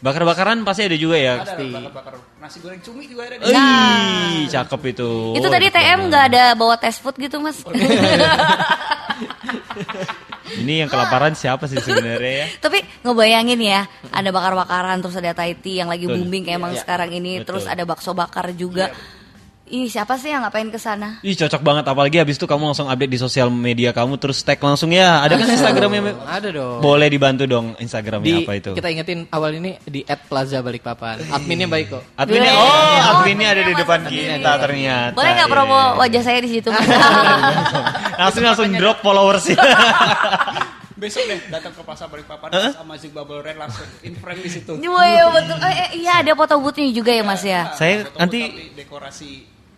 Bakar-bakaran 0.06 0.62
pasti 0.62 0.86
ada 0.86 0.94
juga 0.94 1.18
ya. 1.18 1.34
ada 1.36 1.50
Pasti. 1.50 1.66
bakar 1.66 1.90
bakar 1.90 2.14
nasi 2.38 2.62
goreng 2.62 2.78
cumi 2.78 3.10
juga 3.10 3.26
ada 3.26 3.36
di 3.36 3.50
Ih, 3.50 4.46
cakep 4.46 4.80
itu. 4.86 5.10
Itu 5.34 5.48
tadi 5.50 5.66
TM 5.66 5.98
nggak 6.06 6.24
ada 6.30 6.42
bawa 6.54 6.78
test 6.78 7.02
food 7.02 7.18
gitu 7.18 7.42
Mas? 7.42 7.58
Ini 10.56 10.86
yang 10.86 10.90
kelaparan 10.90 11.34
siapa 11.34 11.66
sih 11.66 11.76
sebenarnya 11.76 12.32
ya? 12.38 12.46
Tapi 12.64 12.78
ngebayangin 13.02 13.58
ya, 13.58 13.82
ada 14.08 14.30
bakar-bakaran 14.30 15.02
terus 15.02 15.18
ada 15.18 15.34
Taiti 15.34 15.82
yang 15.82 15.90
lagi 15.90 16.06
Betul. 16.06 16.22
booming 16.22 16.42
kayak 16.46 16.56
emang 16.56 16.72
Iya. 16.72 16.80
sekarang 16.86 17.10
ini, 17.10 17.42
Betul. 17.42 17.46
terus 17.58 17.64
ada 17.66 17.82
bakso 17.82 18.14
bakar 18.14 18.54
juga. 18.54 18.94
Ih, 19.66 19.90
siapa 19.90 20.14
sih 20.14 20.30
yang 20.30 20.40
ngapain 20.40 20.70
ke 20.70 20.78
sana? 20.78 21.18
Ih 21.20 21.34
cocok 21.34 21.58
banget 21.58 21.84
apalagi 21.84 22.16
habis 22.16 22.38
itu 22.38 22.46
kamu 22.46 22.70
langsung 22.70 22.86
update 22.86 23.10
di 23.10 23.18
sosial 23.18 23.50
media 23.50 23.90
kamu 23.90 24.14
terus 24.14 24.38
tag 24.40 24.56
langsung 24.56 24.88
ya. 24.88 25.20
Ada 25.20 25.34
kan 25.34 25.46
Instagramnya? 25.48 26.02
Ada 26.22 26.48
dong. 26.50 26.78
Boleh 26.78 27.10
dibantu 27.10 27.44
dong 27.44 27.74
Instagramnya 27.76 28.30
Di, 28.32 28.42
apa 28.42 28.52
itu? 28.54 28.70
kita 28.72 28.88
ingetin 28.88 29.26
awal 29.28 29.52
ini 29.52 29.74
di 29.82 30.06
@plaza 30.06 30.62
Balikpapan. 30.62 31.18
Adminnya 31.28 31.66
baik 31.66 31.86
kok. 31.90 32.02
Adminnya, 32.14 32.54
oh 32.54 32.62
Oh, 32.62 33.10
adminnya 33.18 33.48
ada 33.50 33.62
di 33.62 33.74
depan 33.74 34.00
kita 34.04 34.52
ternyata. 34.56 35.14
Boleh 35.14 35.30
nggak 35.34 35.48
Iya. 35.48 35.54
promo 35.58 35.78
wajah 35.98 36.22
saya 36.22 36.38
di 36.38 36.50
situ? 36.52 36.70
Langsung 38.22 38.42
langsung 38.42 38.70
drop 38.72 39.02
followersnya. 39.02 39.58
Besok 40.96 41.28
deh 41.28 41.40
datang 41.50 41.76
ke 41.76 41.82
Plaza 41.82 42.06
Balikpapan 42.06 42.48
sama 42.72 42.96
Zik 42.96 43.12
Bubble 43.12 43.42
Rain 43.42 43.58
langsung 43.58 43.84
in 44.00 44.14
frame 44.14 44.40
di 44.40 44.48
situ. 44.48 44.78
Iya 44.78 45.02
iya, 45.04 45.24
betul. 45.28 45.56
Eh, 45.58 45.74
eh, 45.76 45.90
iya 45.98 46.24
ada 46.24 46.32
foto 46.32 46.56
boothnya 46.56 46.88
juga 46.88 47.10
ya 47.10 47.20
Mas 47.20 47.44
ya. 47.44 47.68
Saya 47.72 48.00
Foto-foto 48.00 48.16
nanti- 48.16 48.40
tapi 48.46 48.64
dekorasi 48.72 49.30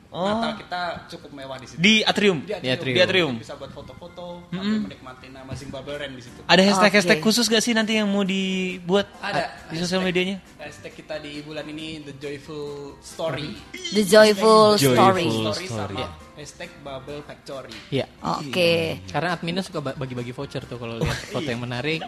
Oh. 0.08 0.24
Natal 0.24 0.56
kita 0.56 0.80
cukup 1.12 1.30
mewah 1.36 1.60
di 1.60 1.68
situ. 1.68 1.78
di 1.84 2.00
atrium. 2.00 2.40
Di 2.40 2.56
Di 2.64 2.70
atrium. 2.72 2.96
Di 2.96 3.02
atrium. 3.04 3.34
Bisa 3.36 3.60
buat 3.60 3.68
foto-foto 3.76 4.40
sambil 4.48 4.88
menikmati 4.88 5.28
nama 5.28 5.52
Zik 5.52 5.68
Bubble 5.68 6.00
Rain 6.00 6.16
di 6.16 6.24
situ. 6.24 6.40
Ada 6.48 6.62
hashtag 6.64 6.92
hashtag 6.96 7.18
Oke. 7.20 7.24
khusus 7.28 7.44
gak 7.44 7.60
sih 7.60 7.76
nanti 7.76 8.00
yang 8.00 8.08
mau 8.08 8.24
dibuat 8.24 9.04
Ada 9.20 9.68
di 9.68 9.76
sosial 9.76 10.00
medianya? 10.00 10.40
Hashtag 10.56 10.96
kita 10.96 11.20
di 11.20 11.44
bulan 11.44 11.68
ini 11.68 12.00
The 12.08 12.16
Joyful 12.16 12.96
Story. 13.04 13.52
The 13.92 14.04
Joyful 14.08 14.80
Joyful. 14.80 14.96
Story. 14.96 15.28
Story 15.28 15.66
Story. 15.68 15.96
sama 16.00 16.27
hashtag 16.38 16.70
Bubble 16.80 17.18
Factory. 17.20 17.74
Iya. 17.90 18.06
Oke. 18.22 19.02
Karena 19.04 19.34
adminnya 19.34 19.60
suka 19.60 19.82
ba- 19.82 19.92
bagi-bagi 19.92 20.30
voucher 20.30 20.62
tuh 20.62 20.78
kalau 20.78 20.94
lihat 20.96 21.18
foto 21.34 21.44
yang 21.44 21.58
menarik 21.58 21.98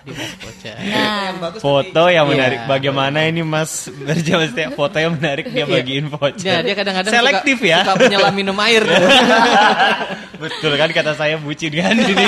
di 0.00 0.10
voucher. 0.14 0.78
Nah, 0.78 1.18
yang 1.26 1.38
bagus 1.38 1.58
Foto 1.58 2.02
yang 2.06 2.22
Iya. 2.22 2.32
menarik. 2.32 2.60
Bagaimana 2.64 3.18
ini 3.24 3.42
Mas 3.42 3.90
Berja 3.90 4.38
maksudnya 4.38 4.70
foto 4.70 4.96
yang 4.96 5.12
menarik 5.12 5.44
dia 5.46 5.66
bagiin 5.66 6.06
voucher. 6.08 6.46
Ya, 6.46 6.62
dia 6.62 6.72
kadang-kadang 6.72 7.10
selektif 7.10 7.58
suka, 7.58 7.66
ya. 7.66 7.78
suka 7.82 7.94
penyelam 7.98 8.30
minum 8.32 8.54
air. 8.60 8.86
Betul 10.40 10.72
kan 10.74 10.88
kata 10.88 11.12
saya 11.12 11.36
bucin 11.36 11.68
kan 11.70 11.92
ini. 12.00 12.26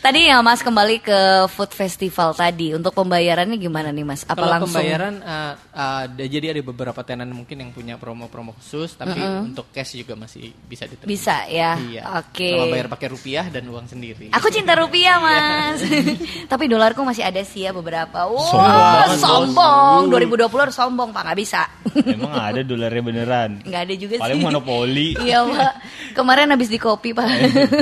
tadi 0.00 0.26
ya 0.26 0.40
Mas 0.40 0.58
kembali 0.60 0.98
ke 0.98 1.18
food 1.48 1.70
festival 1.70 2.32
tadi. 2.32 2.72
Untuk 2.72 2.90
pembayarannya 2.92 3.54
gimana 3.54 3.88
nih 3.88 4.02
Mas? 4.02 4.24
Apa 4.24 4.34
Kalau 4.36 4.50
langsung? 4.58 4.74
pembayaran 4.74 5.14
uh, 5.20 5.54
uh, 5.70 6.00
ada- 6.08 6.26
jadi 6.26 6.50
ada 6.50 6.60
beberapa 6.60 7.00
tenan 7.02 7.30
mungkin 7.30 7.54
yang 7.56 7.70
punya 7.70 7.94
promo-promo 7.94 8.56
khusus, 8.56 8.94
tapi 8.94 9.14
untuk 9.14 9.70
cash 9.70 9.94
juga 9.94 10.18
masih 10.22 10.54
bisa 10.64 10.86
diterima. 10.86 11.10
Bisa 11.10 11.36
ya. 11.46 11.74
Iya. 11.74 12.02
Oke. 12.22 12.54
Kalau 12.54 12.70
bayar 12.70 12.86
pakai 12.86 13.08
rupiah 13.10 13.44
dan 13.46 13.66
uang 13.66 13.84
sendiri. 13.84 14.30
Aku 14.30 14.48
cinta 14.48 14.72
rupiah 14.72 15.18
mas 15.18 15.82
Tapi 16.52 16.64
dolarku 16.66 17.02
masih 17.02 17.26
ada 17.26 17.42
sih 17.42 17.64
ya 17.64 17.74
beberapa 17.74 18.24
Wah 18.24 18.46
Sombong 18.46 18.70
banget, 18.78 19.18
sombong 19.18 20.00
2020 20.46 20.62
harus 20.62 20.76
sombong 20.76 21.10
pak 21.10 21.22
nggak 21.26 21.38
bisa 21.38 21.62
Emang 22.06 22.32
ada 22.32 22.62
dolarnya 22.62 23.02
beneran. 23.02 23.50
nggak 23.60 23.82
ada 23.82 23.94
juga 23.94 24.14
Paling 24.22 24.38
sih 24.38 24.46
monopoli. 24.46 25.08
Iya 25.26 25.42
pak 25.42 25.72
Kemarin 26.14 26.52
habis 26.52 26.68
di 26.68 26.78
kopi 26.78 27.10
pak 27.10 27.26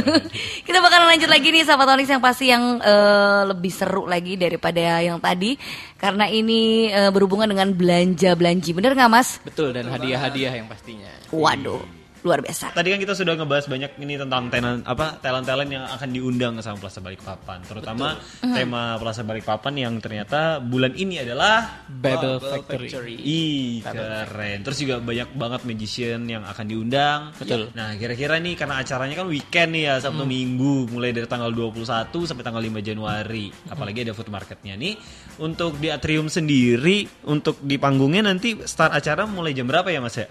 Kita 0.67 0.79
bakalan 0.81 1.13
lanjut 1.13 1.29
lagi 1.29 1.53
nih 1.53 1.63
Sahabat 1.63 1.93
Onyx 1.93 2.09
yang 2.09 2.23
pasti 2.23 2.45
yang 2.49 2.65
eh, 2.81 3.43
lebih 3.47 3.73
seru 3.75 4.09
lagi 4.09 4.35
daripada 4.35 5.03
yang 5.03 5.21
tadi 5.21 5.55
Karena 5.95 6.25
ini 6.25 6.89
eh, 6.89 7.11
berhubungan 7.11 7.51
dengan 7.51 7.75
belanja-belanji 7.75 8.73
Bener 8.73 8.97
nggak 8.97 9.11
mas? 9.11 9.37
Betul 9.43 9.71
dan 9.71 9.91
hadiah-hadiah 9.91 10.57
yang 10.57 10.67
pastinya. 10.67 11.11
Waduh 11.31 12.00
luar 12.25 12.41
biasa 12.41 12.73
Tadi 12.73 12.89
kan 12.89 12.99
kita 13.01 13.13
sudah 13.13 13.37
ngebahas 13.37 13.67
banyak 13.69 13.91
ini 14.01 14.15
tentang 14.17 14.49
tenan 14.49 14.81
apa 14.89 15.21
talent-talent 15.21 15.71
yang 15.71 15.85
akan 15.85 16.09
diundang 16.09 16.55
sama 16.65 16.81
Plaza 16.81 17.05
Balikpapan. 17.05 17.59
Terutama 17.67 18.17
tema 18.41 18.97
Plaza 18.97 19.23
Balikpapan 19.27 19.75
yang 19.77 19.95
ternyata 20.01 20.61
bulan 20.63 20.97
ini 20.97 21.21
adalah 21.21 21.85
Babel 21.89 22.31
Bubble 22.39 22.63
Factory. 22.65 23.17
Ih, 23.19 23.83
keren. 23.83 24.59
Terus 24.63 24.79
juga 24.81 25.03
banyak 25.03 25.29
banget 25.35 25.61
magician 25.67 26.21
yang 26.31 26.43
akan 26.47 26.65
diundang. 26.69 27.21
Betul. 27.35 27.75
Nah, 27.75 27.97
kira-kira 27.99 28.39
nih 28.39 28.55
karena 28.55 28.79
acaranya 28.79 29.15
kan 29.19 29.27
weekend 29.27 29.71
nih 29.75 29.83
ya, 29.91 29.95
Sabtu 29.99 30.25
Minggu, 30.25 30.89
mulai 30.93 31.11
dari 31.11 31.27
tanggal 31.27 31.51
21 31.51 32.13
sampai 32.29 32.45
tanggal 32.47 32.63
5 32.63 32.81
Januari. 32.81 33.51
Apalagi 33.69 34.07
ada 34.07 34.15
food 34.15 34.31
marketnya 34.31 34.79
nih. 34.79 34.95
Untuk 35.41 35.81
di 35.81 35.89
atrium 35.89 36.29
sendiri, 36.29 37.09
untuk 37.27 37.59
di 37.65 37.81
panggungnya 37.81 38.29
nanti 38.31 38.61
start 38.63 38.93
acara 38.93 39.25
mulai 39.25 39.57
jam 39.57 39.67
berapa 39.67 39.89
ya, 39.89 40.01
Mas 40.05 40.17
ya? 40.21 40.29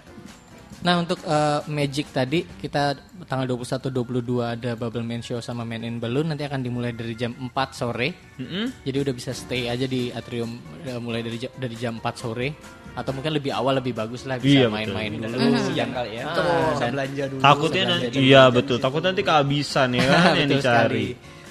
Nah 0.80 0.96
untuk 0.96 1.20
uh, 1.22 1.60
Magic 1.66 2.08
tadi 2.08 2.40
kita 2.42 2.96
tanggal 3.24 3.44
21 3.50 3.92
22 3.92 4.40
ada 4.40 4.70
Bubble 4.72 5.04
Man 5.04 5.20
Show 5.20 5.36
sama 5.38 5.60
Man 5.60 5.84
in 5.84 6.00
Balloon 6.00 6.24
nanti 6.26 6.40
akan 6.40 6.60
dimulai 6.60 6.96
dari 6.96 7.12
jam 7.12 7.36
4 7.36 7.52
sore. 7.70 8.08
Mm-mm. 8.36 8.80
Jadi 8.80 8.96
udah 8.98 9.12
bisa 9.12 9.30
stay 9.30 9.68
aja 9.68 9.84
di 9.84 10.08
atrium 10.08 10.56
uh, 10.82 10.96
mulai 10.96 11.20
dari 11.20 11.36
dari 11.36 11.76
jam 11.76 11.96
4 11.96 12.04
sore. 12.16 12.48
atau 12.90 13.14
mungkin 13.14 13.30
lebih 13.30 13.54
awal 13.54 13.78
lebih 13.78 13.94
bagus 13.94 14.26
lah 14.26 14.34
Iya, 14.36 14.66
bisa 14.66 14.66
betul. 14.66 14.74
main-main 14.98 15.10
dulu. 15.14 15.38
Siang 15.70 15.94
kali 15.94 16.10
ya. 16.10 16.22
Ah, 16.26 16.74
dan- 16.74 16.90
belanja 16.90 17.24
dulu. 17.30 17.38
Takutnya 17.40 17.82
nanti 17.86 18.18
iya 18.18 18.42
betul, 18.50 18.76
takut 18.76 18.98
nanti 18.98 19.22
kehabisan 19.22 19.88
ya 19.94 20.04
kan 20.10 20.34
yang 20.34 20.50
dicari. 20.50 20.58
sekali. 20.58 21.06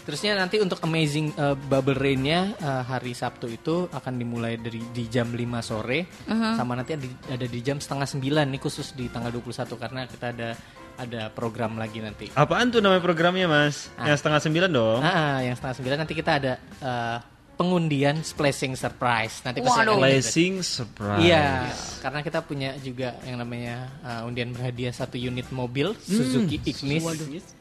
Terusnya 0.10 0.34
nanti 0.34 0.58
untuk 0.58 0.82
amazing 0.82 1.38
uh, 1.38 1.54
bubble 1.54 1.94
rain-nya 1.94 2.58
uh, 2.58 2.82
hari 2.82 3.14
Sabtu 3.14 3.46
itu 3.46 3.86
akan 3.94 4.18
dimulai 4.18 4.58
dari 4.58 4.82
di 4.90 5.06
jam 5.06 5.30
5 5.30 5.38
sore 5.62 6.10
sama 6.58 6.74
nanti 6.74 6.98
ada, 6.98 7.06
di- 7.06 7.22
ada 7.30 7.46
di 7.46 7.60
jam 7.62 7.78
setengah 7.78 8.10
9 8.10 8.26
nih 8.50 8.58
khusus 8.58 8.98
di 8.98 9.06
tanggal 9.14 9.30
21 9.30 9.70
karena 9.78 10.10
kita 10.10 10.34
ada 10.34 10.50
ada 10.98 11.22
program 11.30 11.78
lagi 11.78 12.02
nanti. 12.02 12.26
Apaan 12.34 12.74
tuh 12.74 12.82
namanya 12.82 13.06
programnya 13.06 13.46
Mas? 13.46 13.94
Yang 14.02 14.26
setengah 14.26 14.42
sembilan 14.42 14.70
dong. 14.74 15.00
Ah, 15.06 15.46
yang 15.46 15.54
setengah 15.54 15.94
9 15.94 16.02
nanti 16.02 16.14
kita 16.18 16.32
ada 16.42 16.54
uh, 16.82 17.18
pengundian 17.60 18.24
splashing 18.24 18.80
surprise. 18.80 19.44
Nanti 19.44 19.60
pasti 19.60 19.84
Waduh. 19.84 20.00
Blessing 20.00 20.64
surprise. 20.64 21.20
Iya, 21.20 21.68
karena 22.00 22.24
kita 22.24 22.40
punya 22.40 22.72
juga 22.80 23.20
yang 23.28 23.36
namanya 23.36 23.92
uh, 24.00 24.24
undian 24.24 24.56
berhadiah 24.56 24.96
satu 24.96 25.20
unit 25.20 25.52
mobil 25.52 25.92
Suzuki 26.00 26.64
Ignis. 26.64 27.04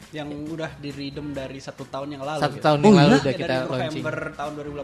yang 0.08 0.30
udah 0.48 0.72
diridem 0.80 1.34
dari 1.34 1.58
satu 1.58 1.82
tahun 1.84 2.14
yang 2.14 2.22
lalu. 2.22 2.40
Satu 2.40 2.56
gitu. 2.56 2.64
tahun 2.64 2.78
yang 2.80 2.94
lalu 2.96 3.12
Ya, 3.12 3.18
udah 3.20 3.34
kita 3.34 3.48
dari 3.50 3.58
launching. 3.66 4.02
November 4.06 4.16
tahun 4.38 4.52
2018 4.54 4.78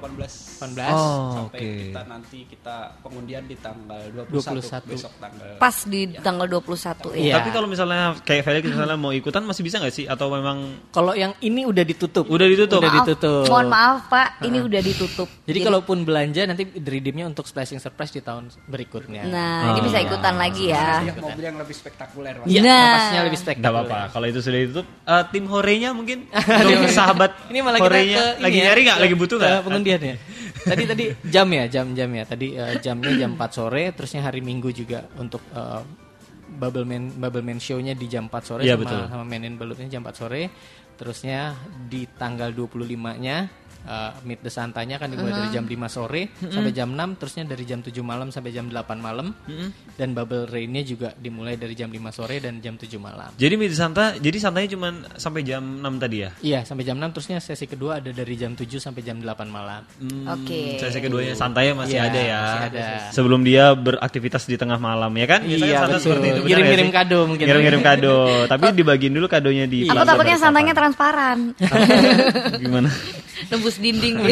18. 0.58 0.92
Oh, 0.92 1.32
sampai 1.32 1.58
oke. 1.62 1.70
kita 1.78 2.02
nanti 2.04 2.38
kita 2.44 2.76
pengundian 3.00 3.44
di 3.48 3.56
tanggal 3.56 4.02
21, 4.12 4.84
21. 4.84 4.90
besok 4.92 5.12
tanggal 5.16 5.48
Pas 5.56 5.76
di 5.86 6.00
tanggal 6.20 6.46
21 6.50 7.14
ya. 7.14 7.22
Iya. 7.24 7.34
Tapi 7.40 7.48
kalau 7.54 7.68
misalnya 7.70 8.18
kayak 8.20 8.42
Felix 8.42 8.62
misalnya 8.66 8.96
mau 8.98 9.12
ikutan 9.14 9.42
masih 9.46 9.62
bisa 9.62 9.78
nggak 9.80 9.94
sih? 9.94 10.04
Atau 10.10 10.28
memang 10.28 10.90
Kalau 10.92 11.14
yang 11.14 11.32
ini 11.40 11.64
udah 11.64 11.84
ditutup. 11.86 12.26
udah 12.26 12.44
ditutup? 12.50 12.82
Udah 12.82 12.90
Maaf, 12.90 13.06
ditutup. 13.06 13.44
Mohon 13.48 13.68
maaf 13.70 14.00
Pak, 14.10 14.28
ini 14.44 14.58
udah 14.60 14.80
ditutup. 14.82 15.03
Jadi 15.42 15.58
kalaupun 15.60 16.02
belanja 16.02 16.44
nanti 16.44 16.62
redeemnya 16.66 17.26
untuk 17.26 17.44
splashing 17.44 17.76
surprise 17.76 18.10
di 18.10 18.20
tahun 18.20 18.48
berikutnya. 18.64 19.24
Nah, 19.24 19.72
ini 19.72 19.80
bisa 19.82 19.98
ikutan 19.98 20.34
lagi 20.34 20.68
ya. 20.68 21.02
yang 21.02 21.16
mobil 21.16 21.44
yang 21.44 21.56
lebih 21.56 21.72
spektakuler 21.72 22.34
Mas. 22.36 22.46
Iya, 22.46 22.60
Nah. 22.60 22.72
napasnya 22.78 23.20
lebih 23.20 23.30
Nggak 23.32 23.42
spektakuler. 23.42 23.84
apa-apa. 23.84 23.98
Kalau 24.10 24.26
itu 24.26 24.40
sudah 24.40 24.58
ditutup, 24.58 24.86
eh, 24.86 25.24
tim 25.28 25.44
horenya 25.46 25.90
mungkin 25.90 26.18
untuk 26.74 26.90
sahabat 26.90 27.30
Ini 27.46 27.58
malah 27.60 27.78
kita 27.78 27.86
horenya 27.86 28.16
ke 28.16 28.26
lagi 28.40 28.50
ini 28.50 28.58
ya, 28.58 28.64
nyari 28.66 28.80
nggak? 28.82 28.98
Lagi 29.00 29.14
butuh 29.14 29.36
nggak? 29.36 29.52
pengundian 29.62 30.00
ya. 30.00 30.16
tadi 30.70 30.82
tadi 30.84 31.04
jam 31.24 31.46
ya, 31.48 31.64
jam-jam 31.66 32.10
ya. 32.10 32.24
Tadi 32.24 32.46
eh, 32.52 32.74
jamnya 32.78 33.12
jam 33.16 33.30
4 33.34 33.50
sore, 33.50 33.82
terusnya 33.90 34.20
hari 34.22 34.40
Minggu 34.40 34.70
juga 34.70 35.04
untuk 35.16 35.44
eh, 35.50 35.82
Bubble 36.46 36.84
Man 36.84 37.10
Bubble 37.10 37.42
Man 37.42 37.58
show-nya 37.58 37.92
di 37.92 38.06
jam 38.06 38.26
4 38.26 38.38
sore 38.40 38.62
Iya, 38.62 38.74
sama 38.74 38.82
betul. 38.86 39.00
sama 39.10 39.24
Man 39.24 39.42
in 39.42 39.54
Balloon-nya 39.54 39.88
jam 39.90 40.02
4 40.02 40.14
sore. 40.14 40.42
Terusnya 40.94 41.58
di 41.84 42.06
tanggal 42.06 42.54
25-nya 42.54 43.63
eh, 43.84 44.10
Meet 44.22 44.40
the 44.40 44.50
Santanya 44.50 44.96
akan 44.96 45.08
dimulai 45.10 45.32
dari 45.34 45.50
jam 45.50 45.64
5 45.64 45.76
sore 45.88 46.22
sampai 46.42 46.72
jam 46.72 46.88
6, 46.90 47.20
terusnya 47.20 47.44
dari 47.44 47.64
jam 47.64 47.80
7 47.80 47.92
malam 48.00 48.28
sampai 48.28 48.50
jam 48.50 48.66
8 48.66 48.74
malam. 48.98 49.32
Dan 49.94 50.10
Bubble 50.12 50.44
Rain-nya 50.44 50.82
juga 50.82 51.14
dimulai 51.14 51.54
dari 51.54 51.72
jam 51.72 51.86
5 51.86 52.00
sore 52.10 52.38
dan 52.38 52.58
jam 52.58 52.74
7 52.74 52.90
malam. 52.96 53.30
Jadi 53.34 53.54
mid 53.54 53.72
Santa, 53.72 54.14
jadi 54.14 54.36
santanya 54.36 54.68
cuma 54.70 54.88
sampai 55.14 55.42
jam 55.42 55.62
6 55.78 55.84
tadi 55.98 56.16
ya? 56.18 56.30
Iya, 56.40 56.60
sampai 56.62 56.82
jam 56.82 56.96
6 56.96 57.12
terusnya 57.12 57.38
sesi 57.38 57.64
kedua 57.64 57.98
ada 57.98 58.10
dari 58.10 58.34
jam 58.34 58.52
7 58.52 58.66
sampai 58.76 59.00
jam 59.00 59.18
8 59.18 59.46
malam. 59.46 59.82
Oke. 60.30 60.78
Sesi 60.78 60.98
keduanya 60.98 61.34
santai 61.34 61.70
masih 61.72 61.96
Iya, 61.96 62.08
ada 62.08 62.20
ya. 62.20 62.40
masih 62.40 62.60
ada. 62.70 62.86
Sebelum 63.10 63.40
dia 63.42 63.70
beraktivitas 63.74 64.44
di 64.44 64.56
tengah 64.56 64.76
malam 64.76 65.12
ya 65.14 65.26
kan? 65.26 65.40
Biasanya 65.42 65.66
Iya, 65.66 65.78
Santa 65.84 65.98
seperti 65.98 66.26
itu. 66.26 66.40
Ngirim-ngirim 66.44 66.88
sih? 66.88 66.94
kado 66.94 67.18
mungkin. 67.26 67.44
Ngirim-ngirim 67.46 67.80
kado. 67.80 68.16
Tapi 68.52 68.64
dibagiin 68.72 69.14
dulu 69.14 69.26
kadonya 69.26 69.64
di 69.64 69.86
Aku 69.86 69.94
Plaza 69.94 70.10
takutnya 70.10 70.36
santanya 70.36 70.74
transparan. 70.74 71.38
Gimana? 72.58 72.90
Nembus 73.48 73.76
dinding. 73.76 74.14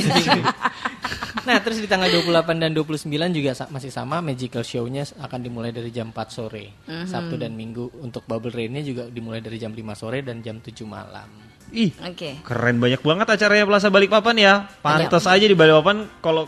Nah, 1.42 1.58
terus 1.58 1.82
di 1.82 1.90
tanggal 1.90 2.06
28 2.06 2.54
dan 2.54 2.70
29 2.70 3.02
juga 3.34 3.50
sa- 3.50 3.66
masih 3.66 3.90
sama 3.90 4.22
magical 4.22 4.62
show-nya 4.62 5.02
akan 5.18 5.40
dimulai 5.42 5.74
dari 5.74 5.90
jam 5.90 6.14
4 6.14 6.30
sore. 6.30 6.70
Mhm. 6.86 7.08
Sabtu 7.08 7.34
dan 7.34 7.58
Minggu 7.58 7.90
untuk 7.98 8.22
Bubble 8.24 8.54
Rain-nya 8.54 8.78
juga 8.78 9.10
dimulai 9.10 9.42
dari 9.42 9.58
jam 9.58 9.74
5 9.74 9.82
sore 9.92 10.22
dan 10.22 10.38
jam 10.38 10.62
7 10.62 10.86
malam. 10.86 11.26
Ih, 11.72 11.90
Oke. 11.98 12.44
keren 12.44 12.78
banyak 12.78 13.00
banget 13.00 13.26
acaranya 13.26 13.64
Plaza 13.64 13.88
Balikpapan 13.88 14.36
ya. 14.38 14.54
Pantas 14.78 15.24
aja 15.26 15.42
di 15.42 15.56
Balikpapan 15.56 16.06
kalau 16.22 16.46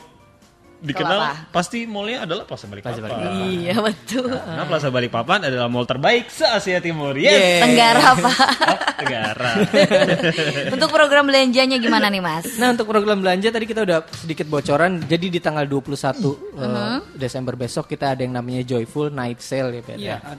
dikenal 0.85 1.19
apa? 1.19 1.49
pasti 1.49 1.89
mallnya 1.89 2.23
adalah 2.23 2.45
Plaza 2.45 2.69
Balikpapan. 2.69 2.93
Plaza 2.93 3.03
Balikpapan. 3.03 3.41
Iya 3.49 3.75
betul. 3.81 4.29
Karena 4.29 4.65
Plaza 4.65 4.89
Balikpapan 4.89 5.41
adalah 5.49 5.67
mall 5.67 5.85
terbaik 5.85 6.29
se 6.29 6.45
Asia 6.45 6.79
Timur. 6.79 7.17
Yes. 7.17 7.33
Yeay. 7.33 7.61
Tenggara 7.65 8.09
Pak. 8.15 8.37
Oh, 8.37 8.79
Tenggara. 9.01 9.51
Untuk 10.75 10.89
program 10.89 11.25
belanjanya 11.25 11.77
gimana 11.77 12.07
nih 12.07 12.21
Mas? 12.21 12.45
Nah, 12.57 12.71
untuk 12.71 12.85
program 12.87 13.19
belanja 13.19 13.49
tadi 13.49 13.65
kita 13.65 13.81
udah 13.81 14.05
sedikit 14.15 14.47
bocoran. 14.47 15.01
Jadi 15.03 15.27
di 15.29 15.41
tanggal 15.41 15.65
21 15.65 16.53
Mhm. 16.53 16.61
eh, 16.61 16.99
Desember 17.17 17.55
besok 17.55 17.87
kita 17.87 18.13
ada 18.13 18.21
yang 18.21 18.35
namanya 18.35 18.61
Joyful 18.63 19.09
Night 19.09 19.41
Sale 19.41 19.73
ya, 19.73 19.83
Fer, 19.83 19.97
Iya, 19.97 20.17
ya. 20.19 20.35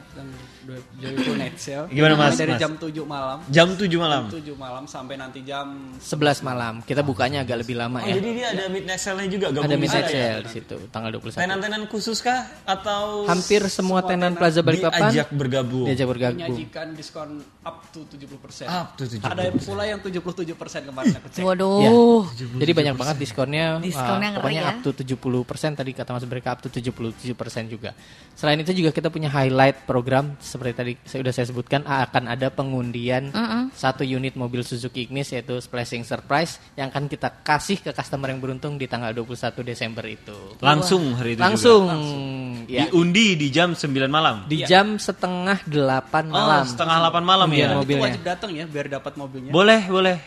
Joyful 0.96 1.36
Night 1.36 1.58
Sale. 1.58 1.86
Gimana, 1.88 2.14
Mas? 2.16 2.34
Dari 2.34 2.52
Mas? 2.52 2.60
jam 2.60 2.72
7 2.74 2.90
malam. 3.06 3.38
Jam 3.48 3.68
7 3.72 3.86
malam. 3.96 4.24
7 4.28 4.42
malam 4.56 4.84
sampai 4.86 5.16
nanti 5.16 5.40
jam 5.42 5.94
11 5.96 6.42
malam. 6.42 6.74
Kita 6.82 7.02
bukanya 7.02 7.42
agak 7.42 7.62
lebih 7.62 7.76
lama 7.76 7.98
Oh, 7.98 8.04
ya. 8.04 8.16
jadi 8.16 8.30
dia 8.32 8.48
ada 8.52 8.64
midnight 8.68 8.98
sale-nya 8.98 9.30
juga 9.30 9.48
gabung 9.50 9.66
Ada 9.66 9.76
midnight 9.76 10.06
sana 10.06 10.18
ya? 10.18 10.26
sale 10.32 10.42
di 10.42 10.52
situ 10.52 10.76
tanggal 10.90 11.10
21. 11.14 11.38
Tenan-tenan 11.38 11.82
khusus 11.86 12.18
kah 12.20 12.42
atau 12.64 13.24
Hampir 13.26 13.62
semua 13.68 14.02
tenan 14.02 14.34
Plaza 14.34 14.60
Balikpapan 14.60 15.10
diajak 15.10 15.28
bergabung? 15.32 15.86
diajak 15.86 16.08
bergabung. 16.08 16.42
menyajikan 16.42 16.88
diskon 16.94 17.30
up 17.66 17.82
to 17.90 18.06
70%. 18.06 18.70
Up 18.70 18.94
to 18.94 19.10
70%. 19.10 19.26
Ada 19.26 19.50
pula 19.58 19.84
yang 19.90 19.98
77% 19.98 20.54
kemarin 20.86 21.14
aku 21.18 21.28
cek. 21.34 21.42
Waduh. 21.42 22.30
Jadi 22.62 22.72
banyak 22.72 22.94
banget 22.96 23.16
diskonnya. 23.18 23.82
Diskonnya 23.82 24.30
uh, 24.30 24.36
pokoknya 24.38 24.62
ngeri 24.62 24.70
ya. 24.70 24.78
up 24.78 24.80
to 24.86 24.92
70% 24.94 25.82
tadi 25.82 25.92
kata 25.98 26.10
Mas 26.14 26.26
mereka 26.30 26.54
up 26.54 26.62
to 26.62 26.70
77% 26.70 27.26
juga. 27.66 27.98
Selain 28.38 28.62
itu 28.62 28.70
juga 28.70 28.94
kita 28.94 29.10
punya 29.10 29.34
highlight 29.34 29.90
program 29.90 30.38
seperti 30.38 30.74
tadi 30.78 30.92
saya 31.02 31.20
udah 31.26 31.34
saya 31.34 31.46
sebutkan 31.50 31.82
akan 31.82 32.24
ada 32.30 32.54
pengundian 32.54 33.34
satu 33.74 34.06
unit 34.06 34.38
mobil 34.38 34.62
Suzuki 34.62 35.10
Ignis 35.10 35.34
yaitu 35.34 35.58
Splashing 35.58 36.06
Surprise 36.06 36.62
yang 36.78 36.94
akan 36.94 37.10
kita 37.10 37.42
kasih 37.42 37.82
ke 37.82 37.90
customer 37.98 38.30
yang 38.30 38.38
beruntung 38.38 38.78
di 38.78 38.86
tanggal 38.86 39.10
21 39.10 39.66
Desember 39.66 40.06
itu. 40.06 40.38
Langsung 40.62 41.18
hari 41.18 41.34
itu 41.34 41.42
Langsung, 41.42 41.84
juga. 41.90 42.70
ya. 42.70 42.86
Diundi 42.92 43.34
di 43.34 43.48
jam 43.50 43.74
9 43.74 43.90
malam. 44.06 44.46
Di 44.46 44.62
jam 44.62 45.02
setengah 45.02 45.66
delapan 45.66 46.30
Oh, 46.30 46.36
malam. 46.36 46.64
setengah 46.68 46.98
8 47.10 47.24
malam 47.26 47.50
Ya. 47.56 47.68
Itu 47.68 47.80
mobilnya. 47.80 48.04
wajib 48.06 48.22
datang 48.24 48.50
ya 48.52 48.66
biar 48.66 48.86
dapat 48.92 49.14
mobilnya. 49.16 49.52
Boleh, 49.52 49.82
boleh. 49.88 50.18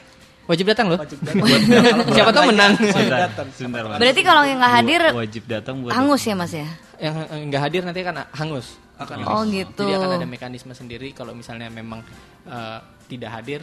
Wajib 0.48 0.64
datang 0.64 0.86
loh. 0.88 0.98
Wajib 0.98 1.20
datang. 1.20 1.44
Siapa 2.16 2.30
tahu 2.32 2.44
menang. 2.48 2.72
Sebentar, 2.74 3.28
sebentar. 3.52 3.82
Berarti 4.00 4.22
kalau 4.24 4.42
yang 4.42 4.56
nggak 4.56 4.74
hadir 4.74 5.00
wajib 5.12 5.42
datang 5.44 5.74
buat 5.84 5.92
hangus 5.92 6.22
ya 6.24 6.34
Mas 6.34 6.52
ya? 6.52 6.68
yang 6.98 7.14
nggak 7.46 7.62
hadir 7.62 7.82
nanti 7.84 8.00
akan 8.00 8.26
hangus. 8.32 8.80
Oh 9.28 9.46
gitu. 9.46 9.86
Jadi 9.86 9.92
akan 9.94 10.10
ada 10.16 10.26
mekanisme 10.26 10.72
sendiri 10.72 11.12
kalau 11.12 11.30
misalnya 11.30 11.68
memang 11.68 12.02
eh, 12.42 12.78
tidak 13.06 13.30
hadir 13.30 13.60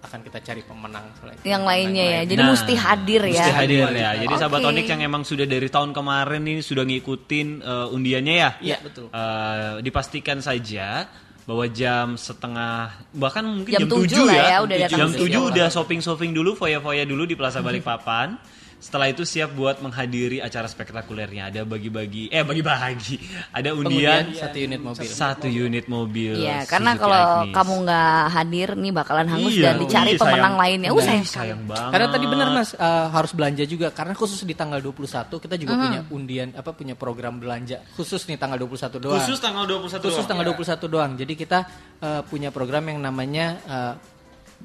akan 0.00 0.20
kita 0.22 0.38
cari 0.40 0.62
pemenang 0.64 1.12
selain- 1.16 1.40
Yang 1.42 1.62
lainnya 1.66 2.04
ya. 2.06 2.20
Jadi 2.24 2.40
Nah, 2.40 2.50
mesti 2.52 2.72
hadir 2.74 3.22
ya. 3.26 3.32
Mesti 3.36 3.52
hadir 3.52 3.86
ya. 3.90 4.10
Jadi 4.16 4.34
sahabat 4.34 4.60
Onyx 4.62 4.86
yang 4.88 5.02
emang 5.02 5.22
sudah 5.24 5.44
dari 5.44 5.68
tahun 5.68 5.90
kemarin 5.90 6.40
ini 6.42 6.60
sudah 6.60 6.84
ngikutin 6.84 7.48
eh, 7.60 7.88
undiannya 7.90 8.34
ya. 8.34 8.50
Iya, 8.60 8.76
betul. 8.80 9.06
Eh, 9.08 9.72
dipastikan 9.80 10.40
saja 10.40 11.04
bahwa 11.50 11.66
jam 11.66 12.14
setengah 12.14 12.94
bahkan 13.10 13.42
mungkin 13.42 13.74
Jam 13.74 13.82
jam, 13.82 13.90
tujuh 13.90 14.22
7 14.22 14.30
lah 14.30 14.34
ya, 14.38 14.46
ya, 14.46 14.56
udah 14.62 14.76
jam. 14.86 15.08
7 15.10 15.50
udah 15.50 15.66
shopping-shopping 15.66 16.30
dulu, 16.30 16.54
foya-foya 16.54 17.02
dulu 17.02 17.26
di 17.26 17.34
Plaza 17.34 17.58
Balikpapan. 17.58 18.38
Setelah 18.80 19.06
itu 19.06 19.22
siap 19.22 19.52
buat 19.52 19.78
menghadiri 19.78 20.40
acara 20.40 20.64
spektakulernya. 20.64 21.52
Ada 21.52 21.62
bagi-bagi, 21.62 22.26
eh 22.26 22.40
bagi-bagi. 22.40 23.20
Ada 23.52 23.70
undian 23.70 24.32
satu 24.32 24.56
unit 24.56 24.80
mobil. 24.80 25.04
satu 25.06 25.46
unit 25.46 25.84
mobil. 25.84 26.32
Iya, 26.34 26.64
karena 26.64 26.96
kalau 26.96 27.44
Ignis. 27.44 27.54
kamu 27.54 27.74
nggak 27.84 28.16
hadir 28.30 28.68
nih 28.74 28.92
bakalan 28.94 29.26
hangus 29.28 29.52
Iya, 29.52 29.64
dan 29.68 29.74
dicari 29.78 30.10
iya, 30.10 30.18
pemenang 30.18 30.40
sayang. 30.50 30.54
lainnya. 30.56 30.88
Uh, 30.90 30.98
sayang. 30.98 31.26
sayang 31.28 31.62
banget. 31.64 31.92
Karena 31.92 32.06
tadi 32.08 32.24
benar 32.24 32.48
Mas 32.50 32.70
eh, 32.72 32.80
harus 33.10 33.32
belanja 33.32 33.64
juga 33.64 33.86
karena 33.90 34.14
khusus 34.16 34.40
di 34.40 34.54
tanggal 34.56 34.80
21 34.80 34.96
kita 35.36 35.54
juga 35.54 35.72
Hmm. 35.72 35.84
punya 35.84 36.00
undian 36.08 36.48
apa 36.52 36.70
punya 36.72 36.96
program 36.96 37.36
belanja 37.36 37.84
khusus 37.94 38.24
nih 38.24 38.40
tanggal 38.40 38.56
21 38.58 38.96
doang. 38.96 39.20
Khusus 39.20 39.38
tanggal 39.38 39.68
21 39.68 40.00
Khusus 40.00 40.16
doang. 40.16 40.24
tanggal 40.26 40.44
21 40.48 40.88
doang. 40.88 41.12
Jadi 41.14 41.32
kita 41.34 41.58
eh, 42.00 42.22
punya 42.24 42.48
program 42.48 42.88
yang 42.88 42.98
namanya 42.98 43.46
eh, 43.62 43.94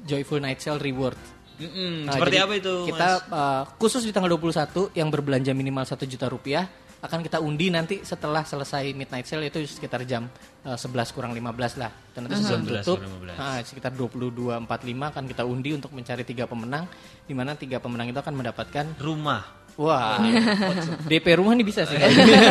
Joyful 0.02 0.40
Night 0.40 0.58
Sale 0.58 0.80
Reward. 0.80 1.20
Mm-mm, 1.56 2.04
Nah, 2.04 2.12
Seperti 2.16 2.36
apa 2.36 2.52
itu? 2.54 2.74
Kita 2.86 3.08
Mas? 3.24 3.32
uh, 3.32 3.62
khusus 3.76 4.02
di 4.02 4.12
tanggal 4.12 4.28
21 4.28 4.92
yang 4.92 5.08
berbelanja 5.08 5.52
minimal 5.52 5.82
1 5.82 5.96
juta 6.04 6.28
rupiah 6.28 6.68
akan 6.96 7.20
kita 7.22 7.38
undi 7.38 7.68
nanti 7.68 8.02
setelah 8.02 8.42
selesai 8.42 8.90
midnight 8.90 9.28
sale 9.28 9.46
itu 9.46 9.62
sekitar 9.62 10.02
jam 10.02 10.26
uh, 10.64 10.74
11 10.74 11.12
kurang 11.12 11.32
15 11.32 11.78
lah. 11.78 11.92
Dan 12.10 12.26
nanti 12.26 12.40
sebelum 12.40 12.64
11 12.66 12.82
tutup 12.82 12.98
kurang 12.98 13.14
15. 13.24 13.36
nah, 13.36 13.56
sekitar 13.62 13.92
22.45 13.94 15.12
akan 15.12 15.24
kita 15.28 15.42
undi 15.44 15.70
untuk 15.72 15.90
mencari 15.92 16.22
tiga 16.24 16.44
pemenang 16.44 16.84
di 17.22 17.34
mana 17.36 17.52
tiga 17.54 17.78
pemenang 17.78 18.10
itu 18.10 18.18
akan 18.18 18.34
mendapatkan 18.34 18.86
rumah. 18.98 19.44
Wah, 19.76 20.16
DP 21.12 21.36
rumah 21.36 21.52
nih 21.52 21.68
bisa 21.68 21.84
sih. 21.84 22.00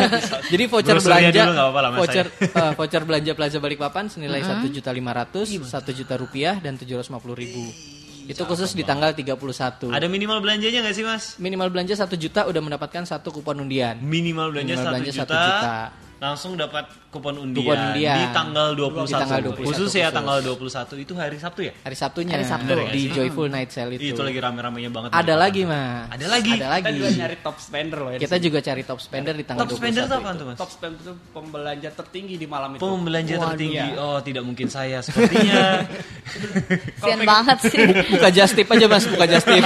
Jadi 0.54 0.64
voucher 0.70 0.94
belanja, 1.02 1.42
dulu 1.42 1.52
nggak 1.58 1.66
apa-apa 1.66 1.80
lah, 1.82 1.90
voucher 1.98 2.26
uh, 2.54 2.72
voucher 2.78 3.02
belanja 3.02 3.32
Plaza 3.34 3.58
Balikpapan 3.58 4.06
senilai 4.06 4.46
satu 4.46 4.70
juta 4.70 4.94
lima 4.94 5.10
ratus, 5.10 5.58
satu 5.66 5.90
juta 5.90 6.14
rupiah 6.14 6.54
dan 6.62 6.78
tujuh 6.78 6.94
ratus 6.94 7.10
lima 7.10 7.18
puluh 7.18 7.34
ribu. 7.34 7.66
Itu 8.26 8.42
khusus 8.42 8.74
di 8.74 8.82
tanggal 8.82 9.14
31. 9.14 9.94
Ada 9.94 10.06
minimal 10.10 10.42
belanjanya 10.42 10.82
nggak 10.82 10.96
sih 10.98 11.04
mas? 11.06 11.38
Minimal 11.38 11.70
belanja 11.70 11.94
1 11.94 12.10
juta 12.18 12.44
udah 12.50 12.60
mendapatkan 12.62 13.06
satu 13.06 13.30
kupon 13.30 13.62
undian. 13.62 14.02
Minimal 14.02 14.50
belanja 14.50 14.74
Minimal 14.74 14.86
1 14.86 14.92
belanja 14.92 15.12
juta, 15.14 15.38
1 15.38 15.46
juta. 15.46 16.05
Langsung 16.16 16.56
dapat 16.56 16.88
kupon 17.06 17.36
undian, 17.38 17.60
Kupon 17.62 17.80
undian. 17.92 18.16
di 18.16 18.24
tanggal 18.30 18.68
21. 18.72 19.04
Di 19.04 19.14
tanggal 19.14 19.40
21 19.52 19.68
khusus 19.68 19.92
ya 19.92 20.08
tanggal 20.08 20.38
21 20.40 20.64
itu 20.98 21.12
hari 21.12 21.36
Sabtu 21.36 21.60
ya? 21.62 21.72
Hari 21.78 21.92
Sabtunya 21.94 22.32
Hari 22.32 22.44
Sabtu. 22.44 22.72
di 22.88 23.02
Joyful 23.10 23.48
Night 23.48 23.68
Sale 23.68 23.94
itu. 23.94 24.10
Itu 24.10 24.20
lagi 24.20 24.36
rame-ramenya 24.36 24.88
banget. 24.88 25.10
Ada 25.12 25.34
lagi, 25.34 25.62
Mas. 25.62 26.08
Ada 26.08 26.26
lagi? 26.26 26.50
Ada 26.50 26.56
Kita 26.56 26.68
lagi. 26.72 26.92
juga 26.94 27.10
nyari 27.14 27.36
top 27.38 27.56
spender 27.58 27.98
loh 28.00 28.10
ya. 28.10 28.18
Kita 28.18 28.36
juga 28.38 28.58
cari 28.60 28.82
top 28.82 28.98
spender 28.98 29.34
di 29.34 29.44
tanggal 29.44 29.62
Top 29.62 29.76
spender 29.76 30.02
21 30.02 30.06
itu 30.06 30.14
apaan 30.14 30.24
itu. 30.26 30.40
tuh 30.40 30.46
mas? 30.46 30.56
top 30.56 30.70
spender 30.70 30.98
itu 30.98 31.12
pembelanja 31.30 31.88
tertinggi 31.92 32.34
di 32.34 32.46
malam 32.46 32.70
itu. 32.72 32.80
Pembelanja 32.80 33.34
Waduh. 33.34 33.44
tertinggi. 33.46 33.76
Iya. 33.76 33.86
Oh 33.98 34.18
tidak 34.18 34.42
mungkin 34.42 34.66
saya 34.66 34.98
sepertinya. 35.00 35.84
Sian 37.00 37.20
banget 37.22 37.58
sih. 37.62 37.76
Buka 38.08 38.28
just 38.30 38.52
tip 38.52 38.66
aja 38.66 38.86
Mas, 38.86 39.04
buka 39.04 39.24
just 39.26 39.44
tip. 39.44 39.60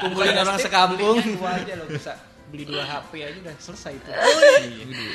Kumpulin 0.00 0.36
orang 0.36 0.58
sekampung. 0.58 1.18
Dua 1.18 1.50
aja 1.52 1.74
loh 1.74 1.86
bisa 1.88 2.12
beli 2.52 2.68
dua 2.68 2.84
HP 2.84 3.10
aja 3.18 3.38
udah 3.40 3.54
selesai 3.56 3.92
itu. 3.96 4.10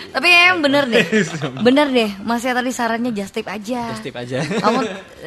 Tapi 0.10 0.28
emang 0.28 0.66
bener 0.66 0.84
deh. 0.90 1.06
Bener 1.68 1.88
deh. 1.88 2.10
Mas 2.20 2.42
ya 2.42 2.52
tadi 2.52 2.74
sarannya 2.74 3.14
just 3.14 3.30
tip 3.30 3.46
aja. 3.46 3.94
Just 3.94 4.02
tip 4.02 4.18
aja. 4.18 4.42
Kamu 4.42 4.80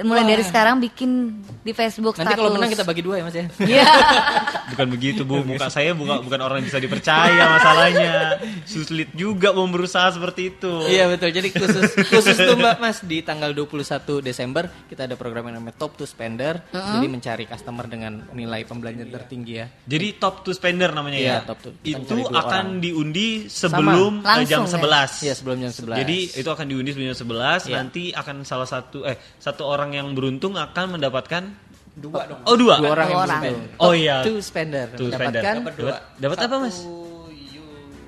mulai 0.02 0.26
dari 0.26 0.42
sekarang 0.42 0.82
bikin 0.82 1.38
di 1.60 1.70
Facebook 1.70 2.16
Nanti 2.16 2.34
kalau 2.34 2.50
menang 2.50 2.66
kita 2.66 2.82
bagi 2.82 3.02
dua 3.04 3.22
ya 3.22 3.24
Mas 3.24 3.36
ya. 3.38 3.46
Iya. 3.62 3.86
bukan 4.74 4.86
begitu 4.90 5.22
bu. 5.22 5.46
Muka 5.46 5.70
saya 5.70 5.94
bukan 5.94 6.26
bukan 6.26 6.40
orang 6.42 6.58
yang 6.58 6.66
bisa 6.66 6.82
dipercaya 6.82 7.44
masalahnya. 7.54 8.42
Sulit 8.66 9.14
juga 9.14 9.54
mau 9.54 9.70
berusaha 9.70 10.10
seperti 10.10 10.50
itu. 10.50 10.72
Iya 10.90 11.06
betul. 11.06 11.30
Jadi 11.30 11.48
khusus 11.54 11.94
khusus 12.10 12.34
tuh 12.34 12.58
Mbak 12.58 12.76
Mas 12.82 12.98
di 13.06 13.22
tanggal 13.22 13.54
21 13.54 14.18
Desember 14.18 14.66
kita 14.90 15.06
ada 15.06 15.14
program 15.14 15.46
yang 15.46 15.62
namanya 15.62 15.78
Top 15.78 15.94
to 15.94 16.02
Spender. 16.02 16.58
Jadi 16.74 17.06
mencari 17.06 17.46
customer 17.46 17.86
dengan 17.86 18.26
nilai 18.34 18.66
pembelanjaan 18.66 19.10
tertinggi 19.10 19.52
ya. 19.54 19.66
Jadi 19.86 20.16
top 20.16 20.42
to 20.42 20.50
spender 20.50 20.90
namanya 20.90 21.18
Iya, 21.20 21.30
ya. 21.30 21.38
top 21.44 21.58
to- 21.60 21.74
Itu 21.82 21.99
dua 22.02 22.28
akan 22.32 22.64
orang. 22.66 22.80
diundi 22.80 23.28
sebelum 23.46 24.12
Sama. 24.20 24.36
eh, 24.36 24.44
jam 24.44 24.62
Langsung 24.62 24.80
ya? 24.80 25.06
11. 25.08 25.10
Iya, 25.20 25.34
sebelum 25.34 25.56
jam 25.58 25.72
11. 25.72 25.98
Jadi 25.98 26.18
itu 26.36 26.48
akan 26.48 26.66
diundi 26.66 26.88
sebelum 26.90 27.06
jam 27.08 27.18
11. 27.18 27.60
Iya. 27.62 27.74
Nanti 27.76 28.02
akan 28.10 28.36
salah 28.42 28.64
satu 28.64 28.98
eh 29.02 29.16
satu 29.36 29.62
orang 29.64 29.90
yang 29.92 30.12
beruntung 30.12 30.54
akan 30.54 30.96
mendapatkan 30.96 31.44
Dua 31.90 32.22
dong. 32.22 32.40
Oh 32.46 32.54
dua. 32.54 32.78
Dua 32.78 32.94
orang 32.94 33.08
Dua 33.08 33.20
orang. 33.20 33.42
Oh, 33.76 33.92
iya. 33.92 34.22
to 34.22 34.38
Spender 34.38 34.88
To 34.94 35.10
spender. 35.10 35.42
mendapatkan 35.42 35.54
Dapat 35.58 35.74
dua. 35.74 35.96
Dapat- 36.16 36.38
apa, 36.40 36.56
Mas? 36.56 36.76
Satu 36.78 37.10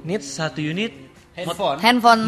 Unit 0.03 0.23
satu 0.23 0.61
unit. 0.61 0.93
handphone. 1.33 1.79
Handphone. 1.79 2.23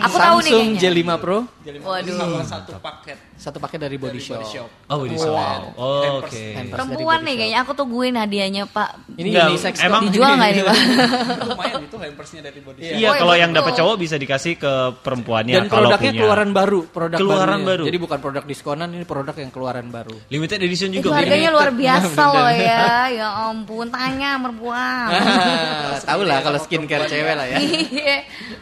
Aku 0.00 0.16
tahu 0.16 0.36
nih 0.38 0.52
Samsung 0.52 0.68
kayaknya. 0.76 1.00
J5 1.00 1.10
Pro 1.16 1.38
Jadi 1.60 1.78
Waduh. 1.80 2.12
sama 2.14 2.42
satu 2.44 2.70
paket 2.78 3.18
satu 3.34 3.58
paket 3.58 3.80
dari 3.80 3.96
Body 3.96 4.14
dari 4.14 4.22
Shop. 4.22 4.38
body 4.38 4.48
shop. 4.48 4.68
Oh, 4.86 5.02
di 5.02 5.16
Wow. 5.16 5.62
Oh, 5.74 6.20
oke. 6.20 6.30
Hampers. 6.54 6.70
Perempuan 6.70 7.18
nih 7.18 7.26
Body 7.26 7.34
kayaknya 7.36 7.58
aku 7.60 7.72
tungguin 7.72 8.14
hadiahnya 8.14 8.62
Pak. 8.66 8.88
Ini 9.12 9.28
unisex 9.48 9.74
emang-. 9.80 10.06
Dijual 10.06 10.32
nggak 10.34 10.50
ini 10.50 10.62
Pak? 10.62 10.76
Lumayan 11.48 11.82
itu 11.82 11.96
hampersnya 11.96 12.40
dari 12.42 12.60
body 12.60 12.80
shop. 12.80 12.94
Iya, 12.94 13.08
Oh, 13.08 13.14
kalau 13.16 13.34
yang 13.34 13.50
dapat 13.50 13.72
cowok 13.74 13.96
bisa 13.96 14.16
dikasih 14.16 14.54
ke 14.54 14.72
perempuannya 15.00 15.54
Dan 15.56 15.66
kalau 15.66 15.88
produknya 15.88 16.10
punya. 16.10 16.20
keluaran 16.20 16.50
baru, 16.50 16.78
produk 16.86 17.16
Keluaran 17.16 17.42
barunya. 17.56 17.68
baru. 17.68 17.82
Jadi 17.84 17.98
bukan 17.98 18.18
produk 18.18 18.44
diskonan, 18.44 18.88
ini 18.90 19.04
produk 19.04 19.34
yang 19.34 19.50
keluaran 19.50 19.86
baru. 19.88 20.14
Limited 20.28 20.58
edition 20.60 20.88
Itu 20.88 20.96
juga. 21.00 21.08
Bu. 21.08 21.16
harganya 21.16 21.48
luar 21.50 21.70
biasa 21.70 22.20
loh 22.32 22.50
ya. 22.50 22.86
Ya 23.10 23.28
ampun, 23.44 23.86
tanya 23.88 24.38
perempuan. 24.38 25.08
Tahu 26.08 26.20
lah 26.22 26.38
kalau 26.40 26.58
skincare 26.58 27.04
cewek 27.04 27.34
lah 27.34 27.46
ya. 27.46 27.58
Iya, 27.58 28.16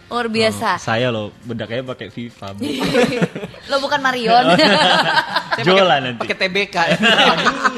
luar 0.09 0.27
biasa. 0.27 0.77
Saya 0.77 1.09
loh 1.09 1.31
bedaknya 1.43 1.85
pakai 1.85 2.09
FIFA. 2.09 2.49
Lo 3.68 3.77
bukan 3.79 4.01
Marion. 4.01 4.44
Pakai- 5.53 6.01
nanti. 6.01 6.18
Pakai 6.25 6.37
TBK. 6.38 6.77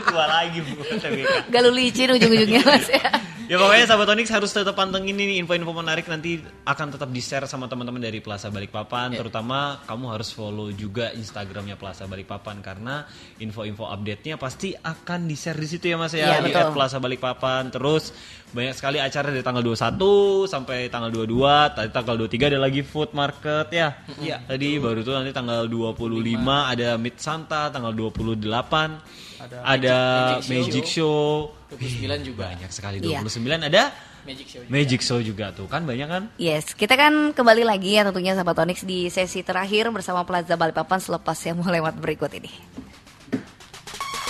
Tua 0.07 0.27
lagi 0.41 0.59
bu. 0.63 0.73
TBK. 0.81 1.51
Galu 1.51 1.71
licin 1.75 2.09
ujung-ujungnya 2.11 2.63
Mas 2.71 2.89
ya. 2.89 3.05
Ya 3.45 3.61
pokoknya 3.61 3.85
sahabat 3.85 4.09
Onyx 4.09 4.33
harus 4.33 4.49
tetap 4.49 4.73
pantengin 4.73 5.21
ini 5.21 5.37
info-info 5.37 5.69
menarik 5.69 6.09
nanti 6.09 6.41
akan 6.65 6.97
tetap 6.97 7.13
di-share 7.13 7.45
sama 7.45 7.69
teman-teman 7.69 8.01
dari 8.01 8.25
Plaza 8.25 8.49
Balikpapan. 8.49 9.13
Terutama 9.13 9.85
kamu 9.85 10.17
harus 10.17 10.33
follow 10.33 10.73
juga 10.73 11.13
Instagramnya 11.13 11.77
Plaza 11.77 12.09
Balikpapan 12.09 12.65
karena 12.65 13.05
info-info 13.37 13.85
update-nya 13.85 14.41
pasti 14.41 14.73
akan 14.73 15.29
di-share 15.29 15.61
di 15.61 15.69
situ 15.69 15.93
ya 15.93 16.01
Mas 16.01 16.17
ya 16.17 16.25
Iya, 16.25 16.41
di 16.41 16.57
betul. 16.57 16.73
Plaza 16.73 16.97
Balikpapan. 16.97 17.69
Terus 17.69 18.17
banyak 18.55 18.75
sekali 18.79 19.03
acara 19.03 19.35
dari 19.35 19.43
tanggal 19.43 19.67
21 19.67 20.47
sampai 20.47 20.87
tanggal 20.87 21.11
22. 21.11 21.75
Tadi 21.75 21.91
tanggal 21.91 22.15
23 22.23 22.51
ada 22.55 22.61
lagi 22.63 22.81
food 22.87 23.11
market 23.11 23.67
ya. 23.75 23.99
Iya. 24.23 24.47
Tadi 24.47 24.79
baru 24.79 25.03
tuh 25.03 25.11
nanti 25.19 25.35
tanggal 25.35 25.67
25 25.67 26.39
ada 26.71 26.89
Mid 26.95 27.19
Santa, 27.19 27.75
tanggal 27.75 27.91
28 27.91 29.03
ada, 29.43 30.39
Magic 30.39 30.71
Magic, 30.71 30.85
Show. 30.87 31.51
29 31.75 32.23
juga. 32.23 32.55
Banyak 32.55 32.71
sekali 32.71 33.03
Iya. 33.03 33.21
29 33.27 33.67
ada 33.67 33.83
Magic 34.23 34.47
Show. 34.47 34.61
juga. 34.63 34.71
Magic 34.71 35.01
Show 35.03 35.19
juga 35.21 35.47
tuh 35.51 35.67
kan 35.67 35.83
banyak 35.83 36.07
kan? 36.09 36.23
Yes, 36.39 36.73
kita 36.79 36.95
kan 36.95 37.35
kembali 37.35 37.67
lagi 37.67 37.99
ya 37.99 38.07
tentunya 38.07 38.39
sahabat 38.39 38.57
Onyx 38.63 38.87
di 38.87 39.11
sesi 39.11 39.43
terakhir 39.43 39.91
bersama 39.91 40.23
Plaza 40.23 40.55
Balikpapan 40.55 41.03
selepas 41.03 41.37
yang 41.43 41.59
mau 41.59 41.69
lewat 41.69 41.99
berikut 41.99 42.31
ini. 42.39 42.49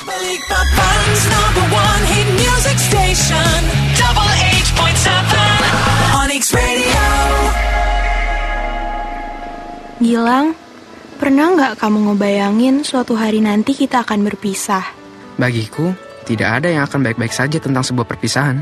Balikpapan's 0.04 1.22
number 1.32 1.64
one 1.72 2.02
hit 2.12 2.28
music 2.36 2.76
station. 2.76 3.56
Double 3.96 4.32
H 4.36 4.68
point 4.76 4.98
seven. 5.00 5.56
Onyx 6.20 6.52
Radio. 6.52 7.06
Gilang, 10.04 10.52
pernah 11.16 11.56
nggak 11.56 11.72
kamu 11.80 12.12
ngebayangin 12.12 12.84
suatu 12.84 13.16
hari 13.16 13.40
nanti 13.40 13.72
kita 13.72 14.04
akan 14.04 14.28
berpisah? 14.28 14.84
Bagiku, 15.40 15.96
tidak 16.28 16.60
ada 16.60 16.68
yang 16.68 16.84
akan 16.84 17.00
baik-baik 17.00 17.32
saja 17.32 17.56
tentang 17.56 17.80
sebuah 17.80 18.04
perpisahan. 18.04 18.60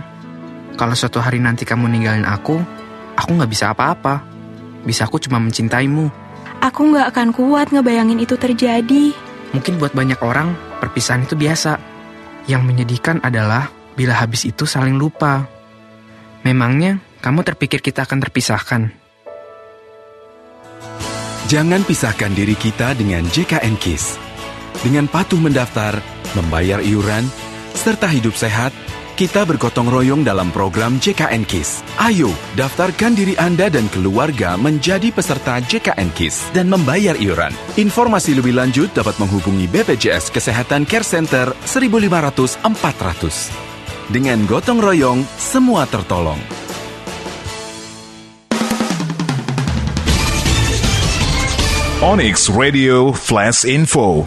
Kalau 0.79 0.95
suatu 0.95 1.19
hari 1.19 1.43
nanti 1.43 1.67
kamu 1.67 1.91
ninggalin 1.91 2.23
aku, 2.23 2.63
aku 3.19 3.31
nggak 3.35 3.51
bisa 3.51 3.75
apa-apa. 3.75 4.23
Bisa 4.87 5.11
aku 5.11 5.19
cuma 5.19 5.43
mencintaimu. 5.43 6.07
Aku 6.63 6.95
nggak 6.95 7.11
akan 7.11 7.29
kuat 7.35 7.75
ngebayangin 7.75 8.23
itu 8.23 8.39
terjadi. 8.39 9.11
Mungkin 9.51 9.83
buat 9.83 9.91
banyak 9.91 10.23
orang, 10.23 10.55
perpisahan 10.83 11.23
itu 11.23 11.39
biasa. 11.39 11.79
Yang 12.51 12.63
menyedihkan 12.67 13.23
adalah 13.23 13.71
bila 13.95 14.19
habis 14.19 14.43
itu 14.43 14.67
saling 14.67 14.99
lupa. 14.99 15.47
Memangnya, 16.43 16.99
kamu 17.23 17.47
terpikir 17.47 17.79
kita 17.79 18.03
akan 18.03 18.19
terpisahkan? 18.19 18.83
Jangan 21.47 21.87
pisahkan 21.87 22.33
diri 22.35 22.59
kita 22.59 22.99
dengan 22.99 23.23
JKN 23.31 23.79
KIS. 23.79 24.19
Dengan 24.83 25.07
patuh 25.07 25.39
mendaftar, 25.39 26.03
membayar 26.35 26.83
iuran, 26.83 27.23
serta 27.77 28.11
hidup 28.11 28.35
sehat, 28.35 28.75
kita 29.15 29.45
bergotong 29.45 29.93
royong 29.93 30.23
dalam 30.25 30.49
program 30.51 30.97
JKN 30.97 31.45
KIS. 31.45 31.85
Ayo, 32.01 32.33
daftarkan 32.57 33.13
diri 33.13 33.37
Anda 33.37 33.69
dan 33.69 33.87
keluarga 33.93 34.57
menjadi 34.57 35.13
peserta 35.13 35.61
JKN 35.61 36.11
KIS 36.17 36.53
dan 36.57 36.73
membayar 36.73 37.15
iuran. 37.19 37.53
Informasi 37.77 38.37
lebih 38.37 38.57
lanjut 38.57 38.89
dapat 38.97 39.17
menghubungi 39.21 39.69
BPJS 39.69 40.33
Kesehatan 40.33 40.89
Care 40.89 41.05
Center 41.05 41.53
1500 41.69 42.65
400. 42.65 44.13
Dengan 44.13 44.45
gotong 44.49 44.81
royong, 44.83 45.25
semua 45.37 45.89
tertolong. 45.89 46.41
Onyx 52.03 52.51
Radio 52.51 53.15
Flash 53.15 53.63
Info. 53.63 54.27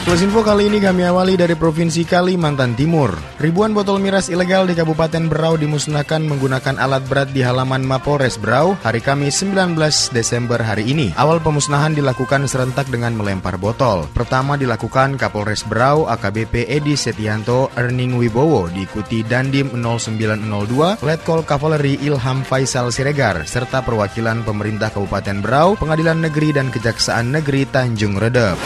Plus 0.00 0.24
info 0.24 0.40
kali 0.40 0.72
ini 0.72 0.80
kami 0.80 1.04
awali 1.04 1.36
dari 1.36 1.52
Provinsi 1.52 2.08
Kalimantan 2.08 2.72
Timur. 2.72 3.12
Ribuan 3.36 3.76
botol 3.76 4.00
miras 4.00 4.32
ilegal 4.32 4.64
di 4.64 4.72
Kabupaten 4.72 5.28
Berau 5.28 5.60
dimusnahkan 5.60 6.24
menggunakan 6.24 6.80
alat 6.80 7.04
berat 7.04 7.28
di 7.36 7.44
halaman 7.44 7.84
Mapolres 7.84 8.40
Berau 8.40 8.80
hari 8.80 9.04
Kamis 9.04 9.44
19 9.44 9.76
Desember 10.16 10.56
hari 10.56 10.88
ini. 10.88 11.12
Awal 11.20 11.44
pemusnahan 11.44 11.92
dilakukan 11.92 12.48
serentak 12.48 12.88
dengan 12.88 13.12
melempar 13.12 13.60
botol. 13.60 14.08
Pertama 14.16 14.56
dilakukan 14.56 15.20
Kapolres 15.20 15.68
Berau 15.68 16.08
AKBP 16.08 16.72
Edi 16.72 16.96
Setianto 16.96 17.68
Erning 17.76 18.16
Wibowo 18.16 18.72
diikuti 18.72 19.20
Dandim 19.20 19.68
0902 19.76 21.04
Letkol 21.04 21.44
Kavaleri 21.44 22.00
Ilham 22.00 22.40
Faisal 22.40 22.88
Siregar 22.88 23.44
serta 23.44 23.84
perwakilan 23.84 24.48
pemerintah 24.48 24.88
Kabupaten 24.88 25.44
Berau, 25.44 25.76
Pengadilan 25.76 26.24
Negeri 26.24 26.56
dan 26.56 26.72
Kejaksaan 26.72 27.36
Negeri 27.36 27.68
Tanjung 27.68 28.16
Redep. 28.16 28.56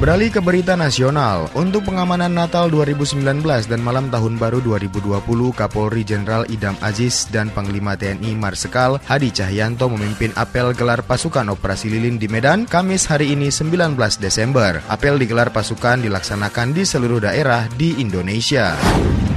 Beralih 0.00 0.32
ke 0.32 0.40
berita 0.40 0.69
nasional, 0.74 1.46
untuk 1.54 1.86
pengamanan 1.86 2.34
Natal 2.34 2.66
2019 2.68 3.22
dan 3.70 3.80
malam 3.80 4.10
Tahun 4.10 4.34
Baru 4.36 4.58
2020, 4.62 5.22
Kapolri 5.54 6.02
Jenderal 6.02 6.44
Idam 6.50 6.74
Aziz 6.82 7.30
dan 7.30 7.48
Panglima 7.54 7.94
TNI 7.94 8.34
Marsikal 8.34 8.98
Hadi 9.06 9.30
Cahyanto 9.30 9.86
memimpin 9.86 10.34
apel 10.34 10.74
gelar 10.74 11.06
pasukan 11.06 11.48
operasi 11.54 11.90
lilin 11.90 12.18
di 12.18 12.26
Medan 12.26 12.66
Kamis 12.66 13.06
hari 13.06 13.32
ini 13.32 13.48
19 13.48 13.96
Desember. 14.20 14.82
Apel 14.90 15.16
digelar 15.16 15.54
pasukan 15.54 16.02
dilaksanakan 16.04 16.74
di 16.74 16.82
seluruh 16.82 17.22
daerah 17.22 17.70
di 17.74 18.02
Indonesia. 18.02 18.74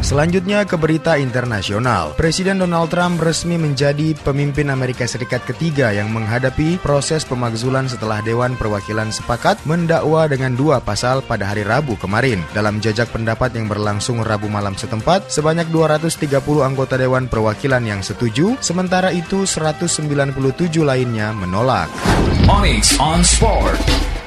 Selanjutnya 0.04 0.67
ke 0.67 0.76
berita 0.76 1.15
internasional. 1.15 2.12
Presiden 2.19 2.60
Donald 2.60 2.91
Trump 2.91 3.24
resmi 3.24 3.56
menjadi 3.56 4.12
pemimpin 4.19 4.67
Amerika 4.67 5.08
Serikat 5.08 5.48
ketiga 5.48 5.96
yang 5.96 6.12
menghadapi 6.12 6.76
proses 6.84 7.24
pemakzulan 7.24 7.88
setelah 7.88 8.19
Dewan 8.19 8.60
Perwakilan 8.60 9.15
sepakat 9.15 9.63
mendakwa 9.63 10.28
dengan 10.28 10.60
dua 10.60 10.84
pasal 10.84 11.23
pada 11.28 11.52
hari 11.52 11.68
Rabu 11.68 12.00
kemarin. 12.00 12.42
Dalam 12.56 12.80
jajak 12.80 13.12
pendapat 13.12 13.56
yang 13.56 13.68
berlangsung 13.68 14.24
Rabu 14.24 14.48
malam 14.48 14.76
setempat, 14.80 15.28
sebanyak 15.28 15.68
230 15.72 16.40
anggota 16.64 16.96
Dewan 16.96 17.28
Perwakilan 17.28 17.84
yang 17.84 18.00
setuju, 18.00 18.56
sementara 18.64 19.12
itu 19.12 19.44
197 19.44 20.34
lainnya 20.82 21.36
menolak. 21.36 21.92
Onyx 22.48 22.96
on 23.00 23.24
Sport. 23.24 24.23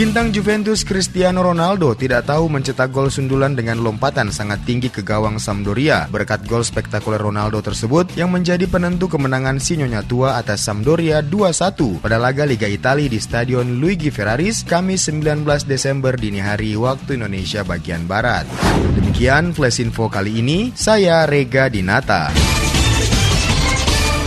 Bintang 0.00 0.32
Juventus 0.32 0.80
Cristiano 0.80 1.44
Ronaldo 1.44 1.92
tidak 1.92 2.24
tahu 2.24 2.48
mencetak 2.48 2.88
gol 2.88 3.12
sundulan 3.12 3.52
dengan 3.52 3.84
lompatan 3.84 4.32
sangat 4.32 4.64
tinggi 4.64 4.88
ke 4.88 5.04
gawang 5.04 5.36
Sampdoria. 5.36 6.08
Berkat 6.08 6.48
gol 6.48 6.64
spektakuler 6.64 7.20
Ronaldo 7.20 7.60
tersebut 7.60 8.08
yang 8.16 8.32
menjadi 8.32 8.64
penentu 8.64 9.12
kemenangan 9.12 9.60
si 9.60 9.76
Nyonya 9.76 10.00
Tua 10.00 10.40
atas 10.40 10.64
Sampdoria 10.64 11.20
2-1 11.20 12.00
pada 12.00 12.16
laga 12.16 12.48
Liga 12.48 12.64
Italia 12.64 13.12
di 13.12 13.20
Stadion 13.20 13.76
Luigi 13.76 14.08
Ferraris 14.08 14.64
Kamis 14.64 15.04
19 15.12 15.44
Desember 15.68 16.16
dini 16.16 16.40
hari 16.40 16.80
waktu 16.80 17.20
Indonesia 17.20 17.60
bagian 17.60 18.08
Barat. 18.08 18.48
Demikian 18.96 19.52
Flash 19.52 19.84
Info 19.84 20.08
kali 20.08 20.40
ini, 20.40 20.72
saya 20.72 21.28
Rega 21.28 21.68
Dinata. 21.68 22.32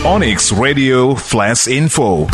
Onyx 0.06 0.54
Radio 0.54 1.18
Flash 1.18 1.66
Info. 1.66 2.30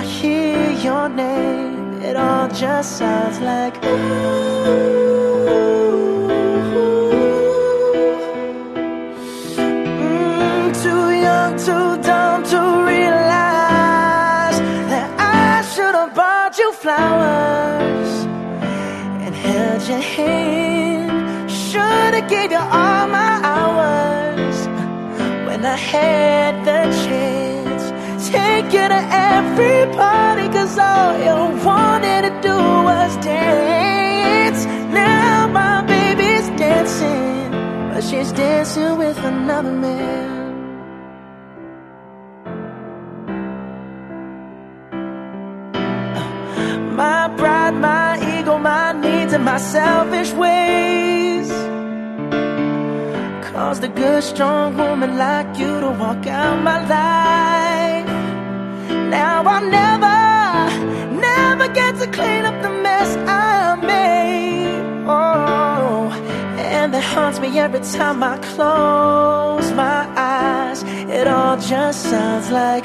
I 0.00 0.02
hear 0.02 0.70
your 0.86 1.10
name. 1.10 2.00
It 2.00 2.16
all 2.16 2.48
just 2.48 2.96
sounds 2.96 3.38
like 3.40 3.74
Mm, 9.82 10.72
too 10.82 11.06
young, 11.26 11.52
too 11.66 11.90
dumb 12.08 12.40
to 12.52 12.60
realize 12.92 14.58
that 14.92 15.08
I 15.18 15.60
should 15.72 15.94
have 15.94 16.14
bought 16.14 16.56
you 16.56 16.72
flowers 16.72 18.10
and 19.24 19.34
held 19.34 19.82
your 19.86 20.04
hand. 20.14 21.50
Should 21.50 22.14
have 22.16 22.26
gave 22.30 22.50
you 22.52 22.64
all 22.80 23.06
my 23.20 23.32
hours 23.52 24.56
when 25.46 25.60
I 25.66 25.76
had 25.76 26.64
the 26.64 26.80
chance. 27.04 27.49
Take 28.32 28.72
you 28.72 28.86
to 28.94 29.02
every 29.34 29.80
party, 29.96 30.46
cause 30.48 30.78
all 30.78 31.12
you 31.26 31.36
wanted 31.64 32.22
to 32.28 32.32
do 32.48 32.56
was 32.88 33.16
dance. 33.24 34.64
Now 34.92 35.48
my 35.48 35.82
baby's 35.82 36.48
dancing, 36.58 37.50
but 37.92 38.02
she's 38.04 38.30
dancing 38.32 38.96
with 38.98 39.18
another 39.18 39.72
man. 39.72 40.28
My 46.96 47.28
pride, 47.36 47.74
my 47.74 48.38
ego, 48.38 48.58
my 48.58 48.92
needs, 48.92 49.32
and 49.32 49.44
my 49.44 49.58
selfish 49.58 50.32
ways 50.34 51.48
caused 53.50 53.82
a 53.82 53.88
good, 53.88 54.22
strong 54.22 54.76
woman 54.76 55.16
like 55.16 55.58
you 55.58 55.80
to 55.80 55.90
walk 55.98 56.26
out 56.26 56.62
my 56.62 56.78
life. 56.86 57.69
Now 59.10 59.42
I'll 59.44 59.68
never, 59.80 60.18
never 61.20 61.66
get 61.74 61.98
to 61.98 62.06
clean 62.16 62.44
up 62.44 62.62
the 62.62 62.70
mess 62.70 63.16
I 63.26 63.74
made. 63.74 64.82
Oh, 65.04 66.12
and 66.56 66.94
that 66.94 67.02
haunts 67.02 67.40
me 67.40 67.58
every 67.58 67.80
time 67.80 68.22
I 68.22 68.38
close 68.38 69.72
my 69.72 70.06
eyes. 70.16 70.84
It 71.18 71.26
all 71.26 71.56
just 71.56 72.04
sounds 72.04 72.50
like 72.52 72.84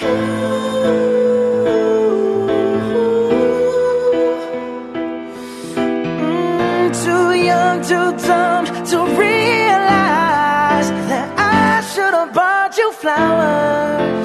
too 7.03 7.33
young, 7.49 7.77
too 7.83 8.09
dumb 8.27 8.65
to 8.65 8.97
realize 9.25 10.89
that 11.11 11.27
I 11.37 11.81
should 11.91 12.15
have 12.15 12.33
bought 12.33 12.75
you 12.79 12.91
flowers 12.93 14.24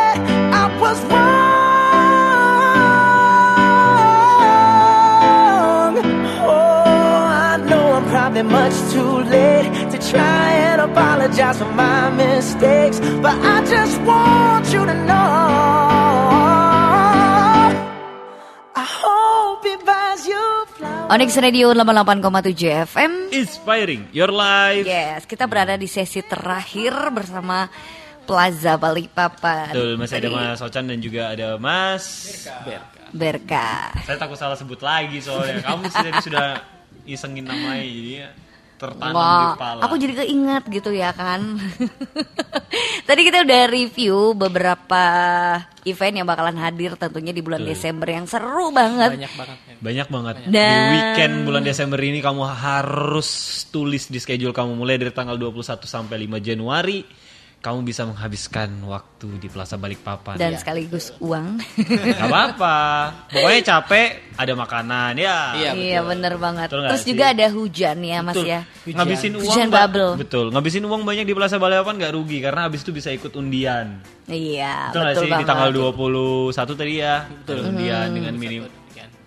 much 8.43 8.73
too 8.89 9.21
late 9.29 9.69
to 9.93 9.97
try 10.01 10.73
and 10.73 10.81
apologize 10.81 11.57
for 11.61 11.69
my 11.77 12.09
mistakes, 12.17 12.97
but 13.21 13.37
I 13.37 13.61
just 13.69 14.01
want 14.01 14.65
you 14.73 14.81
to 14.85 14.95
know. 15.05 15.37
I 18.73 18.85
hope 18.85 19.61
he 19.61 19.75
buys 19.85 20.25
you 20.25 20.45
flowers. 20.73 21.11
Onyx 21.13 21.29
Radio 21.37 21.73
88,7 21.73 22.89
FM. 22.89 23.13
Inspiring 23.29 24.09
your 24.09 24.33
life. 24.33 24.89
Yes, 24.89 25.29
kita 25.29 25.45
berada 25.45 25.77
di 25.77 25.85
sesi 25.85 26.25
terakhir 26.25 27.13
bersama 27.13 27.69
Plaza 28.31 28.79
Balikpapan. 28.79 29.75
Betul, 29.75 29.91
masih 29.99 30.15
ada 30.23 30.29
Mas 30.31 30.61
Ocan 30.63 30.87
dan 30.87 30.99
juga 31.03 31.21
ada 31.35 31.59
Mas 31.59 32.03
Berkah. 33.11 33.91
Saya 34.07 34.15
takut 34.15 34.39
salah 34.39 34.55
sebut 34.55 34.79
lagi 34.79 35.19
soalnya. 35.19 35.59
Kamu 35.67 35.83
sih 35.91 35.99
tadi 35.99 36.19
sudah 36.23 36.47
isengin 37.03 37.43
namanya 37.43 37.83
jadi 37.83 38.13
tertanam 38.79 39.13
di 39.13 39.19
Wah, 39.19 39.53
kepala. 39.53 39.79
aku 39.85 39.95
jadi 39.99 40.13
keinget 40.25 40.63
gitu 40.71 40.89
ya 40.95 41.11
kan. 41.13 41.59
Tadi 43.11 43.21
kita 43.27 43.43
udah 43.43 43.61
review 43.67 44.31
beberapa 44.31 45.03
event 45.83 46.23
yang 46.23 46.27
bakalan 46.29 46.55
hadir 46.55 46.95
tentunya 46.95 47.35
di 47.35 47.43
bulan 47.43 47.61
Betul. 47.61 47.71
Desember 47.75 48.07
yang 48.07 48.25
seru 48.25 48.71
banget. 48.71 49.11
Banyak 49.19 49.33
banget. 49.35 49.57
Banyak 49.83 50.07
banget. 50.07 50.35
Di 50.41 50.49
Dan- 50.55 50.91
weekend 50.95 51.33
bulan 51.43 51.63
Desember 51.67 51.99
ini 51.99 52.23
kamu 52.23 52.41
harus 52.47 53.29
tulis 53.69 54.07
di 54.07 54.17
schedule 54.17 54.55
kamu 54.55 54.73
mulai 54.79 54.95
dari 54.95 55.11
tanggal 55.11 55.35
21 55.35 55.83
sampai 55.83 56.15
5 56.25 56.39
Januari. 56.39 57.03
Kamu 57.61 57.85
bisa 57.85 58.03
menghabiskan 58.03 58.73
waktu 58.83 59.37
di 59.37 59.45
Plaza 59.45 59.77
Balikpapan. 59.77 60.33
Dan 60.33 60.53
Ya. 60.53 60.57
sekaligus 60.57 61.13
uang. 61.21 61.61
Gak 61.77 62.25
apa-apa. 62.25 62.77
Pokoknya 63.29 63.61
capek, 63.63 64.33
ada 64.33 64.53
makanan 64.55 65.13
ya. 65.13 65.53
Iya, 65.53 65.71
Iya 65.71 65.99
bener 66.01 66.41
banget. 66.41 66.73
Betul 66.73 66.89
Terus 66.89 67.03
sih? 67.05 67.09
juga 67.13 67.25
ada 67.29 67.45
hujan 67.47 67.97
ya 68.01 68.19
mas 68.19 68.33
Betul. 68.33 68.49
ya. 68.49 68.61
Ngabisin 68.83 69.31
uang 69.37 69.45
Hujan 69.45 69.67
bubble. 69.69 70.11
Betul. 70.17 70.45
Ngabisin 70.49 70.83
uang 70.83 71.05
banyak 71.05 71.21
di 71.21 71.33
Plaza 71.33 71.55
Balikpapan 71.55 71.95
nggak 71.95 72.13
rugi 72.13 72.37
karena 72.41 72.61
habis 72.65 72.81
itu 72.81 72.91
bisa 72.91 73.13
ikut 73.13 73.29
undian. 73.31 74.01
Iya 74.25 74.89
Betul 74.89 75.01
betul 75.05 75.21
sih 75.21 75.29
banget. 75.29 75.45
di 75.45 75.49
tanggal 75.53 75.69
21 75.69 76.73
tadi 76.73 76.93
ya? 76.97 77.15
Betul. 77.29 77.57
Undian 77.63 78.05
Hmm. 78.09 78.15
dengan 78.17 78.33
minim. 78.35 78.63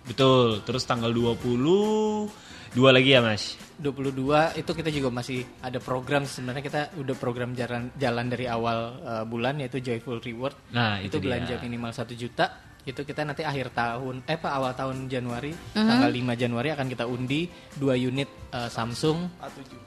Betul. 0.04 0.60
Terus 0.60 0.82
tanggal 0.82 1.08
20 1.08 2.28
Dua 2.74 2.90
lagi 2.90 3.14
ya 3.14 3.22
mas. 3.22 3.54
22 3.78 4.58
itu 4.58 4.70
kita 4.70 4.90
juga 4.90 5.08
masih 5.10 5.46
ada 5.62 5.78
program 5.78 6.26
sebenarnya 6.26 6.62
kita 6.62 6.80
udah 6.98 7.14
program 7.14 7.54
jalan 7.54 7.90
jalan 7.94 8.26
dari 8.26 8.50
awal 8.50 8.98
uh, 8.98 9.22
bulan 9.22 9.62
yaitu 9.62 9.78
Joyful 9.78 10.18
Reward. 10.18 10.58
Nah, 10.74 10.98
itu, 10.98 11.18
itu 11.18 11.22
dia. 11.22 11.24
belanja 11.38 11.54
minimal 11.62 11.90
satu 11.94 12.14
juta. 12.14 12.50
Itu 12.84 13.06
kita 13.06 13.24
nanti 13.24 13.46
akhir 13.46 13.72
tahun 13.72 14.26
eh 14.26 14.36
apa 14.36 14.48
awal 14.52 14.74
tahun 14.74 15.06
Januari 15.06 15.54
Mhm. 15.54 15.86
tanggal 15.88 16.10
5 16.10 16.34
Januari 16.36 16.68
akan 16.74 16.86
kita 16.90 17.04
undi 17.06 17.46
dua 17.74 17.94
unit 17.94 18.28
uh, 18.50 18.66
Samsung 18.66 19.24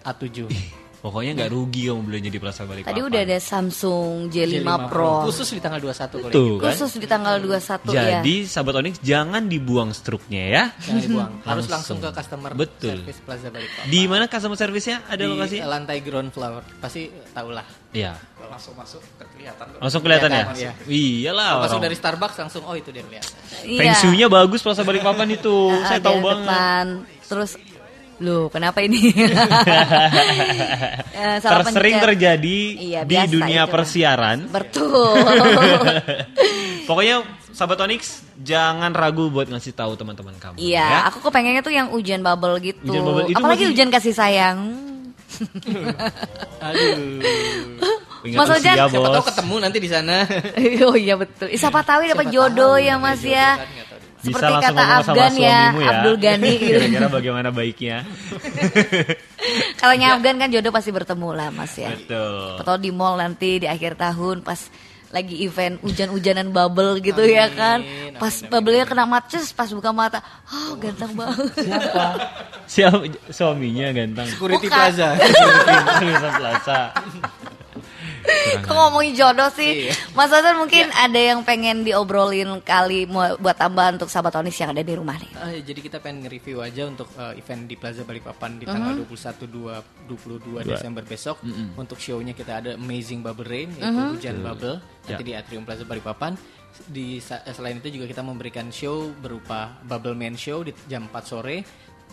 A7. 0.04 0.48
Pokoknya 0.98 1.32
nggak 1.38 1.52
rugi 1.54 1.94
kamu 1.94 2.02
belanja 2.10 2.30
di 2.34 2.40
Plaza 2.42 2.62
Balikpapan. 2.66 2.90
Tadi 2.90 3.02
udah 3.06 3.22
ada 3.22 3.38
Samsung 3.38 4.34
J5, 4.34 4.66
Pro. 4.90 5.30
Khusus 5.30 5.48
di 5.54 5.62
tanggal 5.62 5.78
21 5.78 5.94
kalau 6.10 6.34
Tuh, 6.34 6.54
kan? 6.58 6.74
Khusus 6.74 6.92
di 6.98 7.08
tanggal 7.08 7.36
21 7.38 7.94
ya. 7.94 8.18
Jadi 8.18 8.36
sahabat 8.50 8.74
Onyx 8.82 8.96
jangan 9.06 9.44
dibuang 9.46 9.94
struknya 9.94 10.44
ya. 10.50 10.64
Jangan 10.82 11.02
dibuang. 11.06 11.32
Harus 11.46 11.66
langsung 11.70 12.02
ke 12.02 12.10
customer 12.10 12.50
Betul. 12.58 13.06
service 13.06 13.20
Plaza 13.22 13.48
Balikpapan. 13.54 13.86
Di 13.94 14.02
mana 14.10 14.24
customer 14.26 14.58
service-nya 14.58 14.98
ada 15.06 15.22
di 15.22 15.30
lokasi? 15.30 15.58
lantai 15.62 15.98
ground 16.02 16.34
floor. 16.34 16.66
Pasti 16.82 17.14
tahulah. 17.32 17.68
Iya. 17.94 18.14
langsung 18.48 18.74
masuk 18.80 19.04
kelihatan. 19.38 19.68
Langsung 19.78 20.02
kelihatan 20.02 20.30
ya? 20.34 20.44
Iya. 20.56 20.72
Iyalah. 20.88 21.62
Masuk 21.62 21.78
orang. 21.78 21.86
dari 21.86 21.96
Starbucks 22.00 22.38
langsung 22.42 22.64
oh 22.66 22.74
itu 22.74 22.90
dia 22.90 23.06
kelihatan. 23.06 23.38
Iya. 23.68 23.80
Feng 23.80 23.94
shui-nya 24.02 24.28
bagus 24.34 24.66
Plaza 24.66 24.82
Balikpapan 24.82 25.30
itu. 25.36 25.70
Ah, 25.70 25.94
Saya 25.94 26.00
tahu 26.02 26.18
banget. 26.26 26.48
depan. 26.48 26.86
Terus 27.28 27.52
Loh, 28.18 28.50
kenapa 28.50 28.82
ini? 28.82 29.14
Eh, 31.18 31.42
salah 31.42 31.66
Tersering 31.66 31.98
pencet. 31.98 32.06
terjadi 32.14 32.60
Iya, 32.78 33.02
di 33.02 33.10
biasa 33.10 33.32
dunia 33.34 33.64
itu 33.64 33.72
persiaran. 33.74 34.38
Betul. 34.48 35.18
Pokoknya 36.88 37.26
sahabat 37.50 37.82
Onyx 37.82 38.02
jangan 38.38 38.94
ragu 38.94 39.28
buat 39.28 39.50
ngasih 39.50 39.74
tahu 39.74 39.98
teman-teman 39.98 40.38
kamu. 40.38 40.62
Iya, 40.62 40.86
ya. 40.86 41.00
aku 41.10 41.26
kepengennya 41.26 41.62
tuh 41.62 41.74
yang 41.74 41.90
hujan 41.90 42.22
bubble 42.22 42.62
gitu. 42.62 42.86
Hujan 42.86 43.02
bubble 43.02 43.26
itu 43.28 43.38
Apalagi 43.38 43.66
masih- 43.66 43.72
hujan 43.74 43.90
kasih 43.90 44.14
sayang. 44.14 44.58
Aduh. 46.62 47.22
Ingat 48.18 48.38
Mas 48.44 48.50
usia, 48.50 48.74
Ojan, 48.74 48.90
Siapa 48.90 49.10
tahu 49.14 49.26
ketemu 49.30 49.56
nanti 49.62 49.78
di 49.78 49.90
sana. 49.90 50.16
oh 50.84 50.96
iya 50.98 51.16
betul. 51.16 51.48
Siapa 51.50 51.80
tahu 51.82 52.02
dapat 52.04 52.26
Siapa 52.26 52.34
jodoh 52.34 52.76
tahu, 52.76 52.82
ya 52.84 52.94
dapat 52.94 53.04
Mas 53.06 53.22
jodoh 53.22 53.30
ya. 53.32 53.48
kan, 53.48 53.58
nggak 53.58 53.87
tahu. 53.87 53.87
Bisa 54.28 54.44
Seperti 54.44 54.54
langsung 54.54 54.76
kata 54.76 54.84
ngomong 54.84 55.06
sama 55.08 55.16
Afgan 55.16 55.34
ya, 55.40 55.60
ya. 55.72 55.88
Abdul 55.92 56.16
Ghani 56.20 56.54
gitu. 56.60 56.68
Kira-kira 56.84 57.08
bagaimana 57.08 57.50
baiknya. 57.56 57.98
Kalau 59.80 59.94
Afgan 59.96 60.36
kan 60.36 60.50
jodoh 60.52 60.72
pasti 60.76 60.92
bertemu 60.92 61.30
lah 61.32 61.50
Mas 61.56 61.74
ya. 61.80 61.96
Betul. 61.96 62.60
Atau 62.60 62.76
di 62.76 62.92
mall 62.92 63.16
nanti 63.16 63.64
di 63.64 63.68
akhir 63.68 63.96
tahun 63.96 64.44
pas 64.44 64.68
lagi 65.08 65.40
event 65.48 65.80
hujan-hujanan 65.80 66.52
bubble 66.52 67.00
gitu 67.00 67.24
ya 67.24 67.48
kan. 67.48 67.80
Pas 68.20 68.44
bubble-nya 68.44 68.84
kena 68.84 69.08
matches 69.08 69.56
pas 69.56 69.72
buka 69.72 69.96
mata, 69.96 70.20
oh 70.52 70.76
ganteng 70.76 71.16
banget. 71.16 71.48
Siapa 72.68 73.08
suaminya 73.32 73.88
ganteng? 73.96 74.28
Security 74.28 74.68
Bukan. 74.68 74.76
Plaza. 74.76 75.10
Tulisan 76.04 76.34
Plaza. 76.36 76.80
Kok 78.64 78.74
ngomongin 78.74 79.14
jodoh 79.16 79.50
sih? 79.54 79.88
Iya. 79.88 79.94
Mas 80.16 80.32
Hasan 80.32 80.60
mungkin 80.60 80.90
ada 80.92 81.20
yang 81.20 81.44
pengen 81.44 81.84
diobrolin 81.84 82.60
kali 82.64 83.08
mau 83.08 83.36
buat 83.40 83.56
tambahan 83.56 84.00
untuk 84.00 84.12
sahabat 84.12 84.36
Onis 84.40 84.58
yang 84.58 84.72
ada 84.72 84.84
di 84.84 84.94
rumah 84.96 85.16
nih. 85.20 85.32
Ah, 85.38 85.54
jadi 85.56 85.80
kita 85.80 85.98
pengen 86.00 86.28
nge-review 86.28 86.60
aja 86.64 86.88
untuk 86.88 87.08
uh, 87.16 87.34
event 87.36 87.64
di 87.68 87.76
Plaza 87.76 88.04
Balikpapan 88.04 88.60
di 88.60 88.66
tanggal 88.68 89.00
21 89.04 89.48
2 89.48 90.10
22 90.10 90.64
Desember 90.68 91.04
besok. 91.04 91.40
Untuk 91.76 91.98
show-nya 92.00 92.34
kita 92.34 92.60
ada 92.64 92.72
Amazing 92.76 93.22
Bubble 93.24 93.48
Rain 93.48 93.70
yaitu 93.76 94.02
hujan 94.18 94.38
bubble 94.42 94.78
nanti 95.08 95.24
di 95.24 95.34
Atrium 95.36 95.64
Plaza 95.64 95.84
Balikpapan. 95.88 96.36
Di 96.78 97.18
eh, 97.18 97.54
selain 97.56 97.82
itu 97.82 97.90
juga 97.90 98.06
kita 98.06 98.22
memberikan 98.22 98.70
show 98.70 99.10
berupa 99.18 99.82
Bubble 99.82 100.14
Man 100.14 100.38
Show 100.38 100.62
di 100.62 100.76
jam 100.86 101.10
4 101.10 101.26
sore. 101.26 101.58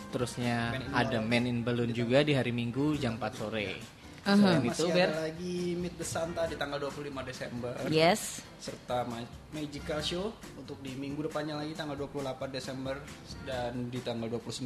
Terusnya 0.09 0.71
ada 0.95 1.19
Man 1.19 1.43
in 1.45 1.59
Balloon 1.65 1.91
juga 1.91 2.23
di 2.23 2.31
hari 2.31 2.55
Minggu 2.55 2.95
jam 2.95 3.19
4 3.19 3.35
sore. 3.35 3.94
Selain 4.27 4.57
itu, 4.59 4.73
Masih 4.81 4.89
Ber, 4.89 5.05
ada 5.07 5.21
lagi 5.23 5.55
Meet 5.75 5.95
the 5.95 6.03
Santa 6.03 6.41
di 6.43 6.55
tanggal 6.55 6.81
25 6.81 6.97
Desember. 7.23 7.73
Yes. 7.87 8.41
serta 8.57 9.05
Ma- 9.05 9.21
Magical 9.51 10.01
Show 10.01 10.25
untuk 10.57 10.81
di 10.81 10.91
minggu 10.91 11.21
depannya 11.21 11.53
lagi 11.55 11.71
tanggal 11.71 11.93
28 11.95 12.25
Desember 12.49 12.97
dan 13.45 13.87
di 13.87 14.01
tanggal 14.01 14.25
29 14.27 14.65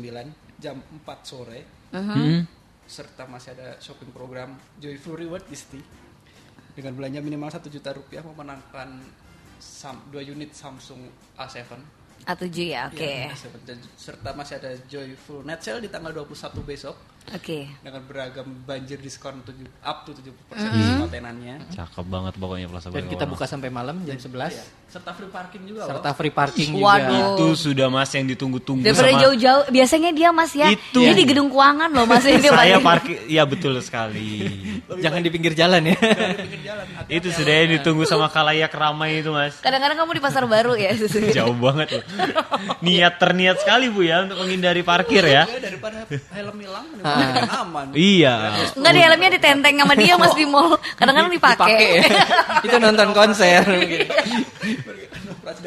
jam 0.55 0.79
4 0.79 1.03
sore 1.21 1.59
Hmm. 1.89 2.47
serta 2.85 3.27
masih 3.27 3.51
ada 3.51 3.75
shopping 3.77 4.09
program 4.09 4.53
Joyful 4.77 5.13
Reward 5.15 5.43
di 5.43 5.53
situ 5.53 5.83
dengan 6.71 6.95
belanja 6.95 7.19
minimal 7.19 7.51
1 7.51 7.67
juta 7.67 7.91
rupiah 7.91 8.23
memenangkan 8.23 9.03
sam, 9.57 9.99
2 10.07 10.23
unit 10.23 10.55
Samsung 10.55 11.03
A7 11.35 11.67
A7 12.21 12.47
ya, 12.65 12.87
oke. 12.87 12.99
Ya, 12.99 13.31
A7. 13.31 13.47
Dan 13.63 13.79
serta 13.93 14.31
masih 14.31 14.55
ada 14.55 14.71
Joyful 14.85 15.39
Net 15.41 15.59
Sale 15.59 15.79
di 15.79 15.87
tanggal 15.87 16.11
21 16.13 16.35
besok 16.61 16.95
Oke. 17.33 17.69
dengan 17.81 18.01
beragam 18.05 18.47
banjir 18.65 18.97
diskon 18.97 19.41
7, 19.45 19.53
up 19.85 20.05
to 20.05 20.11
70% 20.15 20.33
Mm-hmm. 20.49 20.81
semua 20.81 21.07
tenannya 21.09 21.55
Cakep 21.71 22.05
banget 22.09 22.33
pokoknya 22.35 22.67
Plaza 22.67 22.89
dan 22.89 23.05
kita 23.07 23.25
buka 23.29 23.45
sampai 23.45 23.69
malam 23.69 24.01
jam 24.03 24.17
11 24.17 24.78
serta 24.89 25.13
free 25.13 25.29
parking 25.29 25.63
juga 25.69 25.81
loh. 25.85 25.89
serta 25.93 26.09
free 26.17 26.33
parking 26.33 26.69
juga. 26.73 26.97
Waduh. 26.97 27.37
Itu 27.37 27.47
sudah 27.53 27.87
mas 27.93 28.09
yang 28.09 28.25
ditunggu-tunggu 28.25 28.81
Daripada 28.81 29.13
jauh-jauh, 29.21 29.63
biasanya 29.69 30.09
dia 30.09 30.29
Mas 30.33 30.51
ya. 30.57 30.73
Itu. 30.73 31.05
Dia 31.05 31.13
di 31.13 31.25
gedung 31.29 31.53
keuangan 31.53 31.93
loh 31.93 32.09
Mas 32.09 32.25
ini 32.25 32.49
saya 32.49 32.81
parkir. 32.81 33.21
Iya 33.29 33.45
betul 33.45 33.77
sekali. 33.85 34.49
Jangan 35.05 35.21
di 35.21 35.29
pinggir 35.29 35.53
jalan 35.53 35.93
ya. 35.93 35.97
itu 37.05 37.29
sudah 37.29 37.53
yang 37.53 37.69
ditunggu 37.79 38.05
sama 38.09 38.29
kalayak 38.29 38.69
ramai 38.73 39.21
itu 39.21 39.29
mas. 39.33 39.57
Kadang-kadang 39.61 39.97
kamu 39.97 40.11
di 40.17 40.21
pasar 40.21 40.43
baru 40.45 40.73
ya. 40.73 40.93
Jauh 41.37 41.53
banget 41.57 42.01
loh. 42.01 42.03
Niat 42.81 43.13
terniat 43.21 43.61
sekali 43.61 43.89
bu 43.93 44.05
ya 44.05 44.25
untuk 44.25 44.41
menghindari 44.41 44.81
parkir 44.81 45.21
ya. 45.25 45.45
Ya, 45.45 45.57
daripada 45.61 46.05
helm 46.09 46.57
hilang 46.57 46.85
aman 47.61 47.93
Iya. 47.93 48.65
Enggak 48.73 48.93
di 48.93 49.01
helmnya 49.01 49.29
ditenteng 49.37 49.75
sama 49.77 49.93
dia 49.93 50.13
Mas 50.17 50.33
di 50.33 50.45
mall. 50.49 50.77
Kadang-kadang 50.97 51.31
dipakai. 51.33 51.77
Dipakai 51.77 51.87
ya. 51.93 52.03
Itu 52.65 52.75
nonton 52.81 53.09
konser. 53.13 53.63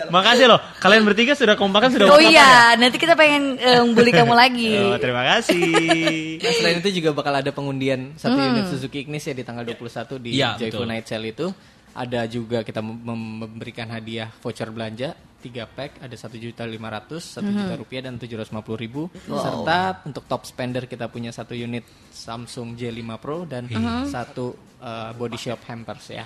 Makasih 0.09 0.47
loh. 0.47 0.61
Kalian 0.79 1.03
bertiga 1.03 1.33
sudah 1.33 1.55
kompak 1.55 1.89
kan 1.89 1.91
sudah 1.91 2.07
Oh 2.07 2.21
iya, 2.21 2.77
nanti 2.77 2.97
kita 2.97 3.13
pengen 3.13 3.57
bully 3.93 4.13
kamu 4.19 4.33
lagi. 4.33 4.73
Oh, 4.79 4.99
terima 4.99 5.25
kasih. 5.27 6.39
Nah, 6.39 6.53
selain 6.53 6.79
itu 6.79 6.91
juga 6.95 7.11
bakal 7.13 7.35
ada 7.35 7.51
pengundian 7.51 8.13
satu 8.15 8.37
unit 8.37 8.69
Suzuki 8.69 9.03
Ignis 9.03 9.25
ya 9.25 9.33
di 9.33 9.43
tanggal 9.43 9.65
21 9.65 10.19
di 10.19 10.31
Iya, 10.37 10.57
Joyful 10.57 10.85
betul. 10.85 10.91
Night 10.91 11.07
Sale 11.07 11.29
itu. 11.29 11.47
Ada 11.93 12.25
juga 12.25 12.65
kita 12.65 12.81
mem- 12.81 13.05
mem- 13.05 13.37
memberikan 13.45 13.85
hadiah 13.87 14.33
voucher 14.41 14.73
belanja 14.73 15.13
3 15.45 15.53
pack 15.69 16.01
ada 16.01 16.15
1 16.15 16.33
juta 16.39 16.65
500, 16.65 17.37
1 17.37 17.53
juta 17.53 17.75
rupiah 17.77 18.03
dan 18.03 18.17
750 18.17 18.49
ribu. 18.79 19.13
Serta 19.23 20.01
untuk 20.03 20.25
top 20.25 20.43
spender 20.43 20.87
kita 20.87 21.09
punya 21.09 21.29
satu 21.29 21.53
unit 21.53 21.85
Samsung 22.09 22.73
J5 22.75 23.05
Pro 23.19 23.45
dan 23.45 23.69
satu 24.07 24.53
uh, 24.79 25.13
body 25.13 25.37
shop 25.37 25.61
hampers 25.67 26.09
ya. 26.09 26.25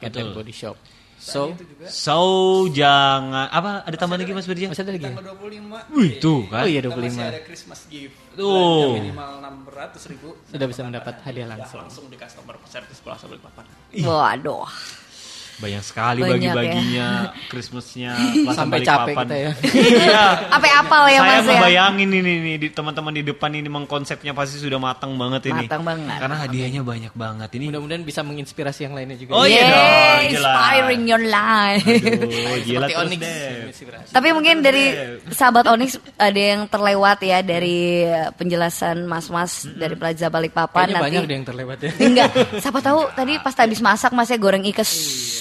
And 0.00 0.08
betul. 0.08 0.32
Body 0.34 0.54
Shop. 0.56 0.76
So, 1.16 1.56
So 1.88 2.18
jangan 2.70 3.48
apa 3.48 3.82
ada 3.82 3.96
tambahan 3.96 4.20
lagi 4.20 4.32
Mas 4.32 4.44
Birja? 4.44 4.68
masih 4.68 4.84
ada 4.84 4.92
lagi 4.92 5.02
ya? 5.02 5.10
tanggal 5.10 5.34
25 5.34 5.96
Wih, 5.96 6.10
tuh 6.18 6.40
kan. 6.46 6.62
Oh 6.62 6.68
iya 6.68 6.78
kita 6.78 6.92
masih 6.92 7.10
25. 7.10 7.24
ada 7.26 7.40
Christmas 7.42 7.80
gift 7.86 8.16
Tuh. 8.32 8.92
Minimal 8.94 9.30
600 9.66 10.10
ribu 10.12 10.28
Sudah 10.44 10.66
bisa 10.66 10.80
mendapat 10.82 11.14
hadiah 11.22 11.48
langsung. 11.48 11.80
langsung 11.80 12.04
di 12.06 12.16
customer 12.16 12.54
service 12.64 13.00
Plaza 13.00 13.24
Balikpapan 13.26 13.64
Waduh. 13.98 14.68
Banyak 15.56 15.82
sekali 15.82 16.20
Banyak 16.20 16.28
ya. 16.28 16.52
bagi-baginya 16.52 17.08
Christmasnya 17.50 18.12
Plaza 18.44 18.58
Sampai 18.58 18.78
capek 18.80 19.14
Balikpapan. 19.14 19.24
kita 19.24 19.36
ya. 19.36 19.50
Iya. 20.06 20.24
Apa 20.50 20.66
apal 20.76 21.02
ya 21.06 21.18
Saya 21.18 21.30
Mas 21.32 21.40
ya? 21.40 21.48
ngebayangin 21.50 22.08
ini 22.10 22.32
nih 22.38 22.56
di 22.58 22.68
teman-teman 22.68 23.12
di 23.12 23.22
depan 23.22 23.50
ini 23.50 23.66
mengkonsepnya 23.66 24.32
pasti 24.32 24.56
sudah 24.56 24.76
matang 24.76 25.14
banget 25.14 25.48
ini. 25.48 25.64
Matang 25.64 25.82
banget. 25.82 26.18
Karena 26.18 26.36
hadiahnya 26.38 26.82
banyak 26.82 27.12
banget 27.12 27.48
ini. 27.54 27.64
Mudah-mudahan 27.66 28.02
bisa 28.02 28.20
menginspirasi 28.20 28.80
yang 28.82 28.92
lainnya 28.92 29.16
juga. 29.16 29.32
Oh 29.32 29.44
iya 29.44 29.56
Yeay, 29.58 29.66
dong, 29.66 29.80
jelas. 30.36 30.52
inspiring 30.52 31.02
your 31.04 31.22
life. 31.22 31.86
Aduh, 31.86 32.28
gila 32.62 32.76
Seperti 32.78 32.92
terus 32.92 33.00
Onyx. 33.02 33.20
deh. 33.20 34.12
Tapi 34.12 34.28
mungkin 34.30 34.56
dari 34.60 34.84
sahabat 35.30 35.64
Onyx 35.66 35.90
ada 36.14 36.40
yang 36.42 36.64
terlewat 36.66 37.18
ya 37.20 37.40
dari 37.40 38.04
penjelasan 38.36 39.04
mas-mas 39.04 39.64
dari 39.70 39.94
Plaza 39.94 40.28
Balikpapan 40.28 40.68
Kayaknya 40.86 40.94
nanti. 40.94 41.06
banyak 41.08 41.22
deh 41.24 41.34
yang 41.34 41.46
terlewat 41.46 41.78
ya. 41.78 41.90
Enggak, 41.98 42.30
siapa 42.62 42.80
tahu 42.80 43.08
tadi 43.10 43.32
pas 43.38 43.54
habis 43.54 43.80
masak 43.80 44.12
masnya 44.12 44.36
goreng 44.36 44.64
ikas 44.66 44.90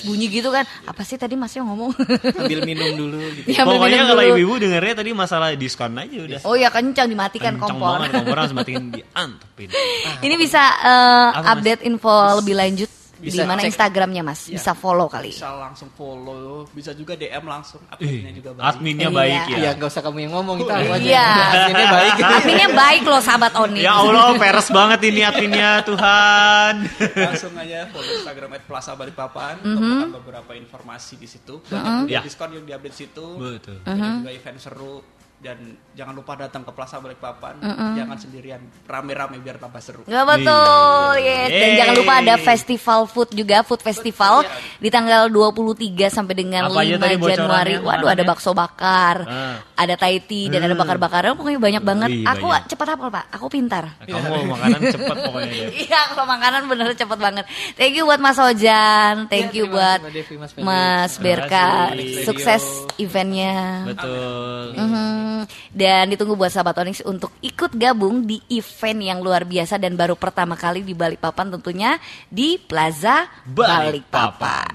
bunyi 0.05 0.29
gitu 0.29 0.53
kan. 0.53 0.63
Apa 0.85 1.01
sih 1.01 1.17
tadi 1.17 1.33
masnya 1.33 1.65
ngomong? 1.65 1.91
Ambil 2.37 2.61
minum 2.61 2.93
dulu 2.93 3.19
gitu. 3.41 3.49
Ya, 3.49 3.65
ambil 3.65 3.81
Pokoknya 3.81 4.01
kalau 4.05 4.23
ibu-ibu 4.23 4.53
dengernya 4.61 4.93
tadi 4.95 5.09
masalah 5.11 5.47
diskon 5.57 5.97
aja 5.97 6.17
udah. 6.21 6.39
Oh 6.45 6.53
ya 6.53 6.69
kencang 6.69 7.09
dimatikan 7.09 7.57
Kenceng 7.57 7.75
kompor. 7.75 7.97
banget 7.97 8.09
kompor 8.15 8.37
harus 8.37 8.53
matiin 8.53 8.93
diantepin. 8.93 9.69
Ini 10.25 10.35
bisa 10.37 10.61
Mas? 11.33 11.45
update 11.57 11.81
info 11.83 12.13
lebih 12.37 12.55
lanjut 12.55 12.89
di 13.15 13.27
Bisa 13.27 13.43
mana 13.43 13.61
cek. 13.61 13.69
Instagramnya 13.69 14.21
Mas? 14.21 14.41
Iya. 14.45 14.55
Bisa 14.55 14.71
follow 14.73 15.07
kali. 15.07 15.29
bisa 15.29 15.49
langsung 15.51 15.89
follow 15.91 16.67
bisa 16.69 16.91
juga 16.91 17.13
DM 17.13 17.41
langsung 17.41 17.79
adminnya 17.87 18.31
juga 18.31 18.49
baik 18.53 18.65
adminnya 18.67 19.07
Iya. 19.07 19.15
baik 19.15 19.41
ya. 19.45 19.57
Iya, 19.57 19.69
nggak 19.75 19.89
usah 19.89 20.01
kamu 20.01 20.17
yang 20.19 20.33
ngomong 20.33 20.55
kita 20.59 20.73
aku 20.75 20.91
aja. 20.91 21.05
Iya. 21.05 21.27
Ini 21.65 21.83
baik. 21.87 22.11
Adminnya 22.21 22.69
baik 22.71 23.03
loh 23.05 23.21
sahabat 23.21 23.53
Onyx. 23.55 23.81
Ya 23.81 23.93
Allah, 23.93 24.27
peres 24.35 24.67
banget 24.69 24.99
ini 25.05 25.21
adminnya 25.21 25.69
Tuhan. 25.81 26.73
langsung 27.15 27.53
aja 27.55 27.79
follow 27.87 28.11
Instagram 28.13 28.49
at 28.51 28.63
Plaza 28.63 28.91
Balikpapan 28.93 29.55
untuk 29.61 30.11
beberapa 30.19 30.51
informasi 30.53 31.15
di 31.15 31.25
situ 31.25 31.61
banyak 31.61 31.83
juga 32.01 32.11
Ya. 32.11 32.21
diskon 32.21 32.49
yang 32.51 32.63
diupdate 32.63 32.91
di 32.91 32.99
situ 33.01 33.25
Betul. 33.35 33.77
banyak 33.81 34.11
juga 34.21 34.31
event 34.31 34.57
seru 34.57 34.93
dan 35.37 35.57
jangan 35.93 36.13
lupa 36.13 36.33
datang 36.35 36.61
ke 36.61 36.71
Plaza 36.71 36.97
Balikpapan 36.97 37.59
Mm-mm. 37.59 37.91
jangan 37.93 38.17
sendirian 38.17 38.57
rame-rame 38.81 39.37
biar 39.37 39.55
tambah 39.55 39.77
seru 39.77 40.01
Nggak 40.03 40.25
betul, 40.27 41.11
yes. 41.19 41.47
Dan 41.47 41.61
Yeay. 41.61 41.77
jangan 41.77 41.95
lupa 41.95 42.13
ada 42.17 42.35
festival 42.37 42.99
food 43.05 43.29
juga, 43.31 43.57
food 43.61 43.79
festival 43.79 44.41
di 44.77 44.87
tanggal 44.87 45.27
23 45.27 45.75
sampai 46.07 46.33
dengan 46.33 46.65
Apa 46.65 46.81
aja 46.81 46.95
5 46.95 46.99
tadi 46.99 47.15
bocorannya, 47.15 47.37
Januari. 47.37 47.73
Waduh, 47.77 48.09
ada 48.09 48.23
bakso 48.23 48.51
bakar, 48.51 49.15
Ah. 49.23 49.57
ada 49.75 49.93
Thai 49.95 50.17
tea 50.19 50.47
dan 50.47 50.61
ada 50.61 50.71
Hmm. 50.71 50.81
bakar-bakaran. 50.81 51.35
Pokoknya 51.35 51.59
banyak 51.59 51.83
banget. 51.83 52.09
Wih, 52.11 52.25
Aku 52.25 52.47
banyak. 52.47 52.63
cepat 52.67 52.87
hafal, 52.89 53.09
Pak. 53.09 53.25
Aku 53.31 53.45
pintar. 53.47 53.83
Kamu 54.01 54.49
makanan 54.49 54.79
cepet 54.83 55.15
pokoknya. 55.21 55.63
Iya, 55.85 55.99
kalau 56.09 56.25
makanan 56.25 56.61
bener 56.65 56.87
cepet 56.91 57.19
banget. 57.19 57.45
Thank 57.75 57.93
you 57.93 58.03
buat 58.03 58.17
Mas 58.17 58.37
Ojan, 58.37 59.27
thank 59.27 59.51
you 59.51 59.65
terima 59.65 59.73
buat 59.73 59.99
Mas. 60.01 60.51
Mas 60.57 61.11
Berka. 61.17 61.93
Sukses 62.23 62.63
eventnya. 62.97 63.85
Betul. 63.85 64.73
Mhm. 65.25 65.43
Dan 65.73 66.13
ditunggu 66.13 66.37
buat 66.37 66.53
sahabat 66.53 66.77
Onyx 66.85 67.01
untuk 67.03 67.33
ikut 67.41 67.73
gabung 67.73 68.23
di 68.23 68.37
event 68.53 69.01
yang 69.01 69.19
luar 69.25 69.43
biasa 69.43 69.81
dan 69.81 69.97
baru 69.97 70.13
pertama 70.13 70.53
kali 70.53 70.85
di 70.85 70.93
Balikpapan 70.93 71.57
tentunya 71.57 71.97
di 72.29 72.61
Plaza 72.61 73.25
Balikpapan. 73.49 73.81
Balikpapan. 74.05 74.73